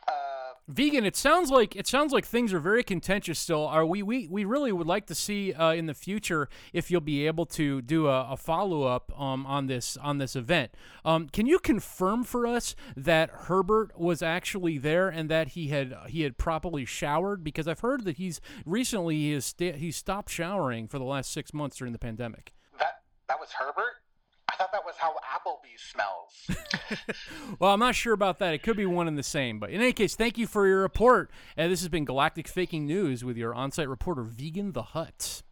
uh, 0.07 0.37
Vegan, 0.67 1.05
it 1.05 1.15
sounds 1.15 1.49
like 1.49 1.77
it 1.77 1.87
sounds 1.87 2.11
like 2.11 2.25
things 2.25 2.53
are 2.53 2.59
very 2.59 2.83
contentious 2.83 3.39
still. 3.39 3.65
Are 3.65 3.85
we 3.85 4.03
we, 4.03 4.27
we 4.27 4.43
really 4.43 4.73
would 4.73 4.87
like 4.87 5.05
to 5.07 5.15
see 5.15 5.53
uh, 5.53 5.71
in 5.71 5.85
the 5.85 5.93
future 5.93 6.49
if 6.73 6.91
you'll 6.91 6.99
be 6.99 7.25
able 7.25 7.45
to 7.47 7.81
do 7.81 8.07
a, 8.07 8.31
a 8.31 8.37
follow 8.37 8.83
up 8.83 9.17
um, 9.17 9.45
on 9.45 9.67
this 9.67 9.95
on 9.97 10.17
this 10.17 10.35
event. 10.35 10.71
Um, 11.05 11.29
can 11.29 11.45
you 11.45 11.59
confirm 11.59 12.25
for 12.25 12.45
us 12.45 12.75
that 12.97 13.29
Herbert 13.29 13.97
was 13.97 14.21
actually 14.21 14.77
there 14.77 15.07
and 15.07 15.29
that 15.29 15.49
he 15.49 15.69
had 15.69 15.95
he 16.07 16.23
had 16.23 16.37
properly 16.37 16.83
showered? 16.83 17.45
Because 17.45 17.67
I've 17.67 17.79
heard 17.79 18.03
that 18.03 18.17
he's 18.17 18.41
recently 18.65 19.15
he 19.15 19.31
has 19.31 19.55
he 19.57 19.91
stopped 19.91 20.29
showering 20.29 20.89
for 20.89 20.99
the 20.99 21.05
last 21.05 21.31
six 21.31 21.53
months 21.53 21.77
during 21.77 21.93
the 21.93 21.99
pandemic. 21.99 22.53
that 22.77 23.03
that 23.29 23.39
was 23.39 23.51
Herbert. 23.53 24.01
I 24.57 24.63
thought 24.63 24.71
that 24.71 24.83
was 24.83 24.95
how 24.97 25.13
Applebee's 25.35 25.81
smells. 25.81 26.47
Well, 27.59 27.73
I'm 27.73 27.79
not 27.79 27.95
sure 27.95 28.13
about 28.13 28.39
that. 28.39 28.53
It 28.53 28.63
could 28.63 28.77
be 28.77 28.85
one 28.85 29.07
and 29.07 29.17
the 29.17 29.23
same. 29.23 29.59
But 29.59 29.69
in 29.71 29.81
any 29.81 29.93
case, 29.93 30.15
thank 30.15 30.37
you 30.37 30.47
for 30.47 30.67
your 30.67 30.81
report. 30.81 31.29
And 31.55 31.71
this 31.71 31.81
has 31.81 31.89
been 31.89 32.05
Galactic 32.05 32.47
Faking 32.47 32.85
News 32.85 33.23
with 33.23 33.37
your 33.37 33.53
on 33.53 33.71
site 33.71 33.89
reporter, 33.89 34.23
Vegan 34.23 34.71
the 34.73 34.83
Hut. 34.83 35.43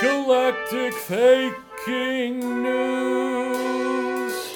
Galactic 0.00 0.94
Faking 0.94 2.62
News. 2.62 4.51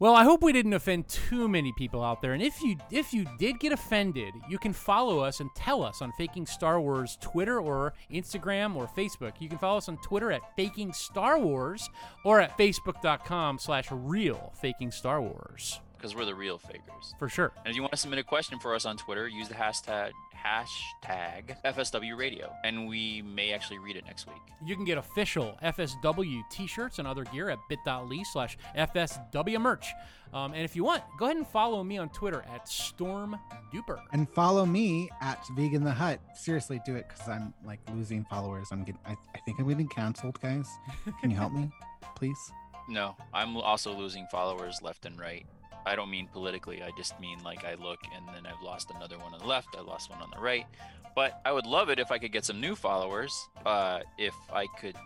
Well, 0.00 0.14
I 0.14 0.24
hope 0.24 0.42
we 0.42 0.54
didn't 0.54 0.72
offend 0.72 1.08
too 1.08 1.46
many 1.46 1.74
people 1.74 2.02
out 2.02 2.22
there. 2.22 2.32
And 2.32 2.42
if 2.42 2.62
you 2.62 2.78
if 2.90 3.12
you 3.12 3.26
did 3.38 3.60
get 3.60 3.70
offended, 3.70 4.32
you 4.48 4.56
can 4.56 4.72
follow 4.72 5.18
us 5.18 5.40
and 5.40 5.50
tell 5.54 5.82
us 5.82 6.00
on 6.00 6.10
Faking 6.12 6.46
Star 6.46 6.80
Wars 6.80 7.18
Twitter 7.20 7.60
or 7.60 7.92
Instagram 8.10 8.76
or 8.76 8.86
Facebook. 8.86 9.34
You 9.40 9.50
can 9.50 9.58
follow 9.58 9.76
us 9.76 9.90
on 9.90 9.98
Twitter 9.98 10.32
at 10.32 10.56
Faking 10.56 10.94
Star 10.94 11.38
Wars 11.38 11.90
or 12.24 12.40
at 12.40 12.56
Facebook.com 12.56 13.58
slash 13.58 13.88
real 13.90 14.54
Faking 14.58 14.90
Star 14.90 15.20
Wars. 15.20 15.80
Because 16.00 16.14
we're 16.16 16.24
the 16.24 16.34
real 16.34 16.56
fakers. 16.58 17.14
For 17.18 17.28
sure. 17.28 17.52
And 17.58 17.68
if 17.68 17.76
you 17.76 17.82
want 17.82 17.92
to 17.92 17.98
submit 17.98 18.18
a 18.18 18.24
question 18.24 18.58
for 18.58 18.74
us 18.74 18.86
on 18.86 18.96
Twitter, 18.96 19.28
use 19.28 19.48
the 19.48 19.54
hashtag 19.54 20.12
hashtag 20.34 21.54
FSW 21.64 22.16
Radio, 22.16 22.50
and 22.64 22.88
we 22.88 23.20
may 23.22 23.52
actually 23.52 23.78
read 23.78 23.96
it 23.96 24.06
next 24.06 24.26
week. 24.26 24.40
You 24.64 24.74
can 24.74 24.84
get 24.86 24.96
official 24.96 25.58
FSW 25.62 26.40
t-shirts 26.50 26.98
and 26.98 27.06
other 27.06 27.24
gear 27.24 27.50
at 27.50 27.58
bit.ly 27.68 28.22
slash 28.32 28.56
FSW 28.76 29.60
merch. 29.60 29.86
Um, 30.32 30.52
and 30.52 30.62
if 30.62 30.74
you 30.74 30.84
want, 30.84 31.02
go 31.18 31.26
ahead 31.26 31.36
and 31.36 31.46
follow 31.46 31.82
me 31.84 31.98
on 31.98 32.08
Twitter 32.10 32.42
at 32.54 32.66
StormDuper. 32.66 34.00
and 34.12 34.28
follow 34.30 34.64
me 34.64 35.10
at 35.20 35.44
Vegan 35.56 35.84
the 35.84 35.90
Hut. 35.90 36.20
Seriously, 36.34 36.80
do 36.86 36.94
it 36.94 37.06
because 37.08 37.28
I'm 37.28 37.52
like 37.64 37.80
losing 37.92 38.24
followers. 38.24 38.68
I'm 38.70 38.84
getting. 38.84 39.00
I, 39.04 39.16
I 39.34 39.38
think 39.44 39.58
I'm 39.58 39.68
getting 39.68 39.88
canceled, 39.88 40.40
guys. 40.40 40.68
Can 41.20 41.30
you 41.30 41.36
help 41.36 41.52
me, 41.52 41.70
please? 42.16 42.52
No, 42.88 43.16
I'm 43.34 43.56
also 43.56 43.92
losing 43.94 44.26
followers 44.30 44.80
left 44.82 45.04
and 45.04 45.18
right. 45.18 45.46
I 45.86 45.94
don't 45.94 46.10
mean 46.10 46.28
politically. 46.32 46.82
I 46.82 46.90
just 46.96 47.18
mean 47.20 47.42
like 47.42 47.64
I 47.64 47.74
look 47.74 48.00
and 48.14 48.26
then 48.34 48.46
I've 48.46 48.62
lost 48.62 48.90
another 48.94 49.18
one 49.18 49.32
on 49.32 49.40
the 49.40 49.46
left. 49.46 49.68
I 49.76 49.80
lost 49.80 50.10
one 50.10 50.20
on 50.20 50.30
the 50.34 50.40
right. 50.40 50.66
But 51.14 51.40
I 51.44 51.52
would 51.52 51.66
love 51.66 51.90
it 51.90 51.98
if 51.98 52.12
I 52.12 52.18
could 52.18 52.32
get 52.32 52.44
some 52.44 52.60
new 52.60 52.74
followers. 52.74 53.48
Uh, 53.66 54.00
if 54.18 54.34
I 54.52 54.66
could 54.78 54.96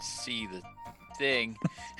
see 0.00 0.46
the 0.46 0.62
thing, 1.18 1.56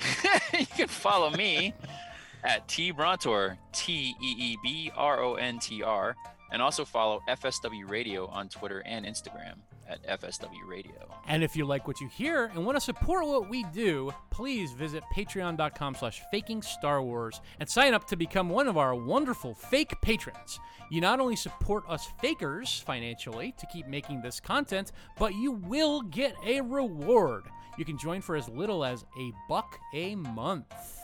you 0.59 0.65
can 0.65 0.87
follow 0.87 1.29
me 1.29 1.73
at 2.43 2.67
T 2.67 2.91
Brontor, 2.91 3.57
T 3.71 4.15
E 4.21 4.35
E 4.37 4.57
B 4.61 4.91
R 4.95 5.21
O 5.21 5.35
N 5.35 5.59
T 5.59 5.81
R, 5.81 6.15
and 6.51 6.61
also 6.61 6.83
follow 6.83 7.21
FSW 7.29 7.89
Radio 7.89 8.27
on 8.27 8.49
Twitter 8.49 8.81
and 8.85 9.05
Instagram 9.05 9.55
at 9.93 10.21
FSW 10.21 10.67
Radio. 10.67 11.09
And 11.27 11.43
if 11.43 11.55
you 11.55 11.65
like 11.65 11.87
what 11.87 12.01
you 12.01 12.07
hear 12.07 12.45
and 12.45 12.65
want 12.65 12.75
to 12.75 12.81
support 12.81 13.25
what 13.25 13.49
we 13.49 13.63
do, 13.65 14.11
please 14.31 14.71
visit 14.71 15.03
patreon.com 15.15 15.95
slash 15.95 16.21
faking 16.31 16.61
Star 16.61 17.01
Wars 17.01 17.41
and 17.59 17.69
sign 17.69 17.93
up 17.93 18.07
to 18.07 18.15
become 18.15 18.49
one 18.49 18.67
of 18.67 18.77
our 18.77 18.95
wonderful 18.95 19.53
fake 19.53 19.93
patrons. 20.01 20.59
You 20.89 21.01
not 21.01 21.19
only 21.19 21.35
support 21.35 21.83
us 21.87 22.07
fakers 22.19 22.79
financially 22.79 23.53
to 23.57 23.67
keep 23.67 23.87
making 23.87 24.21
this 24.21 24.39
content, 24.39 24.91
but 25.17 25.35
you 25.35 25.51
will 25.51 26.01
get 26.01 26.35
a 26.45 26.61
reward. 26.61 27.45
You 27.77 27.85
can 27.85 27.97
join 27.97 28.21
for 28.21 28.35
as 28.35 28.49
little 28.49 28.83
as 28.83 29.05
a 29.17 29.31
buck 29.47 29.79
a 29.93 30.15
month. 30.15 31.02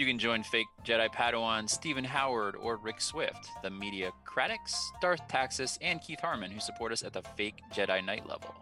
You 0.00 0.06
can 0.06 0.18
join 0.18 0.42
fake 0.42 0.68
Jedi 0.82 1.12
Padawan 1.12 1.68
Stephen 1.68 2.04
Howard 2.04 2.56
or 2.56 2.78
Rick 2.78 3.02
Swift, 3.02 3.50
the 3.62 3.68
Media 3.68 4.10
Critics, 4.24 4.90
Darth 5.02 5.20
Taxis, 5.28 5.78
and 5.82 6.00
Keith 6.00 6.20
Harmon, 6.20 6.50
who 6.50 6.58
support 6.58 6.90
us 6.90 7.02
at 7.02 7.12
the 7.12 7.20
fake 7.36 7.56
Jedi 7.70 8.02
Knight 8.02 8.26
level. 8.26 8.54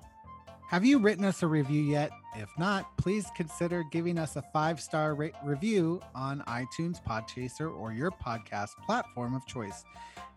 Have 0.68 0.84
you 0.84 0.98
written 0.98 1.24
us 1.24 1.44
a 1.44 1.46
review 1.46 1.80
yet? 1.80 2.10
If 2.34 2.48
not, 2.58 2.98
please 2.98 3.28
consider 3.36 3.84
giving 3.84 4.18
us 4.18 4.34
a 4.34 4.42
five 4.52 4.80
star 4.80 5.14
rate 5.14 5.36
review 5.44 6.00
on 6.12 6.40
iTunes, 6.48 7.00
Podchaser, 7.00 7.72
or 7.72 7.92
your 7.92 8.10
podcast 8.10 8.70
platform 8.84 9.36
of 9.36 9.46
choice. 9.46 9.84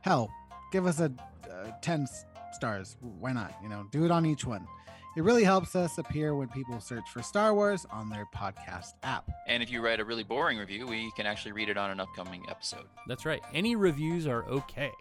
Hell, 0.01 0.29
give 0.71 0.85
us 0.85 0.99
a 0.99 1.11
uh, 1.51 1.71
10 1.81 2.03
s- 2.03 2.25
stars. 2.53 2.97
Why 2.99 3.33
not? 3.33 3.53
You 3.61 3.69
know, 3.69 3.87
do 3.91 4.05
it 4.05 4.11
on 4.11 4.25
each 4.25 4.45
one. 4.45 4.67
It 5.17 5.23
really 5.23 5.43
helps 5.43 5.75
us 5.75 5.97
appear 5.97 6.35
when 6.35 6.47
people 6.47 6.79
search 6.79 7.09
for 7.09 7.21
Star 7.21 7.53
Wars 7.53 7.85
on 7.91 8.09
their 8.09 8.25
podcast 8.33 8.93
app. 9.03 9.29
And 9.45 9.61
if 9.61 9.69
you 9.69 9.81
write 9.81 9.99
a 9.99 10.05
really 10.05 10.23
boring 10.23 10.57
review, 10.57 10.87
we 10.87 11.11
can 11.11 11.25
actually 11.25 11.51
read 11.51 11.67
it 11.67 11.75
on 11.75 11.91
an 11.91 11.99
upcoming 11.99 12.45
episode. 12.49 12.85
That's 13.07 13.25
right. 13.25 13.41
Any 13.53 13.75
reviews 13.75 14.25
are 14.25 14.45
okay. 14.45 14.91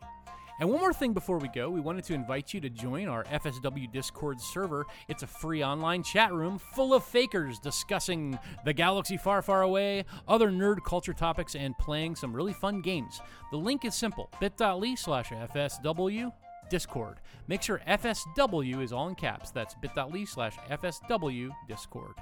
And 0.58 0.68
one 0.68 0.80
more 0.80 0.92
thing 0.92 1.14
before 1.14 1.38
we 1.38 1.48
go, 1.48 1.70
we 1.70 1.80
wanted 1.80 2.04
to 2.04 2.14
invite 2.14 2.52
you 2.52 2.60
to 2.60 2.68
join 2.68 3.08
our 3.08 3.24
FSW 3.24 3.90
Discord 3.90 4.40
server. 4.40 4.84
It's 5.08 5.22
a 5.22 5.26
free 5.26 5.64
online 5.64 6.02
chat 6.02 6.34
room 6.34 6.58
full 6.58 6.92
of 6.92 7.02
fakers 7.02 7.58
discussing 7.58 8.38
the 8.64 8.74
galaxy 8.74 9.16
far, 9.16 9.40
far 9.40 9.62
away, 9.62 10.04
other 10.28 10.50
nerd 10.50 10.84
culture 10.84 11.14
topics, 11.14 11.54
and 11.54 11.78
playing 11.78 12.16
some 12.16 12.34
really 12.34 12.52
fun 12.52 12.82
games. 12.82 13.22
The 13.52 13.56
link 13.56 13.86
is 13.86 13.94
simple 13.94 14.28
bit.ly 14.38 14.96
slash 14.96 15.30
FSW 15.30 16.30
Discord. 16.70 17.20
Make 17.48 17.62
sure 17.62 17.82
FSW 17.86 18.82
is 18.82 18.92
all 18.92 19.08
in 19.08 19.14
caps. 19.14 19.50
That's 19.50 19.74
bit.ly 19.74 20.24
slash 20.24 20.56
FSW 20.70 21.50
Discord. 21.68 22.14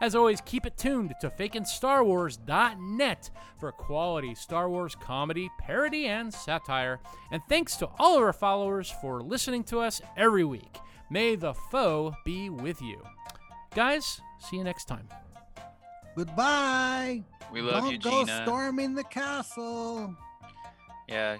As 0.00 0.14
always, 0.14 0.40
keep 0.40 0.66
it 0.66 0.76
tuned 0.76 1.14
to 1.20 1.30
fakinstarwars.net 1.30 3.30
for 3.58 3.72
quality 3.72 4.34
Star 4.34 4.68
Wars 4.68 4.94
comedy, 4.94 5.50
parody, 5.58 6.06
and 6.06 6.34
satire. 6.34 7.00
And 7.30 7.42
thanks 7.48 7.76
to 7.76 7.88
all 7.98 8.16
of 8.16 8.22
our 8.22 8.32
followers 8.32 8.92
for 9.00 9.22
listening 9.22 9.64
to 9.64 9.78
us 9.78 10.02
every 10.16 10.44
week. 10.44 10.78
May 11.10 11.36
the 11.36 11.54
foe 11.54 12.14
be 12.24 12.50
with 12.50 12.82
you. 12.82 13.00
Guys, 13.74 14.20
see 14.38 14.56
you 14.56 14.64
next 14.64 14.86
time. 14.86 15.08
Goodbye. 16.16 17.22
We 17.52 17.60
love 17.60 17.84
Don't 17.84 17.92
you, 17.92 17.98
go 17.98 18.24
storming 18.24 18.94
the 18.94 19.04
castle. 19.04 20.14
Yeah, 21.08 21.36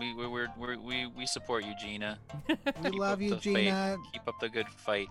we 0.00 0.14
we 0.14 0.26
we're, 0.26 0.48
we're, 0.56 0.78
we 0.78 1.06
we 1.06 1.26
support 1.26 1.64
you, 1.64 1.74
Gina. 1.78 2.18
We 2.48 2.56
Keep 2.90 2.98
love 2.98 3.20
you, 3.20 3.30
the. 3.30 3.36
Gina. 3.36 3.98
Keep 4.12 4.26
up 4.26 4.40
the 4.40 4.48
good 4.48 4.68
fight. 4.68 5.08